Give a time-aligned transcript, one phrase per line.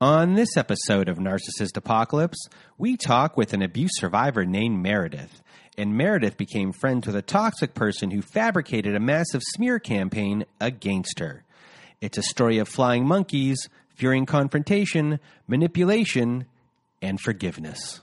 [0.00, 5.42] On this episode of Narcissist Apocalypse, we talk with an abuse survivor named Meredith.
[5.78, 11.18] And Meredith became friends with a toxic person who fabricated a massive smear campaign against
[11.18, 11.44] her.
[12.02, 15.18] It's a story of flying monkeys, fearing confrontation,
[15.48, 16.44] manipulation,
[17.00, 18.02] and forgiveness.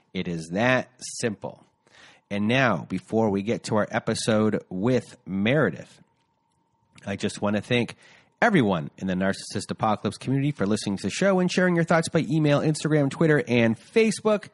[0.13, 1.63] it is that simple.
[2.29, 6.01] And now, before we get to our episode with Meredith,
[7.05, 7.95] I just want to thank
[8.41, 12.09] everyone in the Narcissist Apocalypse community for listening to the show and sharing your thoughts
[12.09, 14.47] by email, Instagram, Twitter, and Facebook.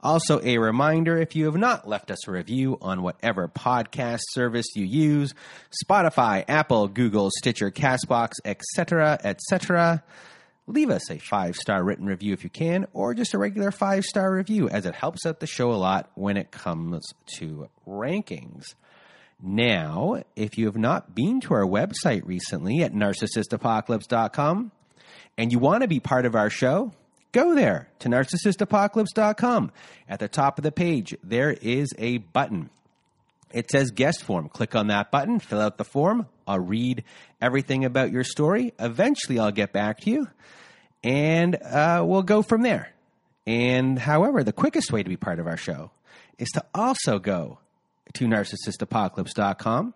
[0.00, 4.66] Also, a reminder if you have not left us a review on whatever podcast service
[4.76, 5.34] you use
[5.84, 10.02] Spotify, Apple, Google, Stitcher, Castbox, etc., etc
[10.68, 14.04] leave us a five star written review if you can, or just a regular five
[14.04, 18.74] star review, as it helps out the show a lot when it comes to rankings.
[19.40, 24.72] Now, if you have not been to our website recently at narcissistapocalypse.com
[25.36, 26.92] and you want to be part of our show,
[27.32, 29.70] go there to narcissistapocalypse.com.
[30.08, 32.70] At the top of the page, there is a button.
[33.52, 34.48] It says guest form.
[34.48, 36.26] Click on that button, fill out the form.
[36.46, 37.04] I'll read
[37.40, 38.74] everything about your story.
[38.78, 40.28] Eventually, I'll get back to you
[41.02, 42.92] and uh, we'll go from there.
[43.46, 45.90] And however, the quickest way to be part of our show
[46.38, 47.58] is to also go
[48.14, 49.94] to narcissistapocalypse.com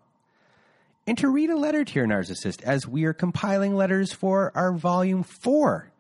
[1.07, 4.73] and to read a letter to your narcissist as we are compiling letters for our
[4.73, 5.91] volume four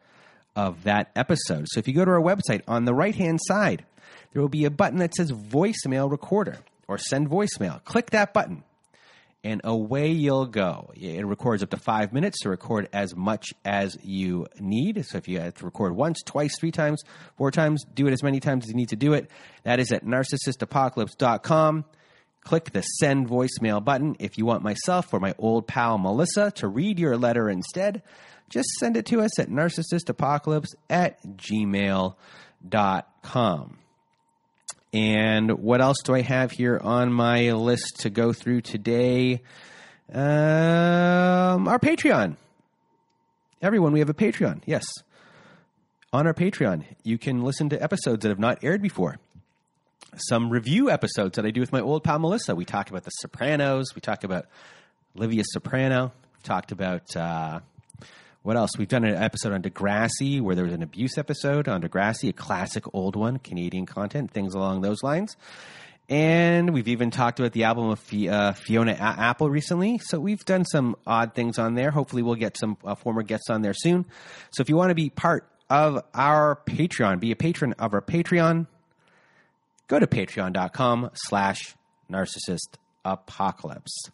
[0.54, 1.66] of that episode.
[1.68, 3.84] So if you go to our website on the right hand side,
[4.32, 6.58] there will be a button that says voicemail recorder
[6.88, 7.82] or send voicemail.
[7.84, 8.64] Click that button
[9.44, 10.92] and away you'll go.
[10.94, 15.04] It records up to five minutes to record as much as you need.
[15.06, 17.02] So if you have to record once, twice, three times,
[17.36, 19.30] four times, do it as many times as you need to do it.
[19.64, 21.84] That is at narcissistapocalypse.com.
[22.44, 24.16] Click the send voicemail button.
[24.18, 28.02] If you want myself or my old pal Melissa to read your letter instead,
[28.48, 32.18] just send it to us at narcissistapocalypse at gmail.com.
[34.92, 39.40] And what else do I have here on my list to go through today?
[40.12, 42.36] Um, our Patreon.
[43.62, 44.60] Everyone, we have a Patreon.
[44.66, 44.84] Yes.
[46.12, 49.18] On our Patreon, you can listen to episodes that have not aired before.
[50.16, 52.54] Some review episodes that I do with my old pal Melissa.
[52.54, 53.94] We talk about The Sopranos.
[53.94, 54.44] We talk about
[55.14, 56.12] Livia Soprano.
[56.34, 57.60] We've talked about uh,
[58.42, 58.70] what else?
[58.76, 62.32] We've done an episode on Degrassi where there was an abuse episode on Degrassi, a
[62.32, 65.36] classic old one, Canadian content, things along those lines.
[66.08, 69.98] And we've even talked about the album of uh, Fiona Apple recently.
[69.98, 71.92] So we've done some odd things on there.
[71.92, 74.04] Hopefully, we'll get some uh, former guests on there soon.
[74.52, 78.02] So if you want to be part of our Patreon, be a patron of our
[78.02, 78.66] Patreon,
[79.86, 81.76] go to patreon.com slash
[82.10, 82.74] narcissist
[83.04, 84.10] apocalypse.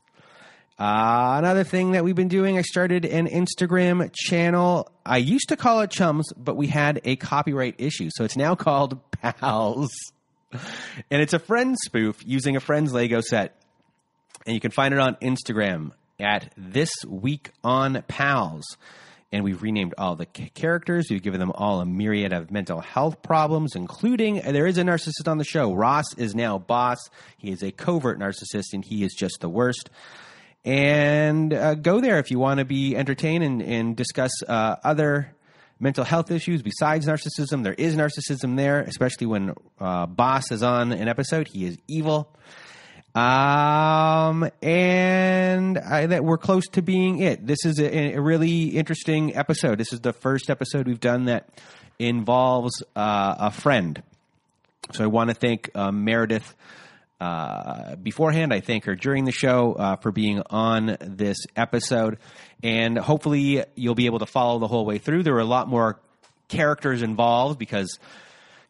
[0.79, 4.89] Uh, another thing that we've been doing, I started an Instagram channel.
[5.05, 8.11] I used to call it Chums, but we had a copyright issue.
[8.13, 9.91] So it's now called Pals.
[10.53, 13.57] and it's a friend spoof using a friend's Lego set.
[14.47, 15.91] And you can find it on Instagram
[16.21, 18.77] at This Week on Pals.
[19.33, 21.09] And we've renamed all the characters.
[21.11, 25.27] We've given them all a myriad of mental health problems, including there is a narcissist
[25.27, 25.75] on the show.
[25.75, 26.99] Ross is now boss.
[27.37, 29.91] He is a covert narcissist, and he is just the worst
[30.65, 35.35] and uh, go there if you want to be entertained and, and discuss uh, other
[35.81, 37.63] mental health issues besides narcissism.
[37.63, 41.49] There is narcissism there, especially when uh, Boss is on an episode.
[41.49, 42.35] He is evil.
[43.15, 47.47] Um, and I, that we're close to being it.
[47.47, 49.79] This is a, a, really interesting episode.
[49.79, 51.49] This is the first episode we've done that
[51.99, 54.03] involves uh, a friend.
[54.93, 56.55] So I want to thank uh, Meredith
[57.21, 58.53] uh, beforehand.
[58.53, 62.19] I thank her during the show uh, for being on this episode.
[62.63, 65.23] And hopefully you'll be able to follow the whole way through.
[65.23, 66.01] There are a lot more
[66.49, 67.99] characters involved because,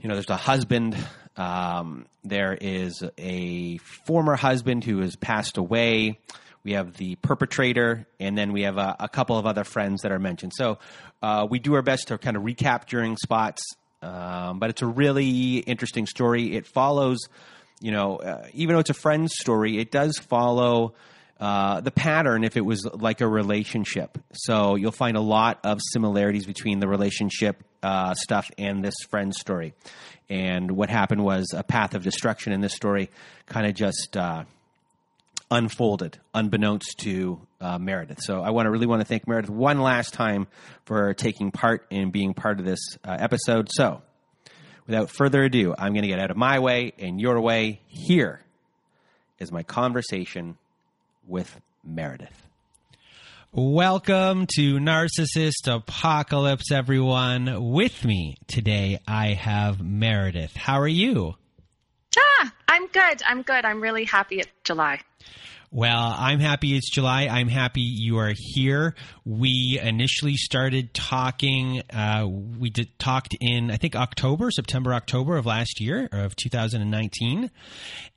[0.00, 0.96] you know, there's a husband.
[1.36, 6.18] Um, there is a former husband who has passed away.
[6.64, 10.12] We have the perpetrator, and then we have a, a couple of other friends that
[10.12, 10.52] are mentioned.
[10.54, 10.78] So
[11.22, 13.62] uh, we do our best to kind of recap during spots,
[14.02, 16.56] um, but it's a really interesting story.
[16.56, 17.18] It follows
[17.80, 20.94] you know, uh, even though it's a friend's story, it does follow
[21.40, 24.18] uh, the pattern if it was like a relationship.
[24.32, 29.34] So you'll find a lot of similarities between the relationship uh, stuff and this friend
[29.34, 29.74] story.
[30.28, 33.10] And what happened was a path of destruction in this story
[33.46, 34.44] kind of just uh,
[35.50, 38.20] unfolded, unbeknownst to uh, Meredith.
[38.22, 40.48] So I want to really want to thank Meredith one last time
[40.84, 43.68] for taking part in being part of this uh, episode.
[43.70, 44.02] So
[44.88, 47.80] without further ado, I'm going to get out of my way and your way.
[47.86, 48.40] Here
[49.38, 50.56] is my conversation
[51.28, 52.46] with Meredith.
[53.52, 57.70] Welcome to Narcissist Apocalypse, everyone.
[57.70, 60.56] With me today, I have Meredith.
[60.56, 61.34] How are you?
[62.18, 63.22] Ah, I'm good.
[63.26, 63.64] I'm good.
[63.64, 65.00] I'm really happy it's July.
[65.70, 67.26] Well, I'm happy it's July.
[67.26, 68.94] I'm happy you are here.
[69.26, 71.82] We initially started talking.
[71.92, 77.50] Uh, we did, talked in I think October, September, October of last year of 2019,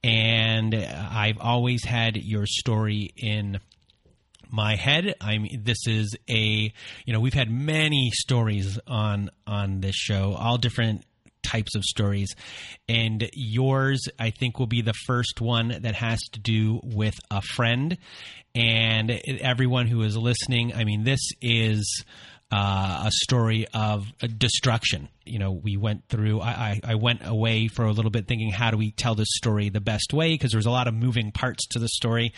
[0.02, 3.60] and I've always had your story in
[4.50, 5.16] my head.
[5.20, 6.74] I mean, this is a
[7.06, 11.04] you know we've had many stories on on this show, all different
[11.44, 12.36] types of stories.
[12.88, 17.42] And yours, I think, will be the first one that has to do with a
[17.42, 17.98] friend.
[18.54, 19.12] And
[19.42, 22.04] everyone who is listening, I mean, this is.
[22.54, 25.08] Uh, a story of destruction.
[25.26, 26.42] You know, we went through.
[26.42, 29.30] I, I, I, went away for a little bit, thinking, how do we tell this
[29.32, 30.34] story the best way?
[30.34, 32.34] Because there's a lot of moving parts to the story,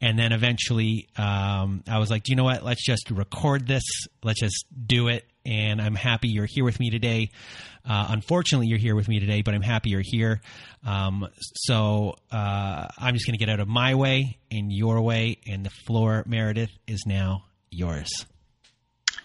[0.00, 2.64] and then eventually, um, I was like, you know what?
[2.64, 3.84] Let's just record this.
[4.24, 5.24] Let's just do it.
[5.46, 7.30] And I'm happy you're here with me today.
[7.84, 10.40] Uh, unfortunately, you're here with me today, but I'm happy you're here.
[10.86, 15.38] Um, so uh, I'm just going to get out of my way and your way,
[15.46, 18.26] and the floor, Meredith, is now yours.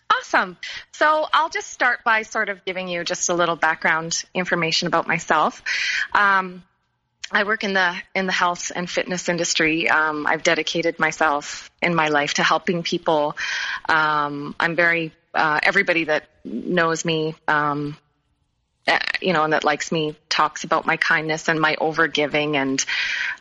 [0.09, 0.57] Awesome.
[0.93, 5.07] So I'll just start by sort of giving you just a little background information about
[5.07, 5.61] myself.
[6.13, 6.63] Um,
[7.31, 9.89] I work in the in the health and fitness industry.
[9.89, 13.35] Um, I've dedicated myself in my life to helping people.
[13.89, 17.97] Um, I'm very uh, everybody that knows me um,
[19.21, 22.55] you know, and that likes me talks about my kindness and my overgiving.
[22.55, 22.83] And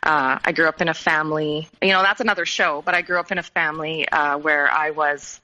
[0.03, 3.19] uh, I grew up in a family, you know, that's another show, but I grew
[3.19, 5.39] up in a family uh, where I was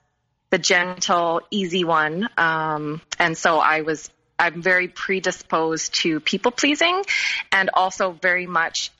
[0.49, 2.29] the gentle, easy one.
[2.37, 7.03] Um, and so I was, I'm very predisposed to people pleasing
[7.51, 8.91] and also very much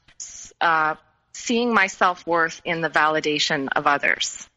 [0.62, 0.96] uh,
[1.34, 4.48] seeing my self worth in the validation of others.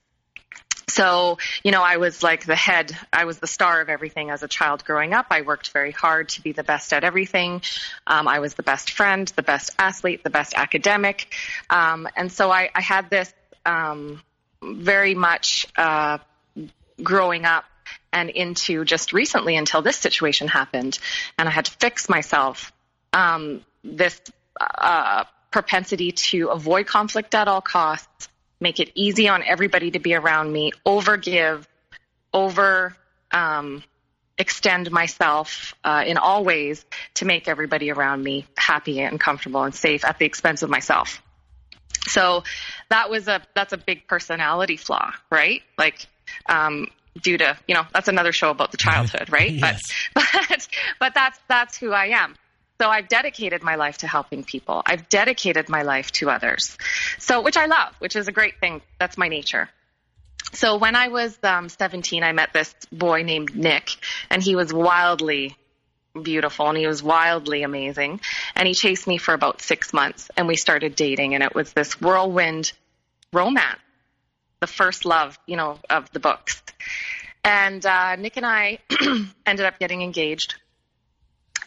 [0.97, 4.43] So, you know, I was like the head, I was the star of everything as
[4.43, 5.27] a child growing up.
[5.29, 7.61] I worked very hard to be the best at everything.
[8.07, 11.35] Um, I was the best friend, the best athlete, the best academic.
[11.69, 13.31] Um, and so I, I had this
[13.67, 14.23] um,
[14.63, 16.17] very much uh,
[17.03, 17.67] growing up
[18.11, 20.99] and into just recently until this situation happened.
[21.37, 22.73] And I had to fix myself.
[23.13, 24.19] Um, this
[24.59, 30.15] uh, propensity to avoid conflict at all costs make it easy on everybody to be
[30.15, 31.65] around me, overgive,
[32.33, 32.97] over
[33.31, 33.83] um,
[34.39, 36.85] extend myself uh, in all ways
[37.15, 41.23] to make everybody around me happy and comfortable and safe at the expense of myself.
[42.09, 42.45] So
[42.89, 45.63] that was a that's a big personality flaw, right?
[45.77, 46.07] Like
[46.47, 46.89] um,
[47.21, 49.51] due to you know that's another show about the childhood, right?
[49.51, 49.83] yes.
[50.15, 50.69] But but
[51.01, 52.37] but that's that's who I am.
[52.81, 54.83] So I've dedicated my life to helping people.
[54.85, 56.77] I've dedicated my life to others.
[57.19, 58.83] So, which I love, which is a great thing.
[58.99, 59.71] That's my nature.
[60.53, 63.91] So when I was um, 17, I met this boy named Nick,
[64.31, 65.57] and he was wildly
[66.23, 68.21] beautiful and he was wildly amazing.
[68.55, 71.73] And he chased me for about six months, and we started dating, and it was
[71.73, 72.73] this whirlwind
[73.33, 73.81] romance,
[74.61, 76.63] the first love, you know, of the books.
[77.45, 78.79] And uh, Nick and I
[79.47, 80.57] ended up getting engaged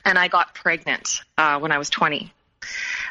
[0.05, 2.31] and I got pregnant uh, when I was 20.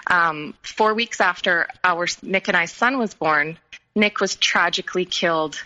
[0.07, 3.59] Um, four weeks after our Nick and I's son was born,
[3.95, 5.61] Nick was tragically killed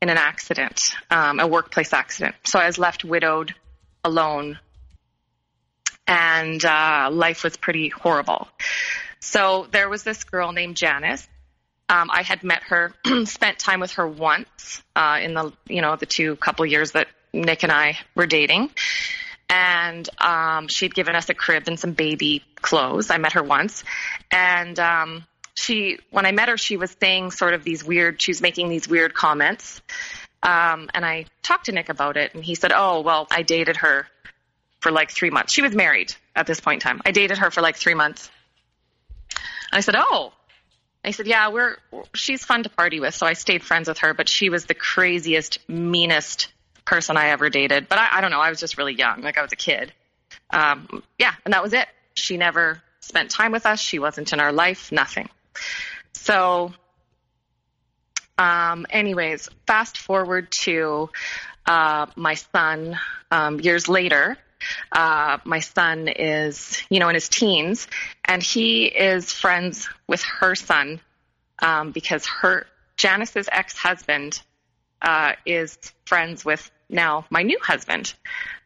[0.00, 2.34] in an accident, um, a workplace accident.
[2.44, 3.54] So I was left widowed,
[4.04, 4.58] alone,
[6.06, 8.48] and uh, life was pretty horrible.
[9.20, 11.26] So there was this girl named Janice.
[11.88, 12.94] Um, I had met her,
[13.24, 17.08] spent time with her once uh, in the you know the two couple years that
[17.32, 18.70] Nick and I were dating,
[19.48, 23.10] and um, she'd given us a crib and some baby clothes.
[23.10, 23.84] I met her once,
[24.30, 25.24] and um,
[25.54, 28.20] she when I met her, she was saying sort of these weird.
[28.20, 29.80] She was making these weird comments,
[30.42, 33.78] um, and I talked to Nick about it, and he said, "Oh, well, I dated
[33.78, 34.06] her
[34.80, 35.52] for like three months.
[35.52, 37.02] She was married at this point in time.
[37.04, 38.30] I dated her for like three months."
[39.30, 40.32] And I said, "Oh."
[41.06, 41.76] I said, "Yeah, we're
[42.14, 44.74] she's fun to party with, so I stayed friends with her, but she was the
[44.74, 46.48] craziest, meanest
[46.84, 47.88] person I ever dated.
[47.88, 48.40] But I, I don't know.
[48.40, 49.22] I was just really young.
[49.22, 49.92] Like I was a kid.
[50.50, 51.34] Um, yeah.
[51.44, 51.88] And that was it.
[52.14, 53.80] She never spent time with us.
[53.80, 55.28] She wasn't in our life, nothing.
[56.12, 56.72] So,
[58.38, 61.10] um, anyways, fast forward to
[61.66, 62.98] uh, my son
[63.30, 64.36] um, years later.
[64.90, 67.86] Uh, my son is, you know, in his teens,
[68.24, 71.00] and he is friends with her son
[71.58, 74.40] um, because her Janice's ex-husband
[75.04, 78.14] uh, is friends with now my new husband.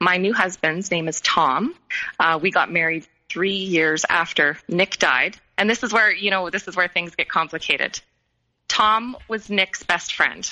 [0.00, 1.74] My new husband's name is Tom.
[2.18, 5.36] Uh, we got married three years after Nick died.
[5.58, 8.00] And this is where, you know, this is where things get complicated.
[8.68, 10.48] Tom was Nick's best friend.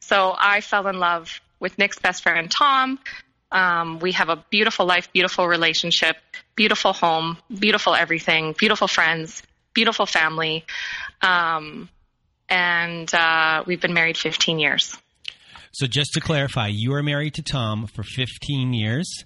[0.00, 2.98] So I fell in love with Nick's best friend, Tom.
[3.52, 6.16] Um, we have a beautiful life, beautiful relationship,
[6.56, 9.42] beautiful home, beautiful everything, beautiful friends,
[9.74, 10.64] beautiful family.
[11.20, 11.88] Um,
[12.48, 14.96] and uh, we've been married 15 years.
[15.72, 19.24] So just to clarify, you are married to Tom for 15 years.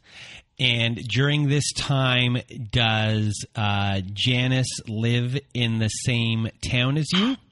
[0.58, 2.38] And during this time,
[2.70, 7.36] does uh, Janice live in the same town as you?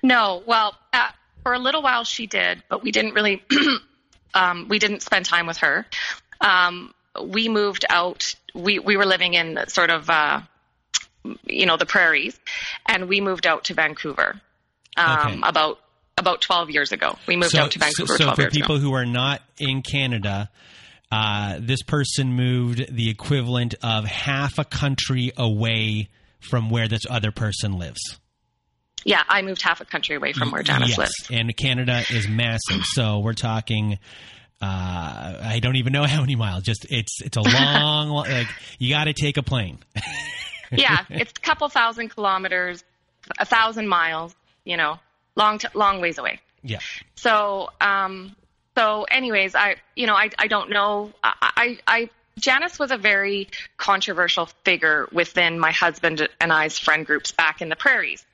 [0.00, 0.44] No.
[0.46, 1.08] Well, uh,
[1.42, 3.42] for a little while she did, but we didn't really.
[4.34, 5.84] um, we didn't spend time with her.
[6.40, 8.36] Um, we moved out.
[8.54, 10.42] We we were living in sort of uh,
[11.44, 12.38] you know the prairies,
[12.86, 14.40] and we moved out to Vancouver
[14.96, 15.40] um, okay.
[15.42, 15.80] about
[16.18, 17.16] about 12 years ago.
[17.26, 18.16] We moved so, out to Vancouver.
[18.16, 18.84] So, so for people ago.
[18.84, 20.50] who are not in Canada,
[21.12, 26.08] uh, this person moved the equivalent of half a country away
[26.40, 28.18] from where this other person lives.
[29.04, 31.28] Yeah, I moved half a country away from where Janice yes, lives.
[31.30, 32.84] And Canada is massive.
[32.84, 33.98] so we're talking
[34.60, 36.62] uh, I don't even know how many miles.
[36.62, 39.78] Just it's it's a long like you got to take a plane.
[40.72, 42.82] yeah, it's a couple thousand kilometers,
[43.38, 44.34] a thousand miles.
[44.64, 44.98] You know,
[45.36, 46.40] long t- long ways away.
[46.62, 46.80] Yeah.
[47.14, 48.34] So um,
[48.76, 52.10] so anyways, I you know I I don't know I I.
[52.38, 57.70] Janice was a very controversial figure within my husband and I's friend groups back in
[57.70, 58.26] the prairies.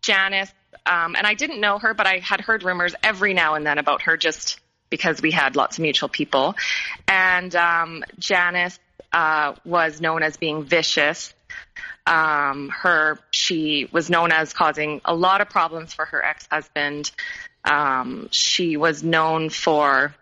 [0.00, 0.50] Janice,
[0.86, 3.76] um, and I didn't know her, but I had heard rumors every now and then
[3.76, 4.58] about her just
[4.88, 6.54] because we had lots of mutual people.
[7.06, 8.78] And um, Janice
[9.12, 11.34] uh, was known as being vicious.
[12.06, 17.10] Um, her, she was known as causing a lot of problems for her ex-husband.
[17.64, 20.14] Um, she was known for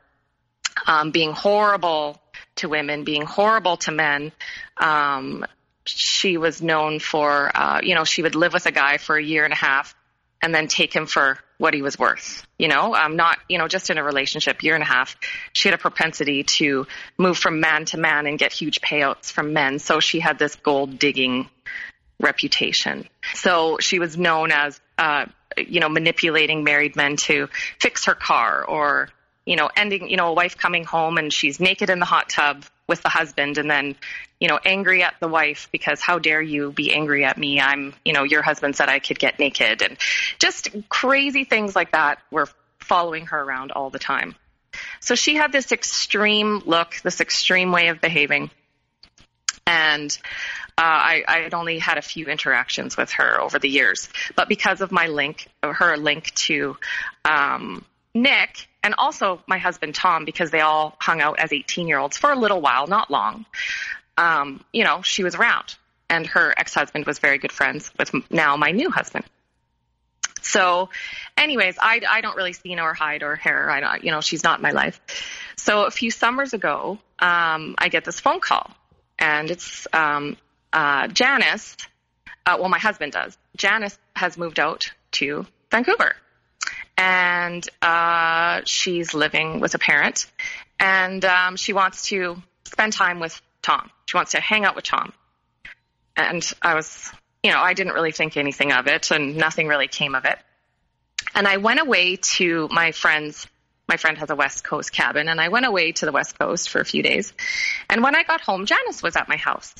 [0.86, 2.20] um, being horrible
[2.56, 4.32] to women, being horrible to men.
[4.76, 5.44] Um,
[5.84, 9.22] she was known for, uh, you know, she would live with a guy for a
[9.22, 9.94] year and a half
[10.42, 12.46] and then take him for what he was worth.
[12.58, 15.16] You know, um, not, you know, just in a relationship, year and a half,
[15.52, 16.86] she had a propensity to
[17.18, 19.78] move from man to man and get huge payouts from men.
[19.78, 21.48] So she had this gold digging
[22.20, 23.08] reputation.
[23.34, 27.48] So she was known as, uh, you know, manipulating married men to
[27.80, 29.08] fix her car or,
[29.44, 32.28] you know, ending, you know, a wife coming home and she's naked in the hot
[32.28, 33.96] tub with the husband and then
[34.40, 37.60] you know angry at the wife because how dare you be angry at me?
[37.60, 39.82] I'm you know your husband said i could get naked.
[39.82, 39.96] And
[40.38, 44.34] just crazy things like that were following her around all the time.
[45.00, 48.50] So she had this extreme look this extreme way of behaving.
[49.66, 50.16] And
[50.78, 54.48] uh, I, I had only had a few interactions with her over the years, but
[54.48, 56.76] because of my link, her link to
[57.24, 61.98] um, Nick, and also my husband Tom, because they all hung out as 18 year
[61.98, 63.44] olds for a little while, not long.
[64.18, 65.76] Um, you know, she was around,
[66.10, 69.24] and her ex husband was very good friends with now my new husband.
[70.42, 70.90] So,
[71.36, 73.70] anyways, I, I don't really see nor hide or hair.
[73.70, 75.00] I don't, you know, she's not in my life.
[75.56, 78.70] So a few summers ago, um, I get this phone call,
[79.18, 80.36] and it's um,
[80.72, 81.76] uh, Janice.
[82.44, 83.36] Uh, well, my husband does.
[83.56, 86.14] Janice has moved out to Vancouver
[86.98, 90.26] and uh, she's living with a parent,
[90.80, 93.88] and um, she wants to spend time with Tom.
[94.08, 95.12] She wants to hang out with Tom.
[96.16, 97.12] And I was,
[97.42, 100.38] you know, I didn't really think anything of it, and nothing really came of it.
[101.34, 103.46] And I went away to my friend's,
[103.86, 106.70] my friend has a West Coast cabin, and I went away to the West Coast
[106.70, 107.34] for a few days.
[107.90, 109.74] And when I got home, Janice was at my house.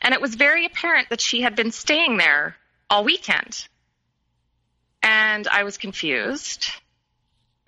[0.00, 2.56] And it was very apparent that she had been staying there
[2.90, 3.68] all weekend.
[5.04, 6.68] And I was confused.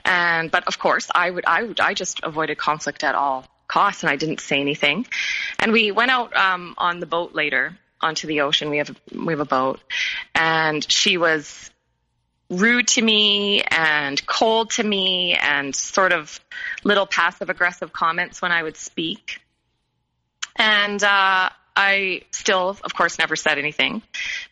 [0.04, 4.04] And, but of course, I would, I would, I just avoided conflict at all costs
[4.04, 5.06] and I didn't say anything.
[5.58, 8.70] And we went out, um, on the boat later onto the ocean.
[8.70, 9.80] We have, we have a boat
[10.34, 11.70] and she was
[12.48, 16.38] rude to me and cold to me and sort of
[16.84, 19.40] little passive aggressive comments when I would speak.
[20.56, 24.02] And, uh, I still, of course, never said anything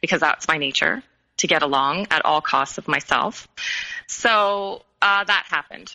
[0.00, 1.04] because that's my nature
[1.36, 3.46] to get along at all costs of myself.
[4.08, 5.94] So uh, that happened.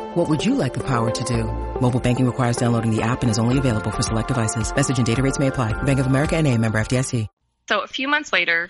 [0.13, 1.45] What would you like the power to do?
[1.79, 4.75] Mobile banking requires downloading the app and is only available for select devices.
[4.75, 5.71] Message and data rates may apply.
[5.83, 7.29] Bank of America and a member FDIC.
[7.69, 8.69] So a few months later,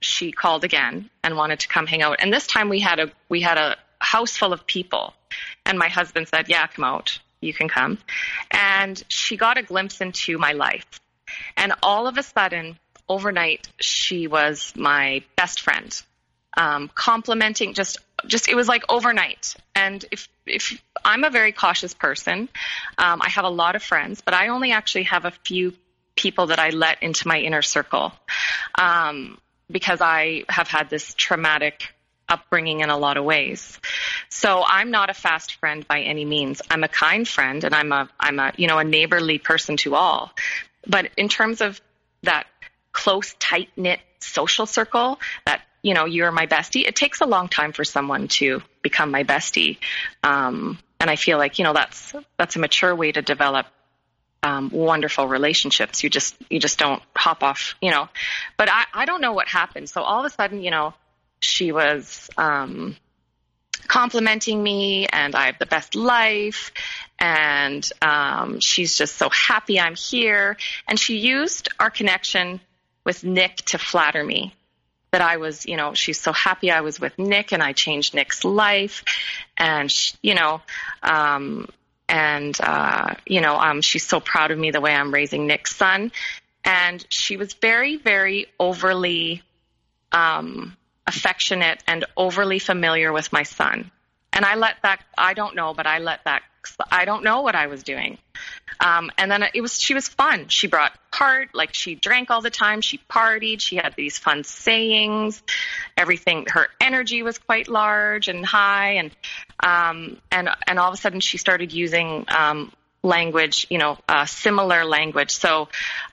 [0.00, 2.16] she called again and wanted to come hang out.
[2.18, 5.14] And this time we had a, we had a house full of people.
[5.64, 7.20] And my husband said, yeah, come out.
[7.40, 7.98] You can come.
[8.50, 11.00] And she got a glimpse into my life.
[11.56, 12.76] And all of a sudden,
[13.08, 15.94] overnight, she was my best friend
[16.56, 19.54] um, complimenting just just it was like overnight.
[19.74, 22.48] And if if i'm a very cautious person.
[22.98, 25.74] Um, i have a lot of friends but i only actually have a few
[26.14, 28.12] people that i let into my inner circle
[28.78, 29.38] um,
[29.70, 31.94] because i have had this traumatic
[32.28, 33.78] upbringing in a lot of ways.
[34.28, 36.62] So i'm not a fast friend by any means.
[36.70, 39.94] I'm a kind friend and i'm a i'm a you know a neighborly person to
[39.94, 40.32] all.
[40.86, 41.80] But in terms of
[42.22, 42.46] that
[42.92, 46.86] close tight knit social circle that you know, you're my bestie.
[46.86, 49.78] It takes a long time for someone to become my bestie.
[50.22, 53.66] Um, and I feel like, you know, that's, that's a mature way to develop
[54.44, 56.02] um, wonderful relationships.
[56.04, 58.08] You just, you just don't hop off, you know,
[58.56, 59.88] but I, I don't know what happened.
[59.88, 60.94] So all of a sudden, you know,
[61.40, 62.96] she was, um,
[63.88, 66.70] complimenting me and I have the best life
[67.18, 70.56] and um, she's just so happy I'm here.
[70.86, 72.60] And she used our connection
[73.04, 74.54] with Nick to flatter me
[75.12, 78.14] that I was, you know, she's so happy I was with Nick and I changed
[78.14, 79.04] Nick's life.
[79.56, 80.62] And, she, you know,
[81.02, 81.68] um,
[82.08, 85.76] and, uh, you know, um, she's so proud of me the way I'm raising Nick's
[85.76, 86.12] son.
[86.64, 89.42] And she was very, very overly,
[90.12, 93.90] um, affectionate and overly familiar with my son.
[94.32, 96.42] And I let that, I don't know, but I let that
[96.90, 98.18] I don't know what I was doing.
[98.80, 100.48] Um, and then it was she was fun.
[100.48, 102.80] She brought part like she drank all the time.
[102.80, 103.60] She partied.
[103.60, 105.42] She had these fun sayings.
[105.96, 106.46] Everything.
[106.48, 108.94] Her energy was quite large and high.
[108.94, 109.10] And
[109.60, 112.72] um, and and all of a sudden she started using um,
[113.02, 115.32] language, you know, uh, similar language.
[115.32, 115.68] So,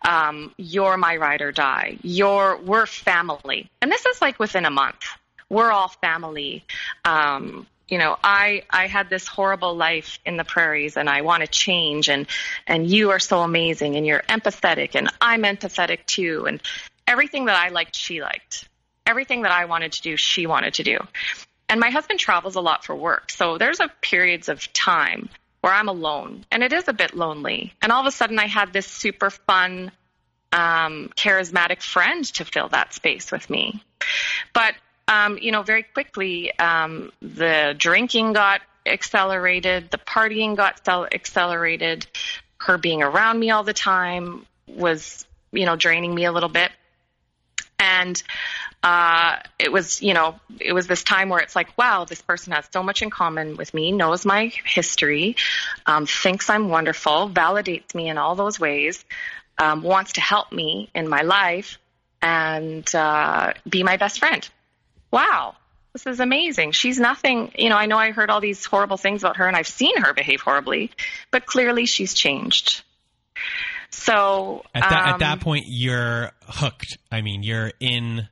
[0.07, 1.97] um, you're my ride or die.
[2.01, 3.69] You're, we're family.
[3.81, 5.05] And this is like within a month.
[5.49, 6.65] We're all family.
[7.05, 11.41] Um, you know, I, I had this horrible life in the prairies and I want
[11.41, 12.28] to change and,
[12.67, 16.45] and you are so amazing and you're empathetic and I'm empathetic too.
[16.47, 16.62] And
[17.08, 18.67] everything that I liked, she liked.
[19.06, 20.99] Everything that I wanted to do, she wanted to do.
[21.67, 23.32] And my husband travels a lot for work.
[23.32, 25.30] So there's a periods of time
[25.62, 27.73] where I'm alone and it is a bit lonely.
[27.82, 29.91] And all of a sudden I had this super fun,
[30.52, 33.84] um, charismatic friend to fill that space with me.
[34.54, 34.75] But
[35.09, 42.05] um, you know, very quickly, um, the drinking got accelerated, the partying got accelerated,
[42.57, 46.71] her being around me all the time was, you know, draining me a little bit.
[47.79, 48.21] And
[48.83, 52.53] uh, it was, you know, it was this time where it's like, wow, this person
[52.53, 55.37] has so much in common with me, knows my history,
[55.87, 59.03] um, thinks I'm wonderful, validates me in all those ways,
[59.57, 61.79] um, wants to help me in my life,
[62.21, 64.47] and uh, be my best friend
[65.11, 65.55] wow,
[65.93, 66.71] this is amazing.
[66.71, 69.55] She's nothing, you know, I know I heard all these horrible things about her and
[69.55, 70.91] I've seen her behave horribly,
[71.31, 72.83] but clearly she's changed.
[73.91, 76.97] So at that, um, at that point, you're hooked.
[77.11, 78.27] I mean, you're in,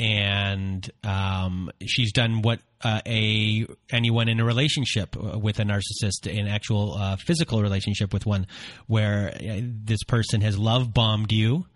[0.00, 6.48] and um, she's done what uh, a anyone in a relationship with a narcissist, an
[6.48, 8.46] actual uh, physical relationship with one,
[8.86, 11.66] where uh, this person has love bombed you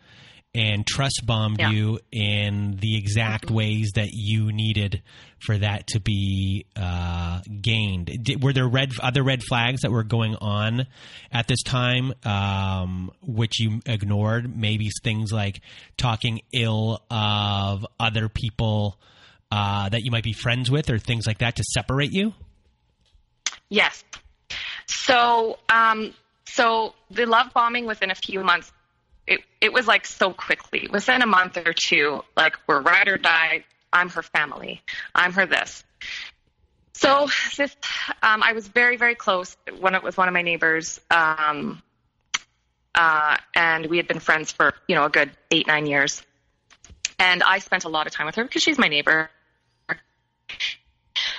[0.54, 1.70] and trust bombed yeah.
[1.70, 5.02] you in the exact ways that you needed
[5.38, 8.10] for that to be uh, gained?
[8.22, 10.86] Did, were there red other red flags that were going on
[11.30, 14.56] at this time, um, which you ignored?
[14.56, 15.60] Maybe things like
[15.96, 18.98] talking ill of other people
[19.52, 22.34] uh, that you might be friends with, or things like that to separate you.
[23.68, 24.04] Yes.
[24.86, 26.12] So, um,
[26.44, 28.72] so the love bombing within a few months,
[29.26, 30.88] it it was like so quickly.
[30.90, 33.64] Within a month or two, like we're ride or die.
[33.92, 34.82] I'm her family.
[35.14, 35.84] I'm her this.
[37.00, 37.74] So this,
[38.22, 41.82] um, I was very, very close when it was one of my neighbors, um,
[42.94, 46.22] uh, and we had been friends for you know a good eight, nine years.
[47.18, 49.30] And I spent a lot of time with her because she's my neighbor,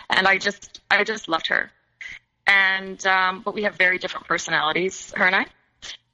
[0.10, 1.72] and I just, I just loved her.
[2.48, 5.46] And um, but we have very different personalities, her and I.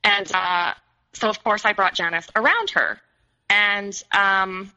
[0.04, 0.74] And uh,
[1.18, 3.00] so of course I brought Janice around her,
[3.50, 4.72] and um,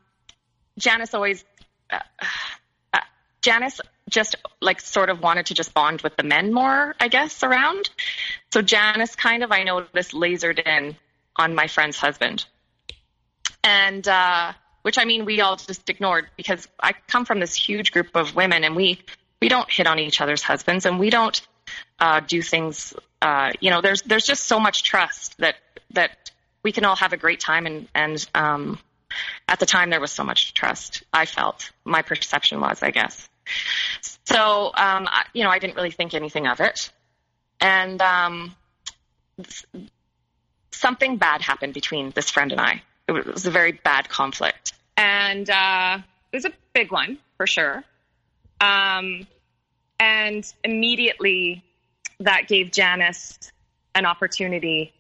[0.79, 1.45] Janice always.
[1.91, 1.99] Uh,
[2.93, 3.01] uh,
[3.43, 7.43] Janice just like sort of wanted to just bond with the men more, I guess,
[7.43, 7.89] around.
[8.53, 10.97] So Janice kind of, I noticed, lasered in
[11.37, 12.45] on my friend's husband.
[13.63, 17.93] And, uh, which I mean, we all just ignored because I come from this huge
[17.93, 19.01] group of women and we,
[19.41, 21.41] we don't hit on each other's husbands and we don't,
[21.99, 25.57] uh, do things, uh, you know, there's, there's just so much trust that,
[25.93, 26.30] that
[26.63, 28.79] we can all have a great time and, and, um,
[29.49, 33.29] at the time there was so much trust i felt my perception was i guess
[34.25, 36.91] so, um, I, you know, I didn't really think anything of it.
[37.61, 38.55] And um,
[40.71, 42.83] something bad happened between this friend and I.
[43.09, 44.73] It was a very bad conflict.
[44.97, 45.99] And uh,
[46.33, 47.83] it was a big one, for sure.
[48.61, 49.27] Um,
[49.99, 51.65] and immediately
[52.21, 53.39] that gave Janice
[53.95, 54.93] an opportunity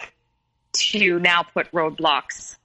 [0.73, 2.57] to now put roadblocks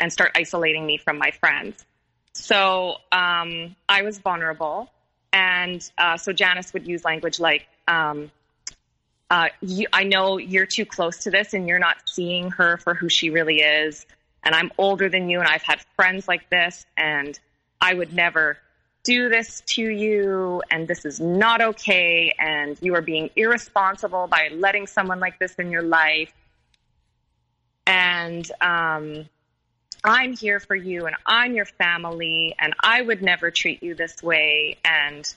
[0.00, 1.84] and start isolating me from my friends.
[2.32, 4.90] So um, I was vulnerable.
[5.32, 8.30] And uh, so Janice would use language like, um,
[9.30, 12.94] uh, you, I know you're too close to this and you're not seeing her for
[12.94, 14.06] who she really is.
[14.44, 17.38] And I'm older than you and I've had friends like this and
[17.80, 18.58] I would never
[19.02, 24.50] do this to you and this is not okay and you are being irresponsible by
[24.52, 26.32] letting someone like this in your life.
[27.86, 29.28] And um,
[30.04, 34.22] I'm here for you and I'm your family and I would never treat you this
[34.22, 34.76] way.
[34.84, 35.32] And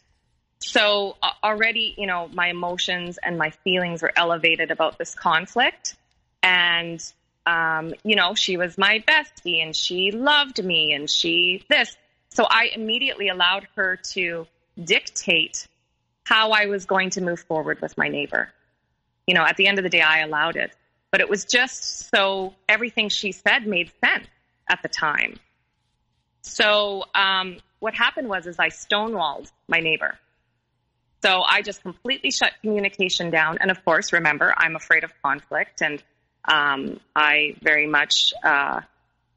[0.60, 5.96] so uh, already, you know, my emotions and my feelings were elevated about this conflict.
[6.44, 7.02] And,
[7.46, 11.98] um, you know, she was my bestie and she loved me and she this.
[12.30, 14.46] So I immediately allowed her to
[14.84, 15.68] dictate
[16.26, 18.54] how I was going to move forward with my neighbor.
[19.26, 20.72] You know, at the end of the day, I allowed it.
[21.12, 24.28] But it was just so everything she said made sense
[24.70, 25.40] at the time.
[26.42, 30.18] So um, what happened was is I stonewalled my neighbor.
[31.22, 33.58] So I just completely shut communication down.
[33.60, 36.02] And of course, remember, I'm afraid of conflict, and
[36.46, 38.82] um, I very much uh,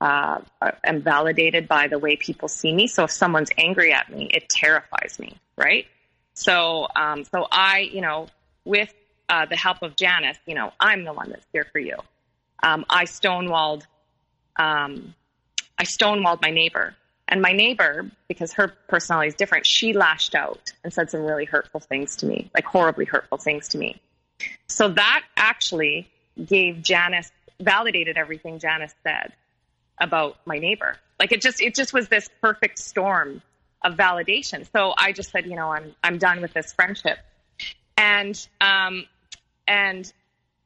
[0.01, 0.41] uh,
[0.85, 2.87] am validated by the way people see me.
[2.87, 5.87] So if someone's angry at me, it terrifies me, right?
[6.35, 8.29] So, um, so I, you know,
[8.65, 8.93] with
[9.33, 11.97] uh, the help of Janice, you know, I'm the one that's here for you.
[12.63, 13.83] Um, I stonewalled
[14.57, 15.15] um,
[15.79, 16.95] I stonewalled my neighbor.
[17.29, 21.47] And my neighbor, because her personality is different, she lashed out and said some really
[21.47, 24.01] hurtful things to me, like horribly hurtful things to me.
[24.69, 26.09] So that actually
[26.45, 29.33] gave Janice, validated everything Janice said
[29.99, 30.97] about my neighbor.
[31.19, 33.41] Like it just, it just was this perfect storm
[33.83, 34.71] of validation.
[34.71, 37.19] So I just said, you know, I'm, I'm done with this friendship.
[37.97, 39.07] And, um,
[39.67, 40.13] and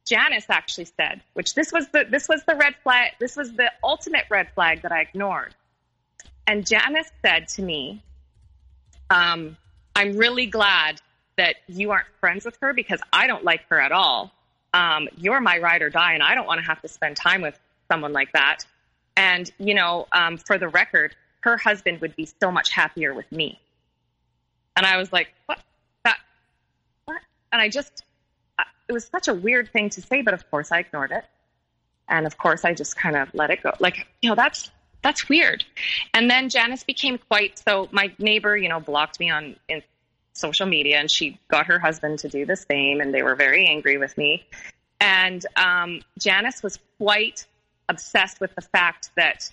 [0.06, 3.72] Janice actually said, which this was the this was the red flag, this was the
[3.82, 5.54] ultimate red flag that I ignored.
[6.46, 8.02] And Janice said to me,
[9.10, 9.56] um,
[9.96, 11.00] "I'm really glad
[11.36, 14.32] that you aren't friends with her because I don't like her at all.
[14.72, 17.42] Um, you're my ride or die, and I don't want to have to spend time
[17.42, 17.58] with
[17.90, 18.60] someone like that.
[19.16, 23.30] And you know, um, for the record, her husband would be so much happier with
[23.32, 23.60] me."
[24.76, 25.58] And I was like, "What?
[26.04, 26.18] That?
[27.06, 28.04] What?" And I just
[28.88, 31.24] it was such a weird thing to say, but of course I ignored it.
[32.08, 33.72] And of course I just kind of let it go.
[33.80, 34.70] Like, you know, that's,
[35.02, 35.64] that's weird.
[36.14, 39.82] And then Janice became quite, so my neighbor, you know, blocked me on in
[40.32, 43.66] social media and she got her husband to do the same and they were very
[43.66, 44.46] angry with me.
[45.00, 47.46] And um, Janice was quite
[47.88, 49.50] obsessed with the fact that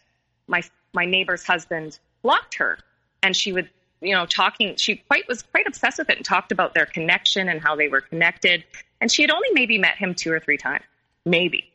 [0.47, 0.63] my
[0.93, 2.77] my neighbor's husband blocked her,
[3.21, 3.69] and she would
[4.03, 4.75] you know talking.
[4.75, 7.87] She quite was quite obsessed with it and talked about their connection and how they
[7.87, 8.63] were connected.
[9.01, 10.83] And she had only maybe met him two or three times,
[11.25, 11.69] maybe,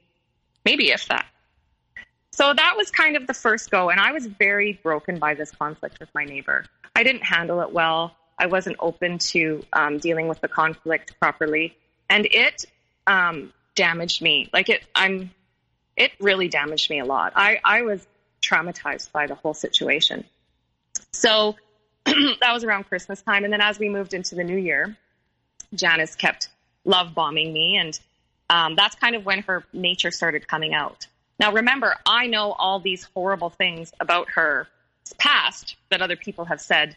[0.64, 1.26] maybe if that.
[2.32, 3.90] So that was kind of the first go.
[3.90, 6.64] And I was very broken by this conflict with my neighbor.
[6.94, 8.14] I didn't handle it well.
[8.38, 11.76] I wasn't open to um, dealing with the conflict properly,
[12.08, 12.64] and it
[13.06, 14.48] um, damaged me.
[14.52, 15.32] Like it, I'm,
[15.96, 17.32] it really damaged me a lot.
[17.34, 18.06] I, I was
[18.40, 20.24] traumatized by the whole situation.
[21.12, 21.56] So
[22.40, 24.96] that was around Christmas time, and then as we moved into the new year,
[25.74, 26.48] Janice kept
[26.84, 27.98] love bombing me, and
[28.50, 31.06] um, that's kind of when her nature started coming out.
[31.38, 34.66] Now, remember, I know all these horrible things about her
[35.18, 36.96] past that other people have said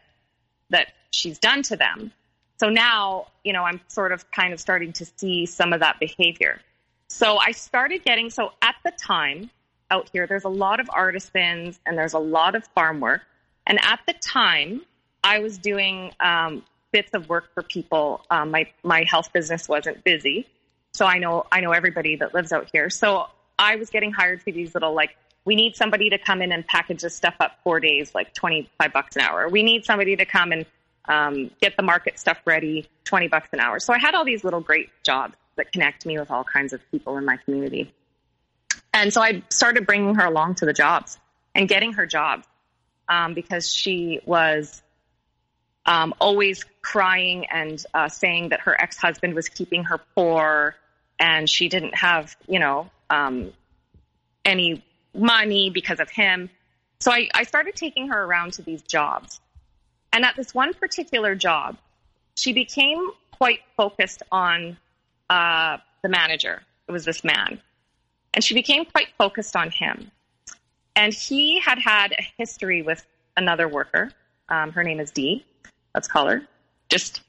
[0.70, 2.12] that she's done to them.
[2.58, 6.00] So now, you know, I'm sort of kind of starting to see some of that
[6.00, 6.60] behavior.
[7.08, 9.50] So I started getting, so at the time
[9.90, 13.22] out here, there's a lot of artisans and there's a lot of farm work.
[13.68, 14.82] And at the time,
[15.24, 18.26] I was doing um, bits of work for people.
[18.30, 20.48] Um, my my health business wasn't busy,
[20.94, 22.90] so I know I know everybody that lives out here.
[22.90, 26.52] So I was getting hired for these little like we need somebody to come in
[26.52, 29.50] and package this stuff up four days, like 25 bucks an hour.
[29.50, 30.66] We need somebody to come and
[31.06, 33.80] um, get the market stuff ready, 20 bucks an hour.
[33.80, 36.82] So I had all these little great jobs that connect me with all kinds of
[36.92, 37.92] people in my community.
[38.94, 41.18] And so I started bringing her along to the jobs
[41.56, 42.46] and getting her jobs
[43.10, 44.82] um, because she was
[45.86, 50.76] um, always crying and uh, saying that her ex husband was keeping her poor
[51.20, 53.52] and she didn't have, you know, um,
[54.46, 56.50] any money because of him.
[57.00, 59.40] So I, I started taking her around to these jobs.
[60.14, 61.78] And at this one particular job,
[62.36, 64.78] she became quite focused on
[65.30, 66.62] uh, the manager.
[66.88, 67.60] It was this man.
[68.34, 70.12] And she became quite focused on him.
[70.96, 73.06] And he had had a history with
[73.38, 74.12] another worker.
[74.50, 75.46] Um, her name is Dee.
[75.94, 76.42] Let's call her.
[76.90, 77.22] Just.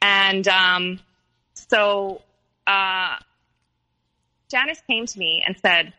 [0.00, 1.00] And um,
[1.54, 2.22] so
[2.66, 3.16] uh,
[4.48, 5.92] Janice came to me and said,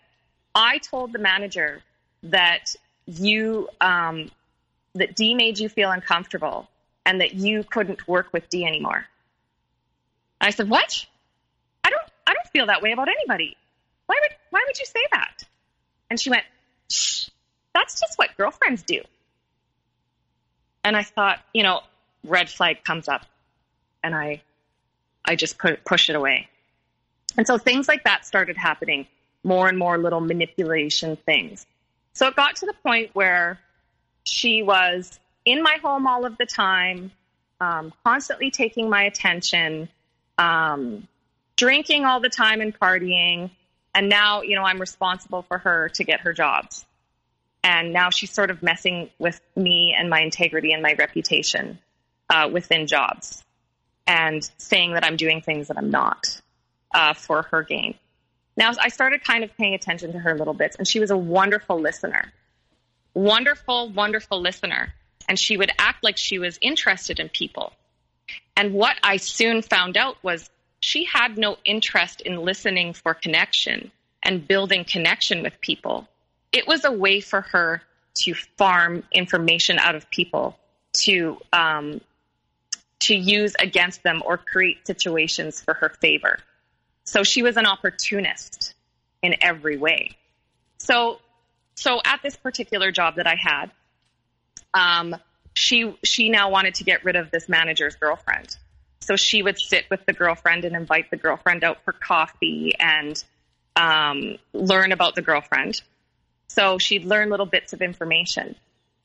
[0.56, 1.82] I told the manager
[2.24, 4.32] that you um,
[4.96, 6.68] that D made you feel uncomfortable
[7.06, 9.06] and that you couldn't work with D anymore.
[10.42, 11.06] I said, "What?
[11.84, 13.56] I don't I don't feel that way about anybody.
[14.08, 15.44] Why would why would you say that?"
[16.10, 16.44] And she went,
[16.92, 17.30] Shh,
[17.74, 19.02] "That's just what girlfriends do."
[20.88, 21.82] And I thought, you know,
[22.24, 23.26] red flag comes up,
[24.02, 24.42] and I
[25.26, 26.48] I just put push it away.
[27.36, 29.06] And so things like that started happening
[29.44, 31.66] more and more little manipulation things.
[32.14, 33.60] So it got to the point where
[34.24, 37.12] she was in my home all of the time,
[37.60, 39.90] um, constantly taking my attention,
[40.38, 41.06] um,
[41.58, 43.52] drinking all the time and partying.
[43.94, 46.86] And now, you know, I'm responsible for her to get her jobs.
[47.68, 51.80] And now she's sort of messing with me and my integrity and my reputation
[52.30, 53.44] uh, within jobs
[54.08, 56.42] and saying that I'm doing things that I'm not
[56.96, 57.96] uh, for her gain.
[58.56, 61.18] Now, I started kind of paying attention to her little bits, and she was a
[61.18, 62.32] wonderful listener.
[63.14, 64.94] Wonderful, wonderful listener.
[65.28, 67.74] And she would act like she was interested in people.
[68.56, 70.50] And what I soon found out was
[70.80, 73.92] she had no interest in listening for connection
[74.24, 76.08] and building connection with people.
[76.58, 77.84] It was a way for her
[78.22, 80.58] to farm information out of people
[81.04, 82.02] to um,
[83.02, 86.40] to use against them or create situations for her favor.
[87.04, 88.74] So she was an opportunist
[89.22, 90.18] in every way.
[90.80, 91.20] So,
[91.76, 93.72] so at this particular job that I had,
[94.74, 95.16] um,
[95.54, 98.58] she she now wanted to get rid of this manager's girlfriend.
[99.00, 103.24] So she would sit with the girlfriend and invite the girlfriend out for coffee and
[103.76, 105.82] um, learn about the girlfriend.
[106.48, 108.56] So she'd learn little bits of information.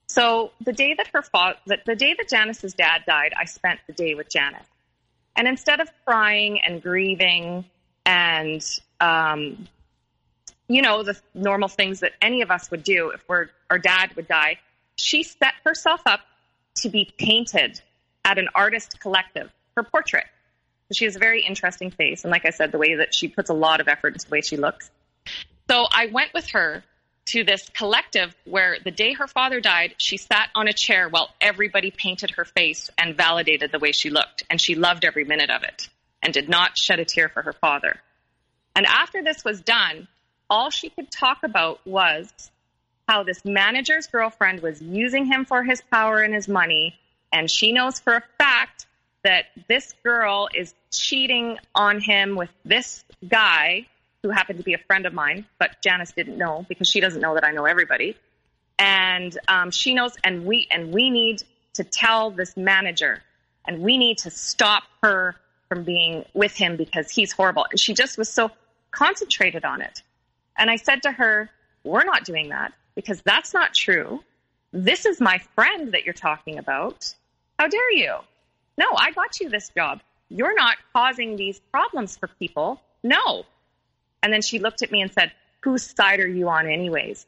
[0.06, 3.92] So the day that her father, the day that Janice's dad died, I spent the
[3.92, 4.66] day with Janice.
[5.36, 7.64] And instead of crying and grieving
[8.04, 8.62] and
[9.00, 9.68] um,
[10.68, 14.14] you know the normal things that any of us would do if we're, our dad
[14.16, 14.58] would die.
[14.96, 16.20] She set herself up
[16.76, 17.80] to be painted
[18.24, 19.50] at an artist collective.
[19.76, 20.26] Her portrait.
[20.92, 23.48] She has a very interesting face, and like I said, the way that she puts
[23.48, 24.90] a lot of effort into the way she looks.
[25.70, 26.84] So I went with her
[27.26, 31.30] to this collective where the day her father died, she sat on a chair while
[31.40, 35.50] everybody painted her face and validated the way she looked, and she loved every minute
[35.50, 35.88] of it
[36.22, 38.00] and did not shed a tear for her father.
[38.74, 40.08] And after this was done,
[40.48, 42.50] all she could talk about was
[43.08, 46.94] how this manager's girlfriend was using him for his power and his money.
[47.32, 48.86] And she knows for a fact
[49.24, 53.86] that this girl is cheating on him with this guy
[54.22, 57.20] who happened to be a friend of mine, but Janice didn't know because she doesn't
[57.20, 58.16] know that I know everybody.
[58.78, 61.42] And um, she knows, and we and we need
[61.74, 63.22] to tell this manager,
[63.66, 65.36] and we need to stop her
[65.68, 67.66] from being with him because he's horrible.
[67.70, 68.50] And she just was so
[68.90, 70.02] concentrated on it.
[70.56, 71.50] And I said to her,
[71.84, 74.22] We're not doing that because that's not true.
[74.72, 77.14] This is my friend that you're talking about.
[77.58, 78.16] How dare you?
[78.78, 80.00] No, I got you this job.
[80.28, 82.80] You're not causing these problems for people.
[83.02, 83.44] No.
[84.22, 87.24] And then she looked at me and said, Whose side are you on, anyways?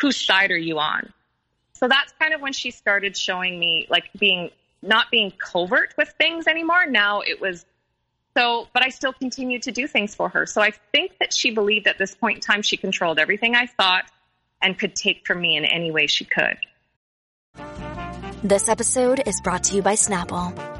[0.00, 1.12] Whose side are you on?
[1.74, 4.50] So that's kind of when she started showing me, like, being
[4.82, 6.86] not being covert with things anymore.
[6.86, 7.64] Now it was
[8.36, 10.46] so, but I still continued to do things for her.
[10.46, 13.66] So I think that she believed at this point in time she controlled everything I
[13.66, 14.04] thought
[14.62, 16.56] and could take from me in any way she could.
[18.42, 20.69] This episode is brought to you by Snapple.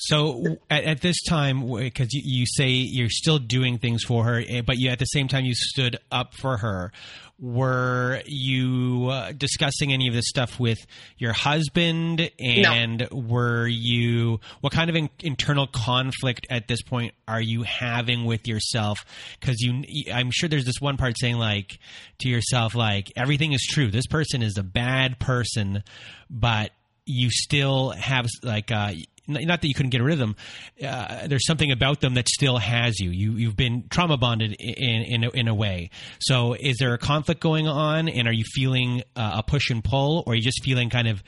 [0.00, 4.42] So at, at this time, because you, you, say you're still doing things for her,
[4.46, 6.92] eh, but you at the same time you stood up for her.
[7.40, 10.78] Were you uh, discussing any of this stuff with
[11.18, 12.30] your husband?
[12.40, 13.16] And no.
[13.16, 18.48] were you what kind of in, internal conflict at this point are you having with
[18.48, 19.04] yourself?
[19.38, 21.78] Because you, I'm sure there's this one part saying like
[22.20, 23.90] to yourself like everything is true.
[23.90, 25.84] This person is a bad person,
[26.28, 26.72] but
[27.04, 28.92] you still have like uh,
[29.28, 30.36] not that you couldn't get rid of them.
[30.82, 33.10] Uh, there's something about them that still has you.
[33.10, 35.90] You you've been trauma bonded in in a, in a way.
[36.18, 39.84] So is there a conflict going on, and are you feeling uh, a push and
[39.84, 41.22] pull, or are you just feeling kind of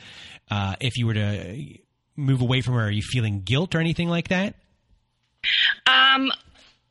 [0.50, 1.78] uh, if you were to
[2.16, 4.54] move away from her, are you feeling guilt or anything like that?
[5.86, 6.30] Um,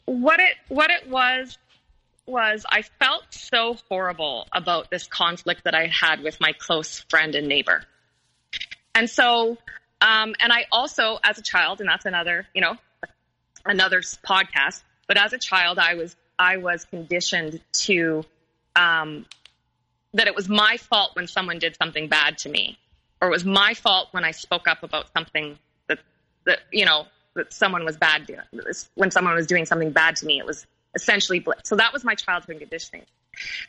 [0.06, 1.58] what it what it was
[2.26, 7.34] was I felt so horrible about this conflict that I had with my close friend
[7.36, 7.84] and neighbor.
[8.94, 9.58] And so
[10.02, 12.76] um, and I also, as a child, and that's another, you know,
[13.66, 14.82] another podcast.
[15.08, 18.24] But as a child, I was I was conditioned to
[18.76, 19.26] um,
[20.14, 22.78] that it was my fault when someone did something bad to me,
[23.22, 25.58] or it was my fault when I spoke up about something
[25.88, 26.00] that
[26.46, 28.40] that you know that someone was bad doing.
[28.96, 32.16] When someone was doing something bad to me, it was essentially so that was my
[32.16, 33.06] childhood conditioning.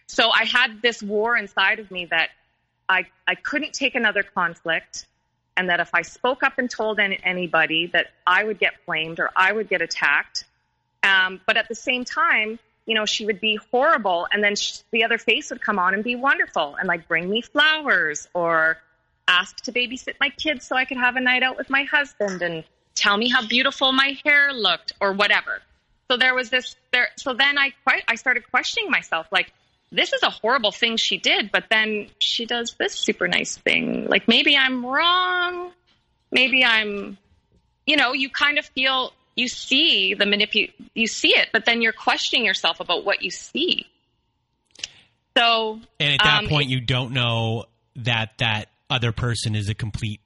[0.06, 2.30] So I had this war inside of me that
[2.88, 5.06] I I couldn't take another conflict
[5.60, 9.20] and that if I spoke up and told any, anybody that I would get blamed
[9.20, 10.46] or I would get attacked.
[11.02, 14.80] Um, but at the same time, you know, she would be horrible, and then she,
[14.90, 18.78] the other face would come on and be wonderful and like bring me flowers or
[19.28, 22.40] ask to babysit my kids so I could have a night out with my husband
[22.40, 25.60] and tell me how beautiful my hair looked or whatever.
[26.10, 27.08] So there was this there.
[27.16, 29.52] So then I quite I started questioning myself, like,
[29.92, 34.06] this is a horrible thing she did, but then she does this super nice thing.
[34.06, 35.72] Like maybe I'm wrong.
[36.30, 37.18] Maybe I'm,
[37.86, 41.82] you know, you kind of feel you see the manipu you see it, but then
[41.82, 43.86] you're questioning yourself about what you see.
[45.36, 47.64] So, and at that um, point, you don't know
[47.96, 50.20] that that other person is a complete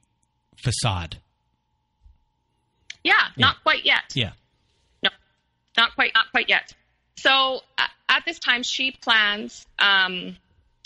[0.56, 1.18] facade.
[3.02, 3.46] Yeah, yeah.
[3.46, 4.02] not quite yet.
[4.14, 4.32] Yeah.
[5.02, 5.10] No,
[5.76, 6.72] not quite, not quite yet.
[7.16, 10.36] So uh, at this time, she plans um,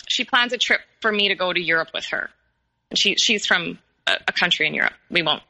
[0.09, 2.31] she plans a trip for me to go to Europe with her.
[2.95, 4.95] She she's from a, a, country in Europe.
[5.11, 5.43] We won't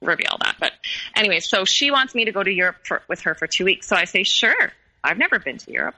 [0.00, 0.72] reveal that, but
[1.16, 3.88] anyway, so she wants me to go to Europe for, with her for two weeks.
[3.88, 4.72] So I say, sure.
[5.02, 5.96] I've never been to Europe.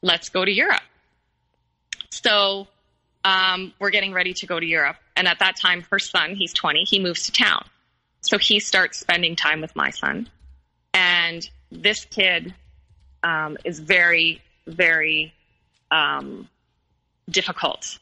[0.00, 0.82] Let's go to Europe.
[2.10, 2.66] So
[3.24, 6.52] um, we're getting ready to go to Europe, and at that time, her son, he's
[6.52, 7.64] 20, he moves to town.
[8.20, 10.28] So he starts spending time with my son,
[10.94, 12.54] and this kid
[13.22, 15.32] um, is very, very
[15.90, 16.48] um,
[17.28, 17.98] difficult.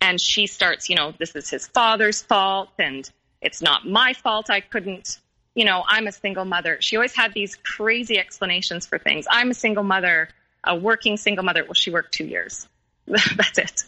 [0.00, 3.08] And she starts, you know, this is his father's fault, and
[3.40, 4.50] it's not my fault.
[4.50, 5.18] I couldn't,
[5.54, 6.78] you know, I'm a single mother.
[6.80, 9.26] She always had these crazy explanations for things.
[9.30, 10.28] I'm a single mother,
[10.64, 11.64] a working single mother.
[11.64, 12.68] Well, she worked two years.
[13.08, 13.84] That's it.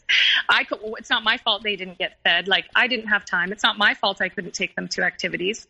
[0.49, 2.49] I could, it's not my fault they didn't get fed.
[2.49, 3.53] Like I didn't have time.
[3.53, 5.69] It's not my fault I couldn't take them to activities.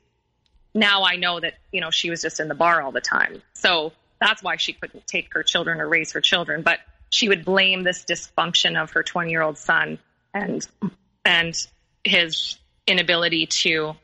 [0.73, 3.43] Now I know that, you know, she was just in the bar all the time.
[3.55, 6.63] So that's why she couldn't take her children or raise her children.
[6.63, 6.81] But
[7.11, 9.99] she would blame this dysfunction of her 20 year old son
[10.33, 10.67] and
[11.25, 11.55] and
[12.05, 13.95] his inability to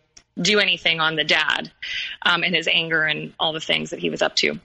[0.41, 1.71] do anything on the dad
[2.23, 4.59] um, and his anger and all the things that he was up to.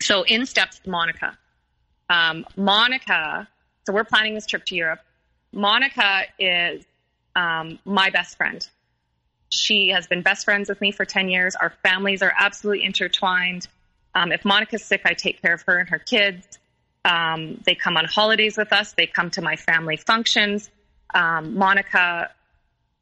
[0.00, 1.38] So in steps Monica.
[2.10, 3.48] Um, Monica,
[3.86, 5.00] so we're planning this trip to Europe.
[5.52, 6.84] Monica is
[7.36, 8.66] um, my best friend.
[9.50, 11.54] She has been best friends with me for 10 years.
[11.54, 13.68] Our families are absolutely intertwined.
[14.18, 16.58] Um, if Monica's sick, I take care of her and her kids.
[17.04, 18.92] Um, they come on holidays with us.
[18.92, 20.68] They come to my family functions.
[21.14, 22.32] Um, Monica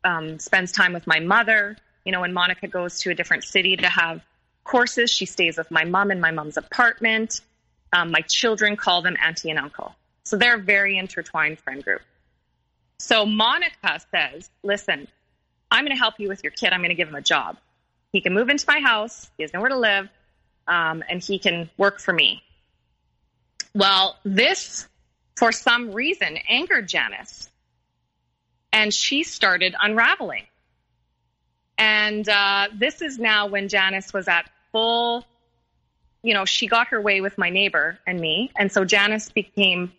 [0.05, 1.79] um, spends time with my mother.
[2.05, 4.21] You know, when Monica goes to a different city to have
[4.63, 5.11] courses.
[5.11, 7.41] She stays with my mom in my mom's apartment.
[7.95, 9.95] Um, my children call them auntie and uncle.
[10.25, 12.03] So they're a very intertwined friend group.
[12.99, 15.09] So Monica says, listen,
[15.71, 16.75] I'm going to help you with your kid.
[16.75, 17.57] I'm going to give him a job.
[18.13, 19.31] He can move into my house.
[19.39, 20.11] He has nowhere to live.
[20.69, 22.43] Um, and he can work for me.
[23.75, 24.89] Well, this,
[25.37, 27.51] for some reason, angered Janice.
[28.73, 30.45] And she started unraveling.
[31.79, 35.25] And uh, this is now when Janice was at full,
[36.23, 38.51] you know, she got her way with my neighbor and me.
[38.57, 39.93] And so Janice became,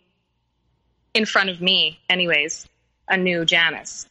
[1.14, 2.68] in front of me, anyways,
[3.08, 4.06] a new Janice.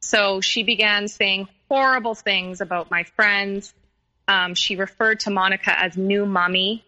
[0.00, 3.74] So she began saying horrible things about my friends.
[4.30, 6.84] Um, she referred to Monica as new mommy.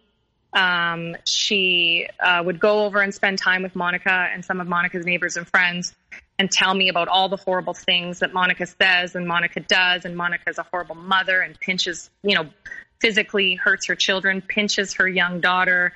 [0.53, 5.05] Um, she uh, would go over and spend time with Monica and some of Monica's
[5.05, 5.93] neighbors and friends
[6.39, 10.05] and tell me about all the horrible things that Monica says and Monica does.
[10.05, 12.49] And Monica's a horrible mother and pinches, you know,
[13.01, 15.91] physically hurts her children, pinches her young daughter.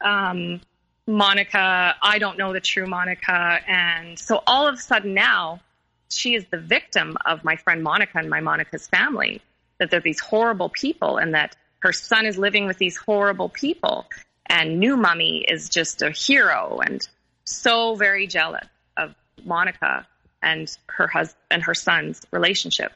[0.00, 0.60] Um,
[1.08, 3.58] Monica, I don't know the true Monica.
[3.66, 5.60] And so all of a sudden now,
[6.08, 9.42] she is the victim of my friend Monica and my Monica's family,
[9.78, 14.06] that they're these horrible people and that her son is living with these horrible people.
[14.46, 17.06] And new mummy is just a hero and
[17.44, 18.66] so very jealous
[18.96, 19.14] of
[19.44, 20.06] Monica
[20.42, 22.92] and her husband and her son's relationship.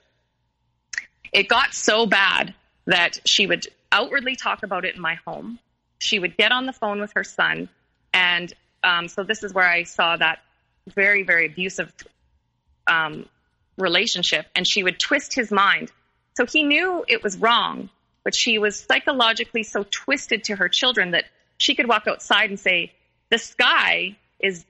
[1.33, 2.55] It got so bad
[2.87, 5.59] that she would outwardly talk about it in my home.
[5.99, 7.68] She would get on the phone with her son.
[8.12, 8.53] And
[8.83, 10.41] um, so this is where I saw that
[10.89, 11.93] very, very abusive
[12.87, 13.29] um,
[13.76, 14.47] relationship.
[14.55, 15.91] And she would twist his mind.
[16.39, 17.91] So he knew it was wrong,
[18.22, 21.24] but she was psychologically so twisted to her children that
[21.57, 22.93] she could walk outside and say,
[23.28, 24.64] the sky is,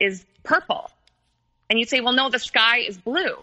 [0.00, 0.90] is purple.
[1.70, 3.36] And you'd say, well, no, the sky is blue.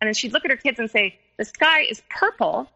[0.00, 2.70] And then she'd look at her kids and say, the sky is purple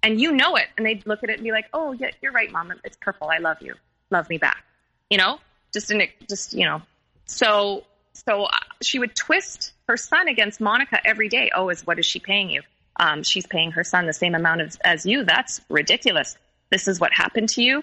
[0.00, 0.68] and you know it.
[0.76, 2.72] And they'd look at it and be like, oh, yeah, you're right, mom.
[2.84, 3.30] It's purple.
[3.30, 3.74] I love you.
[4.12, 4.62] Love me back.
[5.10, 5.40] You know,
[5.74, 6.82] just in it, just, you know.
[7.26, 11.50] So, so uh, she would twist her son against Monica every day.
[11.52, 12.62] Oh, is what is she paying you?
[12.96, 15.24] Um, she's paying her son the same amount as you.
[15.24, 16.36] That's ridiculous.
[16.70, 17.82] This is what happened to you.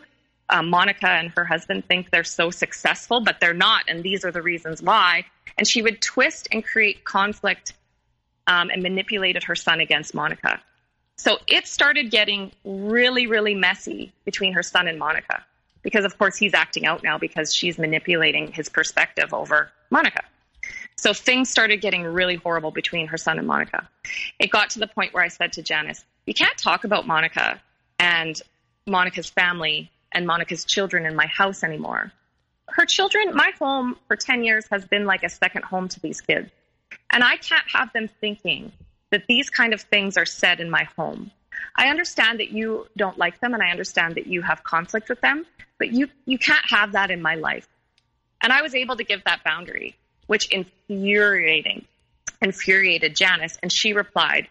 [0.50, 3.84] Um, Monica and her husband think they're so successful, but they're not.
[3.88, 5.26] And these are the reasons why.
[5.58, 7.74] And she would twist and create conflict
[8.48, 10.60] um, and manipulated her son against Monica.
[11.18, 15.44] So it started getting really, really messy between her son and Monica
[15.84, 20.24] because, of course, he's acting out now because she's manipulating his perspective over Monica.
[21.00, 23.88] So things started getting really horrible between her son and Monica.
[24.38, 27.62] It got to the point where I said to Janice, You can't talk about Monica
[27.98, 28.40] and
[28.86, 32.12] Monica's family and Monica's children in my house anymore.
[32.68, 36.20] Her children, my home for 10 years has been like a second home to these
[36.20, 36.52] kids.
[37.10, 38.74] And I can't have them thinking
[39.10, 41.32] that these kind of things are said in my home.
[41.78, 45.22] I understand that you don't like them and I understand that you have conflict with
[45.22, 45.46] them,
[45.78, 47.70] but you, you can't have that in my life.
[48.44, 49.96] And I was able to give that boundary,
[50.30, 51.86] which infuriating,
[52.40, 53.58] infuriated Janice.
[53.64, 54.48] And she replied,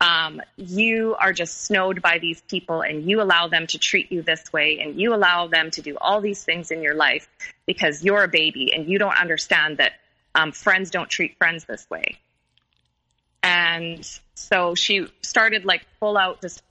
[0.00, 4.22] um, you are just snowed by these people and you allow them to treat you
[4.22, 7.28] this way and you allow them to do all these things in your life
[7.66, 9.94] because you're a baby and you don't understand that
[10.36, 12.18] um, friends don't treat friends this way.
[13.42, 16.62] And so she started like full out just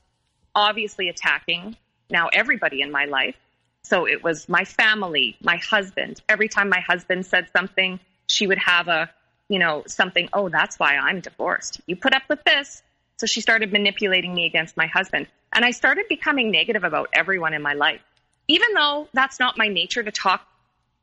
[0.54, 1.76] obviously attacking
[2.08, 3.36] now everybody in my life.
[3.82, 6.22] So it was my family, my husband.
[6.26, 9.10] Every time my husband said something, she would have a,
[9.48, 11.80] you know, something, oh, that's why I'm divorced.
[11.86, 12.82] You put up with this.
[13.18, 15.26] So she started manipulating me against my husband.
[15.52, 18.02] And I started becoming negative about everyone in my life.
[18.48, 20.46] Even though that's not my nature to talk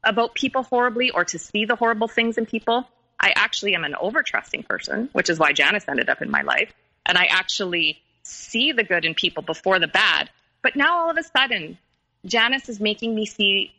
[0.04, 2.88] about people horribly or to see the horrible things in people.
[3.20, 6.74] I actually am an overtrusting person, which is why Janice ended up in my life.
[7.06, 10.30] And I actually see the good in people before the bad.
[10.62, 11.78] But now all of a sudden,
[12.26, 13.74] Janice is making me see,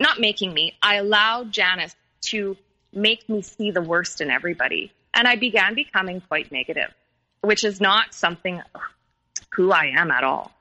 [0.00, 2.56] not making me, I allow Janice to
[2.96, 4.92] make me see the worst in everybody.
[5.14, 6.92] And I began becoming quite negative,
[7.40, 8.60] which is not something
[9.54, 10.52] who I am at all.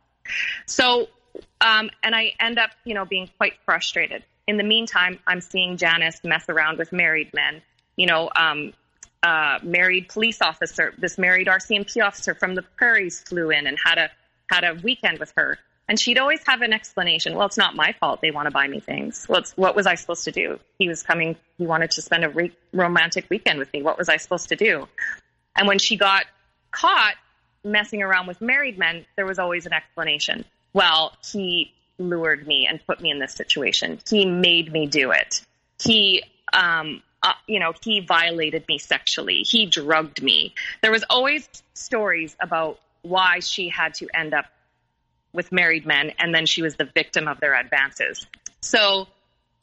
[0.66, 1.08] So,
[1.62, 5.78] um, and I end up, you know, being quite frustrated in the meantime, I'm seeing
[5.78, 7.62] Janice mess around with married men.
[7.96, 8.74] You know, um,
[9.24, 13.98] uh, married police officer, this married RCMP officer from the prairies flew in and had
[13.98, 14.10] a
[14.52, 15.58] had a weekend with her.
[15.88, 17.36] And she'd always have an explanation.
[17.36, 18.22] Well, it's not my fault.
[18.22, 19.28] They want to buy me things.
[19.30, 20.60] Well, what was I supposed to do?
[20.80, 21.36] He was coming.
[21.58, 23.84] He wanted to spend a re- romantic weekend with me.
[23.84, 24.88] What was I supposed to do?
[25.56, 26.26] And when she got
[26.72, 27.16] caught
[27.64, 30.46] messing around with married men, there was always an explanation.
[30.74, 34.00] Well, he lured me and put me in this situation.
[34.10, 35.42] He made me do it.
[35.82, 39.44] He, um, uh, you know, he violated me sexually.
[39.48, 40.54] He drugged me.
[40.82, 44.46] There was always stories about why she had to end up
[45.36, 48.26] with married men, and then she was the victim of their advances.
[48.62, 49.08] So,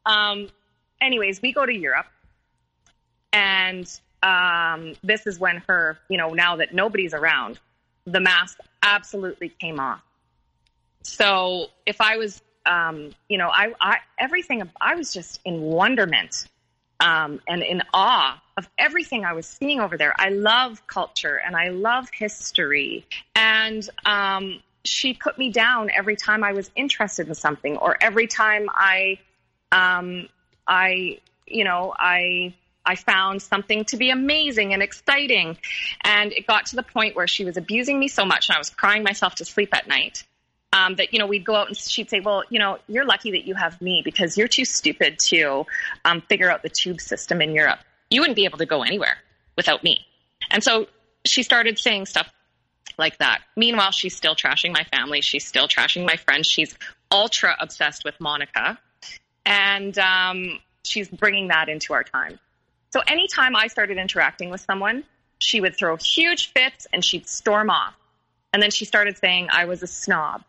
[0.06, 0.48] um,
[1.00, 2.06] anyways, we go to Europe,
[3.32, 3.88] and
[4.22, 7.58] um, this is when her, you know, now that nobody's around,
[8.06, 10.02] the mask absolutely came off.
[11.02, 16.46] So if I was, um, you know, I, I everything, I was just in wonderment
[17.00, 20.14] um, and in awe of everything I was seeing over there.
[20.16, 23.04] I love culture and I love history,
[23.34, 28.26] and um, she put me down every time I was interested in something, or every
[28.26, 29.18] time I,
[29.70, 30.28] um,
[30.66, 32.54] I, you know, I
[32.84, 35.56] I found something to be amazing and exciting.
[36.02, 38.58] And it got to the point where she was abusing me so much and I
[38.58, 40.24] was crying myself to sleep at night.
[40.74, 43.32] Um, that, you know, we'd go out and she'd say, well, you know, you're lucky
[43.32, 45.66] that you have me because you're too stupid to
[46.06, 47.78] um, figure out the tube system in Europe.
[48.08, 49.18] You wouldn't be able to go anywhere
[49.54, 50.06] without me.
[50.50, 50.86] And so
[51.26, 52.26] she started saying stuff
[52.98, 53.40] like that.
[53.56, 55.20] Meanwhile, she's still trashing my family.
[55.20, 56.46] She's still trashing my friends.
[56.46, 56.74] She's
[57.10, 58.78] ultra obsessed with Monica.
[59.44, 62.38] And um, she's bringing that into our time.
[62.90, 65.04] So anytime I started interacting with someone,
[65.38, 67.94] she would throw huge fits and she'd storm off.
[68.52, 70.42] And then she started saying I was a snob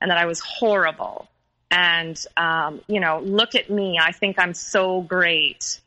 [0.00, 1.28] and that I was horrible.
[1.70, 3.98] And, um, you know, look at me.
[4.00, 5.80] I think I'm so great.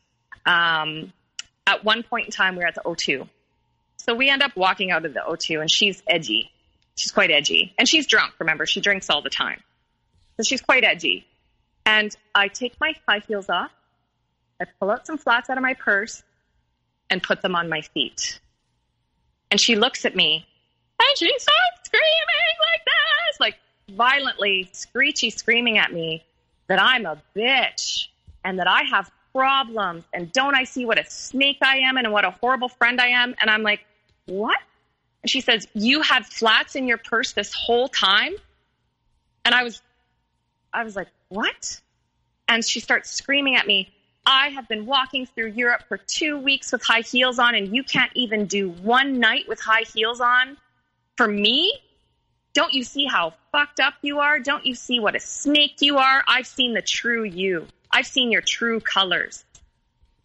[0.46, 1.12] Um,
[1.66, 3.28] at one point in time, we were at the O2.
[4.04, 6.50] So we end up walking out of the O2 and she's edgy.
[6.96, 7.74] She's quite edgy.
[7.78, 9.60] And she's drunk, remember, she drinks all the time.
[10.36, 11.26] So she's quite edgy.
[11.86, 13.70] And I take my high heels off
[14.60, 16.22] I pull out some flats out of my purse
[17.10, 18.40] and put them on my feet.
[19.50, 20.46] And she looks at me
[20.98, 23.56] and she starts screaming like this, like
[23.90, 26.24] violently, screechy screaming at me
[26.68, 28.08] that I'm a bitch
[28.44, 32.10] and that I have problems and don't I see what a snake I am and
[32.12, 33.34] what a horrible friend I am?
[33.40, 33.80] And I'm like,
[34.26, 34.58] what?
[35.22, 38.34] And she says, you had flats in your purse this whole time?
[39.44, 39.80] And I was,
[40.72, 41.80] I was like, what?
[42.48, 43.90] And she starts screaming at me,
[44.26, 47.82] I have been walking through Europe for two weeks with high heels on, and you
[47.82, 50.56] can't even do one night with high heels on
[51.16, 51.78] for me?
[52.54, 54.38] Don't you see how fucked up you are?
[54.38, 56.24] Don't you see what a snake you are?
[56.26, 57.66] I've seen the true you.
[57.90, 59.44] I've seen your true colors.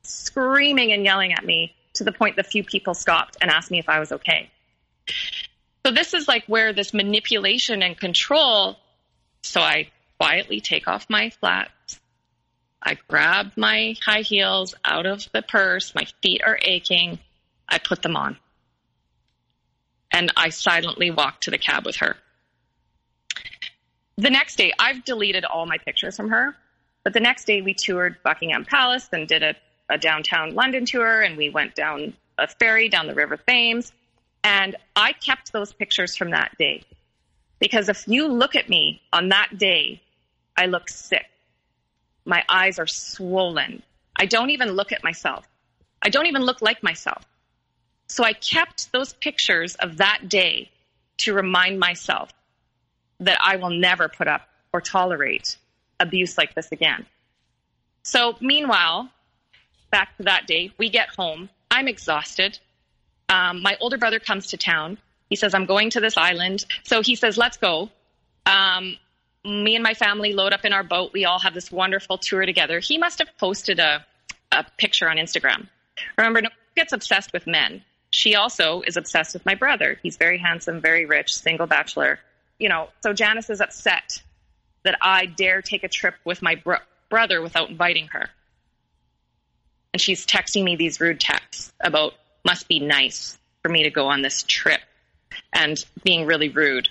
[0.04, 3.80] Screaming and yelling at me to the point the few people stopped and asked me
[3.80, 4.50] if I was okay.
[5.86, 8.78] So this is like where this manipulation and control.
[9.44, 12.00] So I quietly take off my flats
[12.82, 15.94] I grab my high heels out of the purse.
[15.94, 17.20] My feet are aching.
[17.68, 18.38] I put them on.
[20.12, 22.16] And I silently walk to the cab with her.
[24.18, 26.56] The next day, I've deleted all my pictures from her.
[27.04, 29.56] But the next day, we toured Buckingham Palace and did a,
[29.90, 31.22] a downtown London tour.
[31.22, 33.92] And we went down a ferry down the River Thames.
[34.44, 36.84] And I kept those pictures from that day.
[37.60, 40.02] Because if you look at me on that day,
[40.56, 41.26] I look sick.
[42.26, 43.84] My eyes are swollen.
[44.16, 45.48] I don't even look at myself.
[46.02, 47.26] I don't even look like myself.
[48.08, 50.72] So I kept those pictures of that day
[51.18, 52.30] to remind myself
[53.20, 55.58] that I will never put up or tolerate
[56.00, 57.06] abuse like this again.
[58.04, 59.10] So meanwhile,
[59.92, 61.50] back to that day, we get home.
[61.72, 62.60] I'm exhausted.
[63.28, 64.98] Um, my older brother comes to town.
[65.30, 66.66] He says, I'm going to this island.
[66.84, 67.90] So he says, let's go.
[68.46, 68.98] Um,
[69.46, 71.12] me and my family load up in our boat.
[71.14, 72.80] We all have this wonderful tour together.
[72.80, 74.06] He must have posted a,
[74.52, 75.68] a picture on Instagram.
[76.18, 77.84] Remember, no gets obsessed with men.
[78.12, 80.00] She also is obsessed with my brother.
[80.02, 82.20] He's very handsome, very rich, single bachelor.
[82.58, 84.22] You know, so Janice is upset
[84.84, 86.78] that I dare take a trip with my bro-
[87.10, 88.30] brother without inviting her.
[89.94, 92.14] And she's texting me these rude texts about
[92.46, 94.82] must be nice for me to go on this trip
[95.52, 96.90] and being really rude.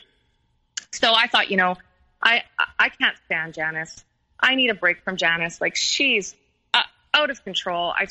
[0.92, 1.76] So I thought, you know,
[2.22, 2.42] I
[2.78, 4.05] I can't stand Janice.
[4.40, 5.61] I need a break from Janice.
[5.61, 6.34] Like she's
[6.74, 6.82] uh,
[7.14, 7.92] out of control.
[7.96, 8.07] I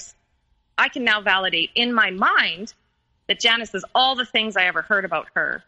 [0.77, 2.73] I can now validate in my mind
[3.27, 5.63] that Janice is all the things I ever heard about her.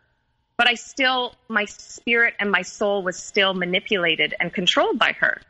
[0.57, 5.41] But I still, my spirit and my soul was still manipulated and controlled by her.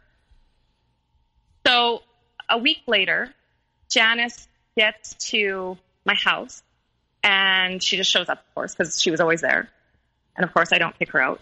[1.65, 2.03] So
[2.47, 3.33] a week later,
[3.89, 6.63] Janice gets to my house
[7.23, 9.69] and she just shows up, of course, because she was always there.
[10.35, 11.41] And of course, I don't kick her out.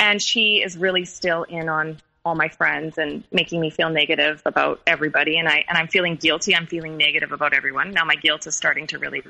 [0.00, 4.42] And she is really still in on all my friends and making me feel negative
[4.44, 5.38] about everybody.
[5.38, 6.56] And I and I'm feeling guilty.
[6.56, 7.92] I'm feeling negative about everyone.
[7.92, 9.22] Now my guilt is starting to really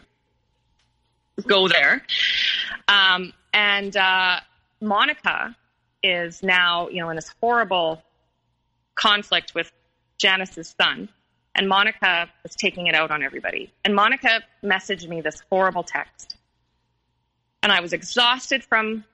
[1.47, 2.03] go there.
[2.89, 4.41] Um, and uh,
[4.81, 5.55] Monica
[6.03, 8.03] is now you know in this horrible
[8.95, 9.71] conflict with
[10.19, 11.09] Janice's son
[11.55, 16.37] and Monica was taking it out on everybody and Monica messaged me this horrible text
[17.63, 19.05] and I was exhausted from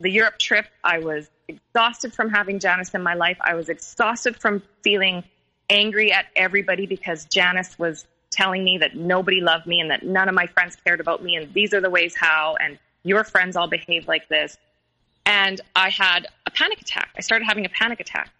[0.00, 3.36] the Europe trip, I was exhausted from having Janice in my life.
[3.40, 5.24] I was exhausted from feeling
[5.70, 10.28] angry at everybody because Janice was telling me that nobody loved me and that none
[10.28, 13.56] of my friends cared about me and these are the ways how and your friends
[13.56, 14.56] all behave like this.
[15.26, 17.10] And I had a panic attack.
[17.16, 18.30] I started having a panic attack.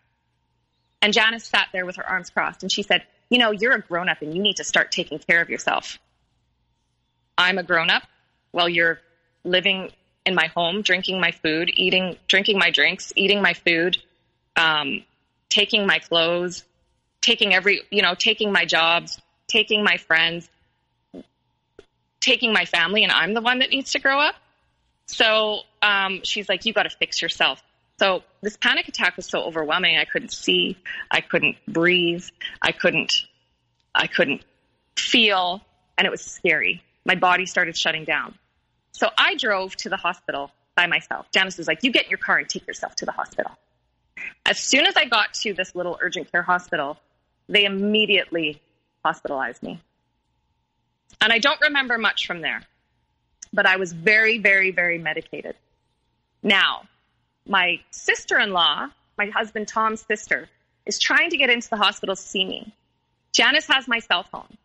[1.00, 3.80] And Janice sat there with her arms crossed and she said, You know, you're a
[3.80, 5.98] grown up and you need to start taking care of yourself.
[7.36, 8.04] I'm a grown up.
[8.52, 9.00] Well, you're
[9.44, 9.90] living
[10.24, 13.98] in my home, drinking my food, eating, drinking my drinks, eating my food,
[14.56, 15.04] um,
[15.48, 16.64] taking my clothes,
[17.20, 20.48] taking every, you know, taking my jobs, taking my friends,
[22.20, 24.34] taking my family, and I'm the one that needs to grow up.
[25.06, 27.62] So um, she's like, you got to fix yourself.
[28.04, 29.96] So this panic attack was so overwhelming.
[29.96, 30.76] I couldn't see,
[31.10, 32.26] I couldn't breathe,
[32.60, 33.14] I couldn't,
[33.94, 34.44] I couldn't
[34.94, 35.62] feel,
[35.96, 36.82] and it was scary.
[37.06, 38.34] My body started shutting down.
[38.92, 41.28] So I drove to the hospital by myself.
[41.32, 43.52] Janice was like, You get in your car and take yourself to the hospital.
[44.44, 46.98] As soon as I got to this little urgent care hospital,
[47.48, 48.60] they immediately
[49.02, 49.80] hospitalized me.
[51.22, 52.64] And I don't remember much from there,
[53.50, 55.56] but I was very, very, very medicated.
[56.42, 56.82] Now,
[57.46, 58.88] my sister in law,
[59.18, 60.48] my husband Tom's sister,
[60.86, 62.74] is trying to get into the hospital to see me.
[63.32, 64.56] Janice has my cell phone.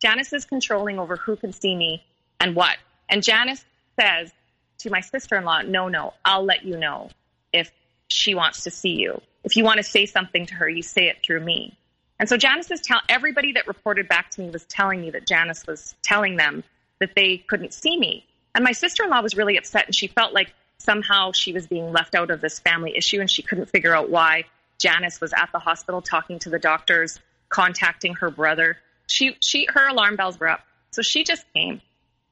[0.00, 2.04] Janice is controlling over who can see me
[2.40, 2.76] and what.
[3.08, 3.64] And Janice
[3.98, 4.32] says
[4.78, 7.10] to my sister in law, No, no, I'll let you know
[7.52, 7.72] if
[8.08, 9.20] she wants to see you.
[9.44, 11.76] If you want to say something to her, you say it through me.
[12.18, 15.26] And so Janice is telling everybody that reported back to me was telling me that
[15.26, 16.64] Janice was telling them
[17.00, 18.26] that they couldn't see me.
[18.54, 21.66] And my sister in law was really upset and she felt like somehow she was
[21.66, 24.44] being left out of this family issue and she couldn't figure out why
[24.78, 28.78] Janice was at the hospital talking to the doctors, contacting her brother.
[29.06, 30.60] She she her alarm bells were up.
[30.90, 31.80] So she just came.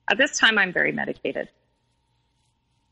[0.08, 1.48] At this time I'm very medicated.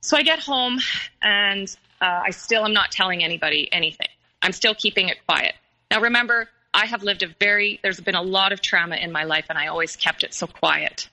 [0.00, 0.78] So I get home
[1.22, 4.08] and uh, I still am not telling anybody anything.
[4.42, 5.54] I'm still keeping it quiet.
[5.90, 9.24] Now remember, I have lived a very, there's been a lot of trauma in my
[9.24, 11.08] life, and I always kept it so quiet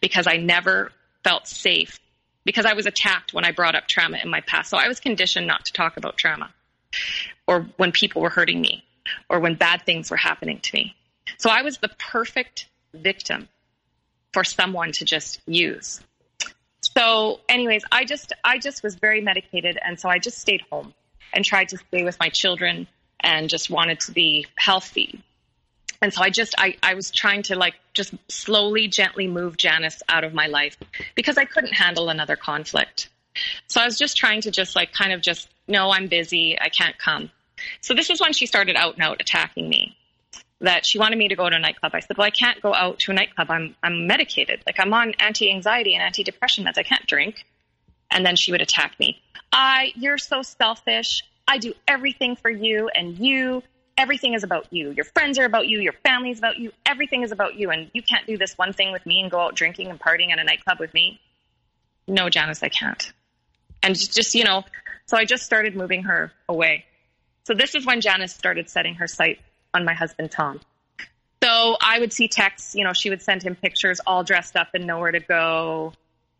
[0.00, 0.92] because I never
[1.24, 1.98] felt safe
[2.46, 4.70] because I was attacked when I brought up trauma in my past.
[4.70, 6.54] So I was conditioned not to talk about trauma
[7.46, 8.84] or when people were hurting me
[9.28, 10.94] or when bad things were happening to me.
[11.38, 13.48] So I was the perfect victim
[14.32, 16.00] for someone to just use.
[16.96, 20.94] So anyways, I just I just was very medicated and so I just stayed home
[21.32, 22.86] and tried to stay with my children
[23.18, 25.20] and just wanted to be healthy.
[26.02, 30.02] And so I just, I, I was trying to like just slowly, gently move Janice
[30.08, 30.76] out of my life
[31.14, 33.08] because I couldn't handle another conflict.
[33.66, 36.58] So I was just trying to just like kind of just, no, I'm busy.
[36.60, 37.30] I can't come.
[37.80, 39.96] So this is when she started out and out attacking me
[40.60, 41.92] that she wanted me to go to a nightclub.
[41.94, 43.50] I said, well, I can't go out to a nightclub.
[43.50, 44.62] I'm, I'm medicated.
[44.66, 46.78] Like I'm on anti-anxiety and anti-depression meds.
[46.78, 47.44] I can't drink.
[48.10, 49.20] And then she would attack me.
[49.52, 51.24] I, you're so selfish.
[51.48, 53.62] I do everything for you and you.
[53.98, 54.90] Everything is about you.
[54.90, 55.80] Your friends are about you.
[55.80, 56.72] Your family is about you.
[56.84, 57.70] Everything is about you.
[57.70, 60.32] And you can't do this one thing with me and go out drinking and partying
[60.32, 61.20] at a nightclub with me.
[62.06, 63.12] No, Janice, I can't.
[63.82, 64.64] And just, you know,
[65.06, 66.84] so I just started moving her away.
[67.44, 69.40] So this is when Janice started setting her sight
[69.72, 70.60] on my husband, Tom.
[71.42, 74.68] So I would see texts, you know, she would send him pictures all dressed up
[74.74, 75.92] and nowhere to go.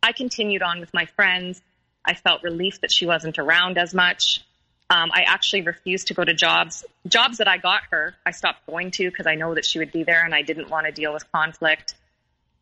[0.02, 1.62] I continued on with my friends.
[2.04, 4.44] I felt relief that she wasn't around as much.
[4.88, 6.84] Um, I actually refused to go to jobs.
[7.08, 9.90] Jobs that I got her, I stopped going to because I know that she would
[9.90, 11.94] be there and I didn't want to deal with conflict.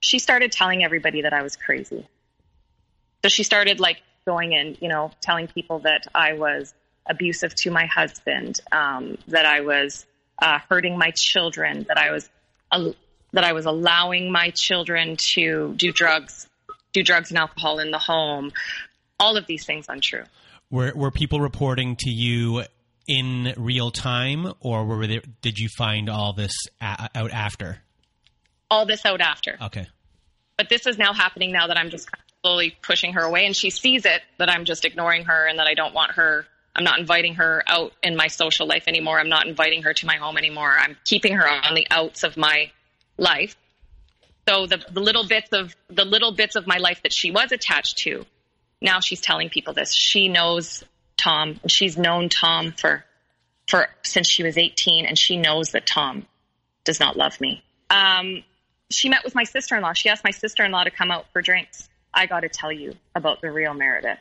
[0.01, 2.07] She started telling everybody that I was crazy.
[3.22, 6.72] So she started like going in, you know, telling people that I was
[7.07, 10.07] abusive to my husband, um, that I was
[10.41, 12.29] uh, hurting my children, that I was
[12.72, 12.91] uh,
[13.33, 16.49] that I was allowing my children to do drugs,
[16.93, 18.53] do drugs and alcohol in the home.
[19.18, 20.25] All of these things untrue.
[20.70, 22.64] Were were people reporting to you
[23.06, 27.78] in real time, or were there, did you find all this a- out after?
[28.70, 29.58] All this out after.
[29.60, 29.86] Okay.
[30.56, 32.08] But this is now happening now that I'm just
[32.42, 35.66] slowly pushing her away, and she sees it that I'm just ignoring her and that
[35.66, 36.46] I don't want her.
[36.76, 39.20] I'm not inviting her out in my social life anymore.
[39.20, 40.74] I'm not inviting her to my home anymore.
[40.76, 42.72] I'm keeping her on the outs of my
[43.16, 43.56] life.
[44.48, 47.52] So the, the little bits of the little bits of my life that she was
[47.52, 48.26] attached to,
[48.81, 49.93] now she's telling people this.
[49.93, 50.85] She knows
[51.16, 51.61] Tom.
[51.66, 53.05] She's known Tom for
[53.66, 56.27] for since she was 18, and she knows that Tom
[56.85, 57.62] does not love me.
[57.91, 58.45] Um,
[58.91, 59.93] she met with my sister in law.
[59.95, 61.89] She asked my sister in law to come out for drinks.
[62.12, 64.18] I got to tell you about the real Meredith.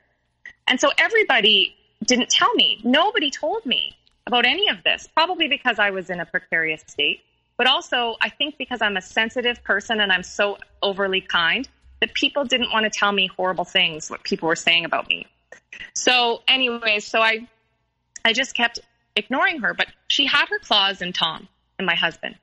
[0.67, 2.79] And so everybody didn't tell me.
[2.83, 3.95] Nobody told me
[4.25, 7.21] about any of this, probably because I was in a precarious state.
[7.57, 11.67] But also, I think because I'm a sensitive person and I'm so overly kind,
[12.03, 15.25] that people didn't want to tell me horrible things, what people were saying about me.
[15.93, 17.47] So, anyways, so I,
[18.25, 18.79] I just kept
[19.15, 21.47] ignoring her, but she had her claws in Tom
[21.77, 22.35] and my husband.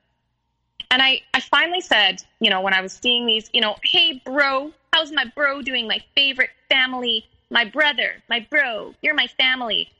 [0.90, 4.22] And I, I finally said, you know, when I was seeing these, you know, hey,
[4.24, 5.86] bro, how's my bro doing?
[5.86, 9.90] My favorite family, my brother, my bro, you're my family.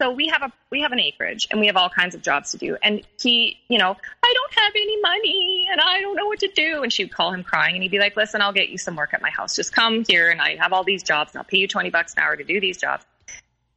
[0.00, 2.52] So we have a we have an acreage and we have all kinds of jobs
[2.52, 2.76] to do.
[2.82, 6.48] And he, you know, I don't have any money and I don't know what to
[6.48, 6.82] do.
[6.82, 9.12] And she'd call him crying and he'd be like, Listen, I'll get you some work
[9.12, 9.54] at my house.
[9.54, 12.14] Just come here and I have all these jobs and I'll pay you twenty bucks
[12.14, 13.04] an hour to do these jobs.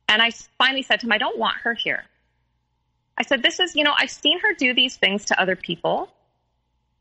[0.07, 2.05] And I finally said to him, I don't want her here.
[3.17, 6.09] I said, This is, you know, I've seen her do these things to other people.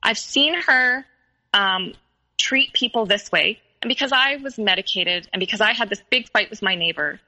[0.02, 1.06] I've seen her
[1.54, 1.92] um,
[2.38, 3.60] treat people this way.
[3.82, 7.20] And because I was medicated and because I had this big fight with my neighbor,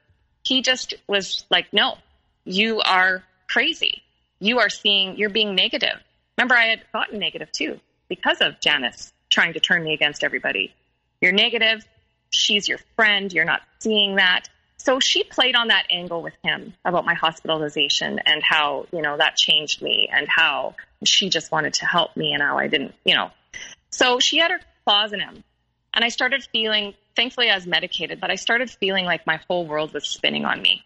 [0.45, 1.97] he just was like, no,
[2.43, 4.03] you are crazy.
[4.39, 5.99] You are seeing, you're being negative.
[6.37, 10.73] Remember, I had gotten negative too because of Janice trying to turn me against everybody.
[11.21, 11.85] You're negative.
[12.29, 13.31] She's your friend.
[13.31, 14.49] You're not seeing that.
[14.77, 19.17] So she played on that angle with him about my hospitalization and how, you know,
[19.17, 22.93] that changed me and how she just wanted to help me and how I didn't,
[23.03, 23.31] you know.
[23.89, 25.43] So she had her claws in him.
[25.93, 29.65] And I started feeling thankfully I was medicated, but I started feeling like my whole
[29.65, 30.83] world was spinning on me.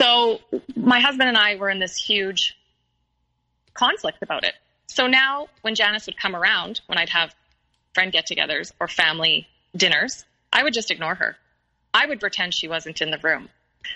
[0.00, 0.40] So
[0.74, 2.56] my husband and I were in this huge
[3.74, 4.54] conflict about it.
[4.86, 7.34] So now when Janice would come around, when I'd have
[7.94, 11.36] friend get togethers or family dinners, I would just ignore her.
[11.94, 13.48] I would pretend she wasn't in the room,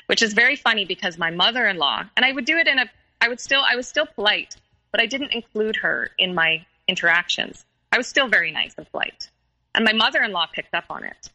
[0.07, 2.79] which is very funny because my mother in law, and I would do it in
[2.79, 2.87] a,
[3.21, 4.57] I would still, I was still polite,
[4.93, 7.65] but I didn't include her in my interactions.
[7.91, 9.31] I was still very nice and polite.
[9.77, 11.31] And my mother in law picked up on it.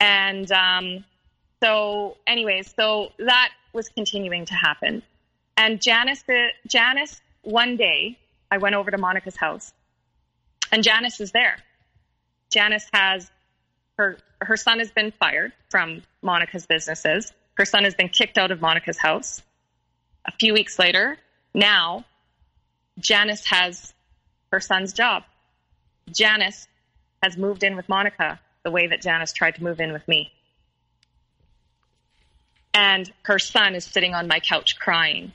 [0.00, 1.04] And um,
[1.62, 5.02] so, anyways, so that was continuing to happen.
[5.56, 6.24] And Janice,
[6.66, 8.18] Janice, one day,
[8.50, 9.72] I went over to Monica's house,
[10.70, 11.56] and Janice is there.
[12.50, 13.30] Janice has
[13.98, 17.32] her her son has been fired from Monica's businesses.
[17.54, 19.42] Her son has been kicked out of Monica's house.
[20.26, 21.16] A few weeks later,
[21.54, 22.04] now
[22.98, 23.92] Janice has
[24.50, 25.24] her son's job.
[26.10, 26.66] Janice
[27.22, 30.32] has moved in with Monica the way that Janice tried to move in with me.
[32.74, 35.32] And her son is sitting on my couch crying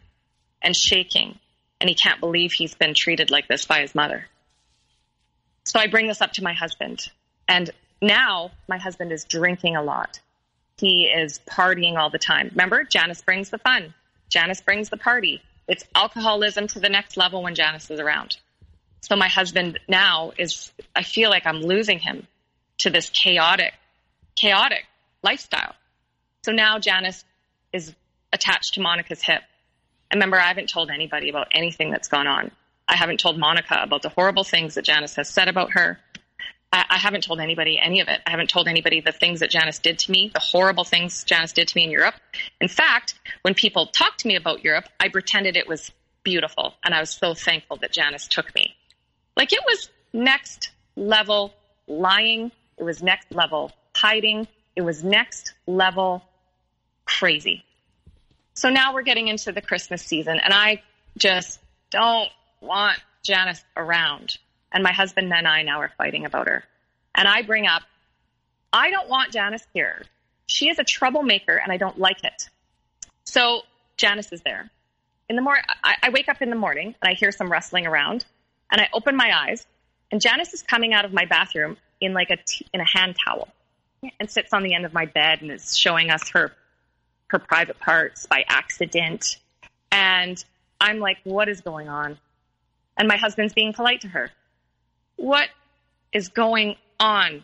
[0.62, 1.38] and shaking,
[1.80, 4.26] and he can't believe he's been treated like this by his mother.
[5.66, 7.08] So I bring this up to my husband.
[7.48, 7.70] And
[8.02, 10.20] now my husband is drinking a lot.
[10.78, 12.50] He is partying all the time.
[12.52, 13.94] Remember, Janice brings the fun.
[14.30, 15.42] Janice brings the party.
[15.68, 18.38] It's alcoholism to the next level when Janice is around.
[19.08, 22.28] So my husband now is, I feel like I'm losing him
[22.80, 23.74] to this chaotic,
[24.36, 24.86] chaotic
[25.24, 25.76] lifestyle.
[26.44, 27.24] So now Janice
[27.72, 27.96] is
[28.34, 29.44] attached to Monica's hip.
[30.12, 32.52] And remember, I haven't told anybody about anything that's gone on.
[32.86, 36.00] I haven't told Monica about the horrible things that Janice has said about her.
[36.74, 38.20] I, I, haven't told anybody any of it.
[38.26, 41.54] I haven't told anybody the things that Janice did to me, the horrible things Janice
[41.54, 42.16] did to me in Europe.
[42.60, 45.92] In fact, when people talked to me about Europe, I pretended it was
[46.24, 46.74] beautiful.
[46.84, 48.76] And I was so thankful that Janice took me.
[49.38, 51.54] Like it was next level
[51.88, 52.52] lying.
[52.78, 54.48] It was next level hiding.
[54.76, 56.24] It was next level
[57.06, 57.64] crazy.
[58.56, 60.82] So now we're getting into the Christmas season and I
[61.20, 61.60] just
[61.92, 62.30] don't
[62.62, 64.40] want Janice around.
[64.72, 66.64] And my husband and I now are fighting about her.
[67.14, 67.84] And I bring up,
[68.74, 70.04] I don't want Janice here.
[70.48, 72.50] She is a troublemaker and I don't like it.
[73.24, 73.62] So
[73.98, 74.72] Janice is there.
[75.30, 78.26] In the morning, I wake up in the morning and I hear some rustling around
[78.72, 79.66] and I open my eyes,
[80.12, 83.16] and Janice is coming out of my bathroom in like a t- in a hand
[83.24, 83.48] towel,
[84.20, 86.52] and sits on the end of my bed and is showing us her
[87.30, 89.38] her private parts by accident.
[89.92, 90.44] And
[90.80, 92.18] I'm like, what is going on?
[92.98, 94.32] And my husband's being polite to her.
[95.18, 95.50] What
[96.14, 97.44] is going on?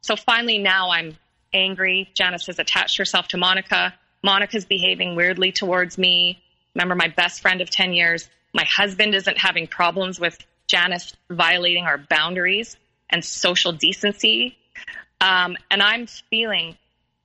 [0.00, 1.16] So finally, now I'm
[1.52, 2.10] angry.
[2.14, 3.94] Janice has attached herself to Monica.
[4.22, 6.42] Monica's behaving weirdly towards me.
[6.74, 8.28] Remember, my best friend of 10 years.
[8.54, 10.38] My husband isn't having problems with
[10.68, 12.76] Janice violating our boundaries
[13.10, 14.56] and social decency.
[15.20, 16.76] Um, and I'm feeling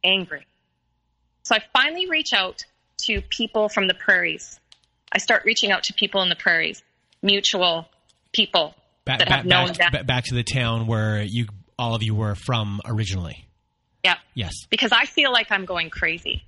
[0.04, 0.46] angry.
[1.44, 2.64] So I finally reach out
[3.06, 4.60] to people from the prairies.
[5.12, 6.82] I start reaching out to people in the prairies,
[7.22, 7.88] mutual
[8.32, 8.74] people
[9.06, 12.36] back, that have known back, back to the town where you all of you were
[12.36, 13.46] from originally.
[14.04, 14.16] Yeah.
[14.34, 14.54] Yes.
[14.70, 16.44] Because I feel like I'm going crazy.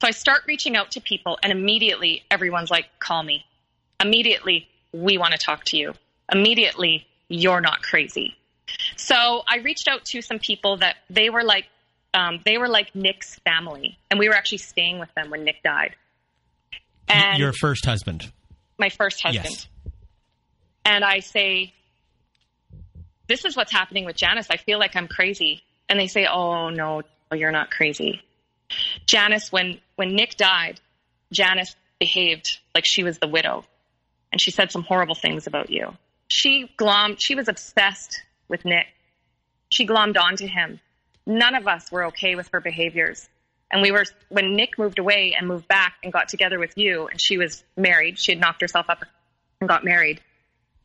[0.00, 3.44] So I start reaching out to people, and immediately everyone's like, call me.
[4.00, 5.94] Immediately, we want to talk to you
[6.32, 8.36] immediately, you're not crazy.
[8.96, 11.66] So I reached out to some people that they were like,
[12.14, 15.62] um, they were like Nick's family, and we were actually staying with them when Nick
[15.62, 15.96] died.
[17.08, 18.30] And your first husband,
[18.78, 19.46] my first husband.
[19.46, 19.68] Yes.
[20.84, 21.74] And I say,
[23.26, 24.46] "This is what's happening with Janice.
[24.48, 27.02] I feel like I'm crazy." And they say, "Oh no,
[27.32, 28.22] you're not crazy.
[29.06, 30.80] Janice, when, when Nick died,
[31.32, 33.64] Janice behaved like she was the widow
[34.32, 35.96] and she said some horrible things about you.
[36.28, 38.86] She glommed, she was obsessed with Nick.
[39.70, 40.80] She glommed onto him.
[41.26, 43.28] None of us were okay with her behaviors.
[43.70, 47.08] And we were, when Nick moved away and moved back and got together with you,
[47.08, 49.04] and she was married, she had knocked herself up
[49.60, 50.20] and got married.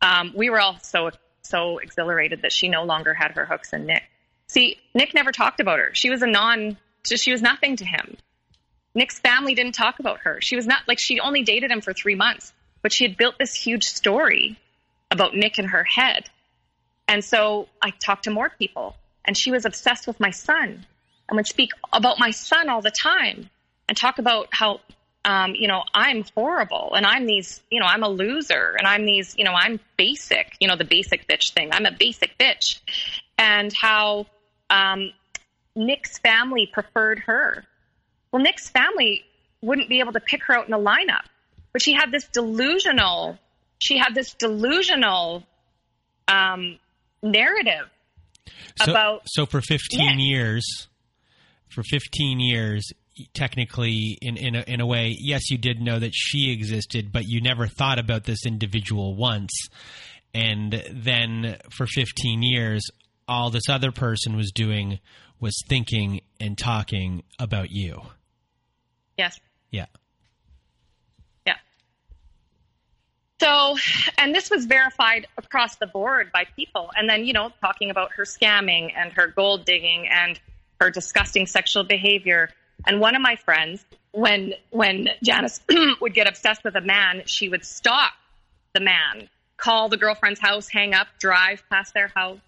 [0.02, 1.12] Um, we were all so,
[1.42, 4.04] so exhilarated that she no longer had her hooks in Nick.
[4.48, 5.92] See, Nick never talked about her.
[5.94, 8.18] She was a non, she was nothing to him.
[8.96, 10.40] Nick's family didn't talk about her.
[10.42, 13.38] She was not like she only dated him for three months, but she had built
[13.38, 14.58] this huge story
[15.12, 16.30] about Nick in her head.
[17.08, 18.96] And so I talked to more people,
[19.26, 20.86] and she was obsessed with my son
[21.28, 23.50] and would speak about my son all the time
[23.88, 24.82] and talk about how,
[25.26, 29.06] um, you know, I'm horrible and I'm these, you know, I'm a loser and I'm
[29.06, 31.70] these, you know, I'm basic, you know, the basic bitch thing.
[31.72, 32.80] I'm a basic bitch.
[33.38, 34.28] And how
[34.70, 35.12] um,
[35.76, 37.66] Nick's family preferred her
[38.32, 39.24] well, Nick's family
[39.62, 41.26] wouldn't be able to pick her out in a lineup,
[41.74, 43.38] but she had this delusional,
[43.80, 45.44] she had this delusional
[46.28, 46.80] um,
[47.24, 47.90] narrative
[48.82, 49.22] so, about.
[49.26, 50.88] So for 15 years,
[51.70, 52.92] for 15 years,
[53.34, 57.26] technically in in a, in a way yes you did know that she existed but
[57.28, 59.52] you never thought about this individual once
[60.34, 62.82] and then for 15 years
[63.28, 65.00] all this other person was doing
[65.38, 68.02] was thinking and talking about you
[69.20, 69.38] Yes.
[69.70, 69.82] Yeah.
[69.82, 69.86] Yeah.
[73.40, 73.78] So,
[74.18, 76.92] and this was verified across the board by people.
[76.96, 80.40] And then, you know, talking about her scamming and her gold digging and
[80.82, 82.50] her disgusting sexual behavior.
[82.86, 85.62] And one of my friends, when when Janice
[86.02, 88.14] would get obsessed with a man, she would stalk
[88.74, 92.40] the man, call the girlfriend's house, hang up, drive past their house.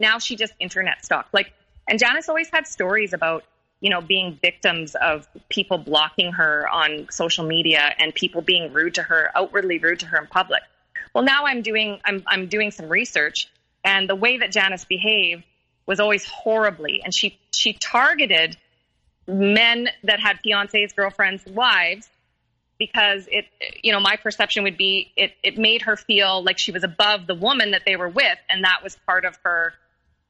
[0.00, 1.34] Now she just internet stalked.
[1.34, 1.52] Like,
[1.88, 3.44] and Janice always had stories about
[3.80, 8.94] you know, being victims of people blocking her on social media and people being rude
[8.94, 10.62] to her, outwardly rude to her in public.
[11.14, 13.48] Well, now I'm doing I'm I'm doing some research,
[13.84, 15.44] and the way that Janice behaved
[15.86, 18.56] was always horribly, and she she targeted
[19.26, 22.08] men that had fiancés, girlfriends, wives,
[22.78, 23.46] because it
[23.82, 27.26] you know my perception would be it it made her feel like she was above
[27.26, 29.74] the woman that they were with, and that was part of her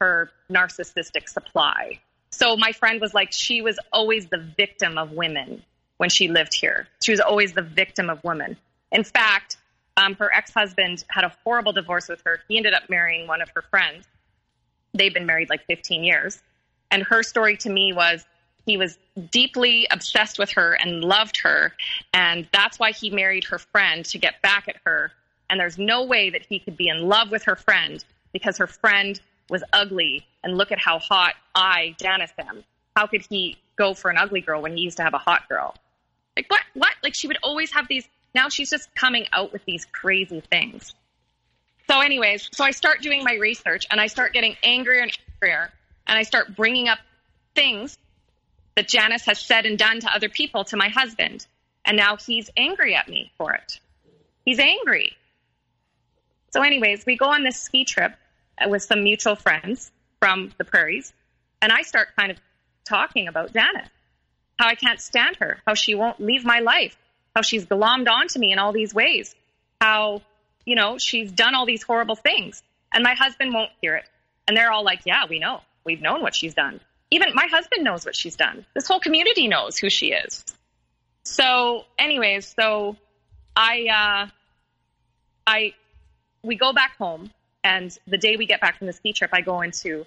[0.00, 1.98] her narcissistic supply.
[2.30, 5.62] So my friend was like, she was always the victim of women
[5.96, 6.88] when she lived here.
[7.02, 8.56] She was always the victim of women.
[8.92, 9.56] In fact,
[9.96, 12.40] um, her ex husband had a horrible divorce with her.
[12.48, 14.06] He ended up marrying one of her friends.
[14.94, 16.40] They've been married like 15 years.
[16.90, 18.24] And her story to me was
[18.64, 18.98] he was
[19.30, 21.72] deeply obsessed with her and loved her.
[22.12, 25.10] And that's why he married her friend to get back at her.
[25.50, 28.66] And there's no way that he could be in love with her friend because her
[28.66, 29.20] friend
[29.50, 32.64] was ugly and look at how hot I, Janice, am.
[32.96, 35.48] How could he go for an ugly girl when he used to have a hot
[35.48, 35.74] girl?
[36.36, 36.60] Like, what?
[36.74, 36.92] What?
[37.02, 38.06] Like, she would always have these.
[38.34, 40.94] Now she's just coming out with these crazy things.
[41.90, 45.72] So, anyways, so I start doing my research and I start getting angrier and angrier.
[46.06, 46.98] And I start bringing up
[47.54, 47.98] things
[48.76, 51.46] that Janice has said and done to other people to my husband.
[51.84, 53.80] And now he's angry at me for it.
[54.44, 55.16] He's angry.
[56.50, 58.12] So, anyways, we go on this ski trip
[58.66, 59.90] with some mutual friends
[60.20, 61.12] from the prairies.
[61.60, 62.38] And I start kind of
[62.84, 63.88] talking about Janet,
[64.58, 66.96] how I can't stand her, how she won't leave my life,
[67.34, 69.34] how she's glommed onto me in all these ways,
[69.80, 70.22] how,
[70.64, 72.62] you know, she's done all these horrible things.
[72.92, 74.04] And my husband won't hear it.
[74.46, 75.60] And they're all like, yeah, we know.
[75.84, 76.80] We've known what she's done.
[77.10, 78.66] Even my husband knows what she's done.
[78.74, 80.44] This whole community knows who she is.
[81.22, 82.96] So, anyways, so
[83.54, 83.86] I,
[84.26, 84.30] uh,
[85.46, 85.74] I,
[86.42, 87.30] we go back home
[87.68, 90.06] and the day we get back from the ski trip, I go into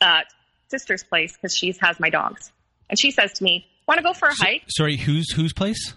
[0.00, 0.20] uh,
[0.68, 2.50] sister's place because she has my dogs,
[2.88, 5.52] and she says to me, "Want to go for a so, hike?" Sorry, whose whose
[5.52, 5.94] place?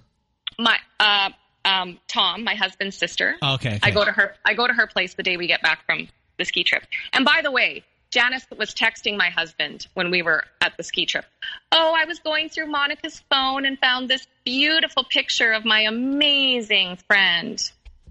[0.60, 1.30] My uh,
[1.64, 3.38] um, Tom, my husband's sister.
[3.42, 3.80] Oh, okay, okay.
[3.82, 4.36] I go to her.
[4.46, 6.84] I go to her place the day we get back from the ski trip.
[7.14, 11.06] And by the way, Janice was texting my husband when we were at the ski
[11.06, 11.24] trip.
[11.72, 16.98] Oh, I was going through Monica's phone and found this beautiful picture of my amazing
[17.08, 17.58] friend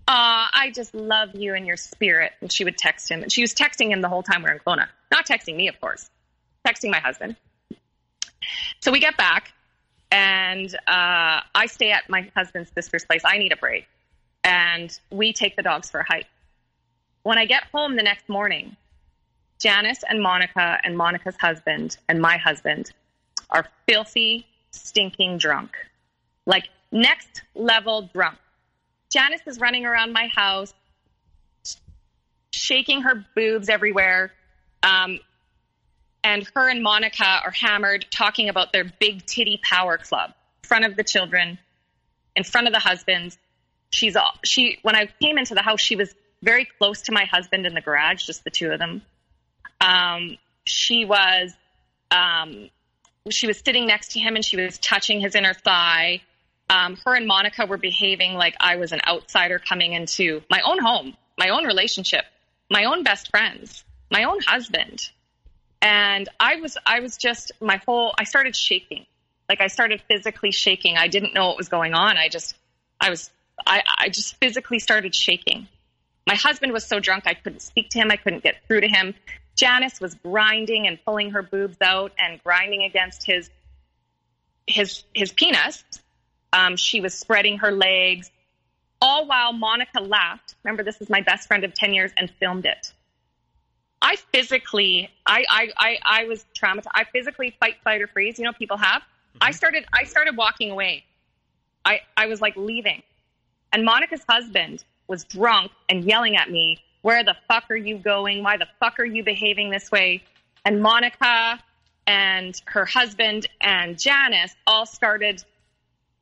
[0.09, 2.33] uh, I just love you and your spirit.
[2.41, 3.23] And she would text him.
[3.23, 4.89] And she was texting him the whole time we are in Kelowna.
[5.11, 6.09] Not texting me, of course.
[6.67, 7.37] Texting my husband.
[8.81, 9.53] So we get back,
[10.11, 13.23] and uh, I stay at my husband's sister's place.
[13.25, 13.87] I need a break.
[14.43, 16.27] And we take the dogs for a hike.
[17.23, 18.77] When I get home the next morning,
[19.59, 22.93] Janice and Monica and Monica's husband and my husband
[23.51, 25.73] are filthy, stinking drunk.
[26.47, 28.39] Like next level drunk.
[29.11, 30.73] Janice is running around my house,
[32.53, 34.33] shaking her boobs everywhere.
[34.83, 35.21] Um,
[36.23, 40.31] and her and Monica are hammered talking about their big titty power club
[40.63, 41.59] in front of the children,
[42.37, 43.39] in front of the husbands.
[43.91, 47.25] She's all, she when I came into the house, she was very close to my
[47.25, 49.03] husband in the garage, just the two of them.
[49.81, 51.53] Um, she was
[52.11, 52.71] um,
[53.31, 56.23] she was sitting next to him and she was touching his inner thigh.
[56.71, 60.79] Um, her and Monica were behaving like I was an outsider coming into my own
[60.79, 62.25] home, my own relationship,
[62.71, 65.01] my own best friends, my own husband.
[65.83, 69.07] And I was, I was just my whole, I started shaking.
[69.49, 70.97] Like I started physically shaking.
[70.97, 72.17] I didn't know what was going on.
[72.17, 72.55] I just,
[73.01, 73.31] I was,
[73.67, 75.67] I, I just physically started shaking.
[76.25, 78.13] My husband was so drunk I couldn't speak to him.
[78.13, 79.17] I couldn't get through to him.
[79.57, 83.51] Janice was grinding and pulling her boobs out and grinding against his
[84.69, 85.83] his his penis.
[86.53, 88.31] Um, she was spreading her legs,
[89.01, 90.55] all while Monica laughed.
[90.65, 92.93] Remember, this is my best friend of ten years, and filmed it.
[94.03, 96.87] I physically, I, I, I, I was traumatized.
[96.95, 98.39] I physically fight, fight, or freeze.
[98.39, 99.03] You know, people have.
[99.03, 99.39] Mm-hmm.
[99.43, 101.05] I started, I started walking away.
[101.85, 103.03] I, I was like leaving,
[103.73, 108.43] and Monica's husband was drunk and yelling at me where the fuck are you going?
[108.43, 110.23] Why the fuck are you behaving this way?
[110.65, 111.59] And Monica
[112.07, 115.43] and her husband and Janice all started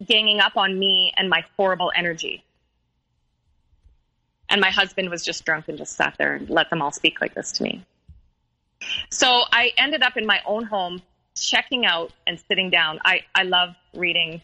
[0.05, 2.44] ganging up on me and my horrible energy.
[4.49, 7.20] And my husband was just drunk and just sat there and let them all speak
[7.20, 7.84] like this to me.
[9.11, 11.03] So I ended up in my own home,
[11.34, 13.01] checking out and sitting down.
[13.05, 14.40] I, I love reading.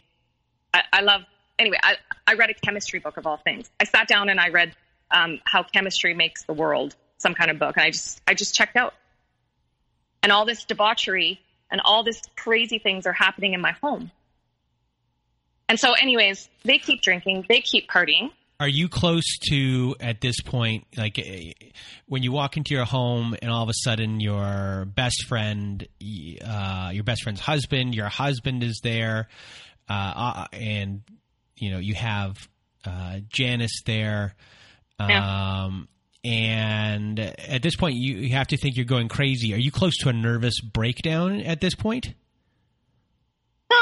[0.73, 1.21] I, I love,
[1.57, 1.95] anyway, I,
[2.27, 3.69] I read a chemistry book of all things.
[3.79, 4.75] I sat down and I read
[5.11, 8.55] um, how chemistry makes the world, some kind of book, and I just I just
[8.55, 8.93] checked out.
[10.21, 11.39] And all this debauchery
[11.71, 14.11] and all this crazy things are happening in my home.
[15.67, 18.31] And so, anyways, they keep drinking, they keep partying.
[18.59, 21.51] Are you close to at this point, like eh,
[22.05, 25.85] when you walk into your home and all of a sudden your best friend,
[26.45, 29.27] uh, your best friend's husband, your husband is there,
[29.89, 31.01] uh, uh and
[31.57, 32.47] you know you have
[32.85, 34.35] uh, Janice there.
[34.99, 35.63] Yeah.
[35.65, 35.89] Um,
[36.23, 39.53] and at this point, you, you have to think you're going crazy.
[39.53, 42.13] Are you close to a nervous breakdown at this point?
[43.69, 43.75] Uh,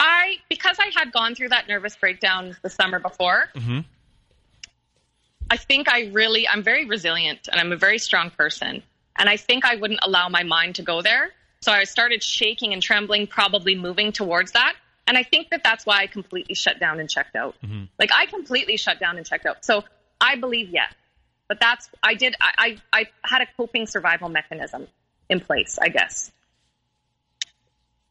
[0.00, 3.44] I because I had gone through that nervous breakdown the summer before.
[3.54, 3.80] Mm-hmm.
[5.50, 8.82] I think I really I'm very resilient and I'm a very strong person,
[9.16, 11.30] and I think I wouldn't allow my mind to go there.
[11.60, 14.74] So I started shaking and trembling, probably moving towards that.
[15.06, 17.54] And I think that that's why I completely shut down and checked out.
[17.62, 17.84] Mm-hmm.
[17.98, 19.64] Like I completely shut down and checked out.
[19.64, 19.84] So
[20.20, 20.92] I believe yes,
[21.48, 24.88] but that's I did I, I I had a coping survival mechanism
[25.28, 26.30] in place, I guess.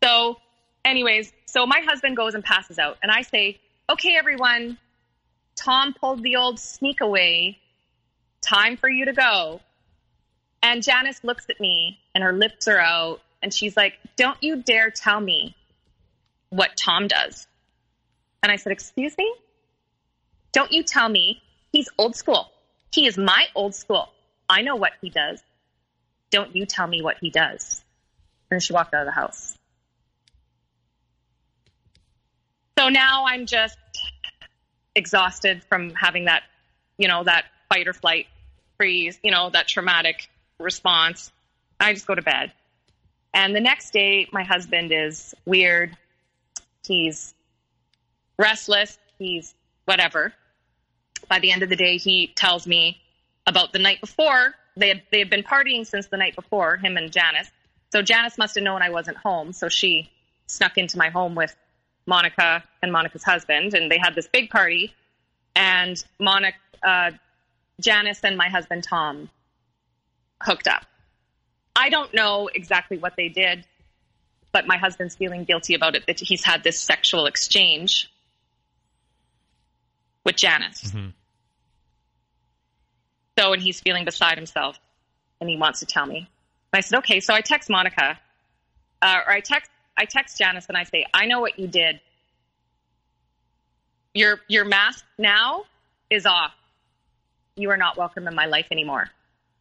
[0.04, 0.38] So,
[0.86, 3.60] anyways, so my husband goes and passes out, and I say,
[3.90, 4.78] "Okay, everyone,
[5.56, 7.60] Tom pulled the old sneak away.
[8.42, 9.62] Time for you to go."
[10.62, 14.58] And Janice looks at me, and her lips are out, and she's like, "Don't you
[14.58, 15.56] dare tell me
[16.54, 17.48] what Tom does.
[18.44, 19.34] And I said, Excuse me?
[20.52, 22.52] Don't you tell me he's old school.
[22.92, 24.10] He is my old school.
[24.48, 25.42] I know what he does.
[26.30, 27.84] Don't you tell me what he does.
[28.52, 29.58] And she walked out of the house.
[32.78, 33.78] So now I'm just
[34.96, 36.44] exhausted from having that,
[36.98, 38.28] you know, that fight or flight
[38.78, 41.32] freeze, you know, that traumatic response.
[41.80, 42.52] I just go to bed.
[43.34, 45.98] And the next day, my husband is weird.
[46.86, 47.34] He's
[48.38, 48.98] restless.
[49.18, 49.56] He's
[49.86, 50.34] whatever.
[51.30, 53.02] By the end of the day, he tells me
[53.48, 54.54] about the night before.
[54.76, 57.50] They had, they had been partying since the night before, him and Janice.
[57.92, 59.54] So Janice must have known I wasn't home.
[59.54, 60.10] So she
[60.48, 61.56] snuck into my home with
[62.06, 64.94] Monica and Monica's husband, and they had this big party.
[65.56, 67.12] And Monica, uh,
[67.80, 69.30] Janice and my husband Tom
[70.42, 70.86] hooked up.
[71.76, 73.66] I don't know exactly what they did
[74.54, 78.10] but my husband's feeling guilty about it that he's had this sexual exchange
[80.24, 80.84] with Janice.
[80.84, 81.10] Mm-hmm.
[83.38, 84.80] So, and he's feeling beside himself
[85.42, 86.18] and he wants to tell me.
[86.18, 86.28] And
[86.72, 87.20] I said, okay.
[87.20, 88.20] So I text Monica,
[89.02, 92.00] uh, or I text, I text Janice and I say, I know what you did.
[94.14, 95.64] Your, your mask now
[96.10, 96.54] is off.
[97.56, 99.10] You are not welcome in my life anymore.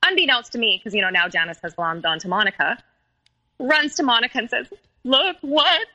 [0.05, 2.79] Unbeknownst to me, because, you know, now Janice has glommed onto Monica
[3.63, 4.67] runs to Monica and says,
[5.05, 5.87] Look what?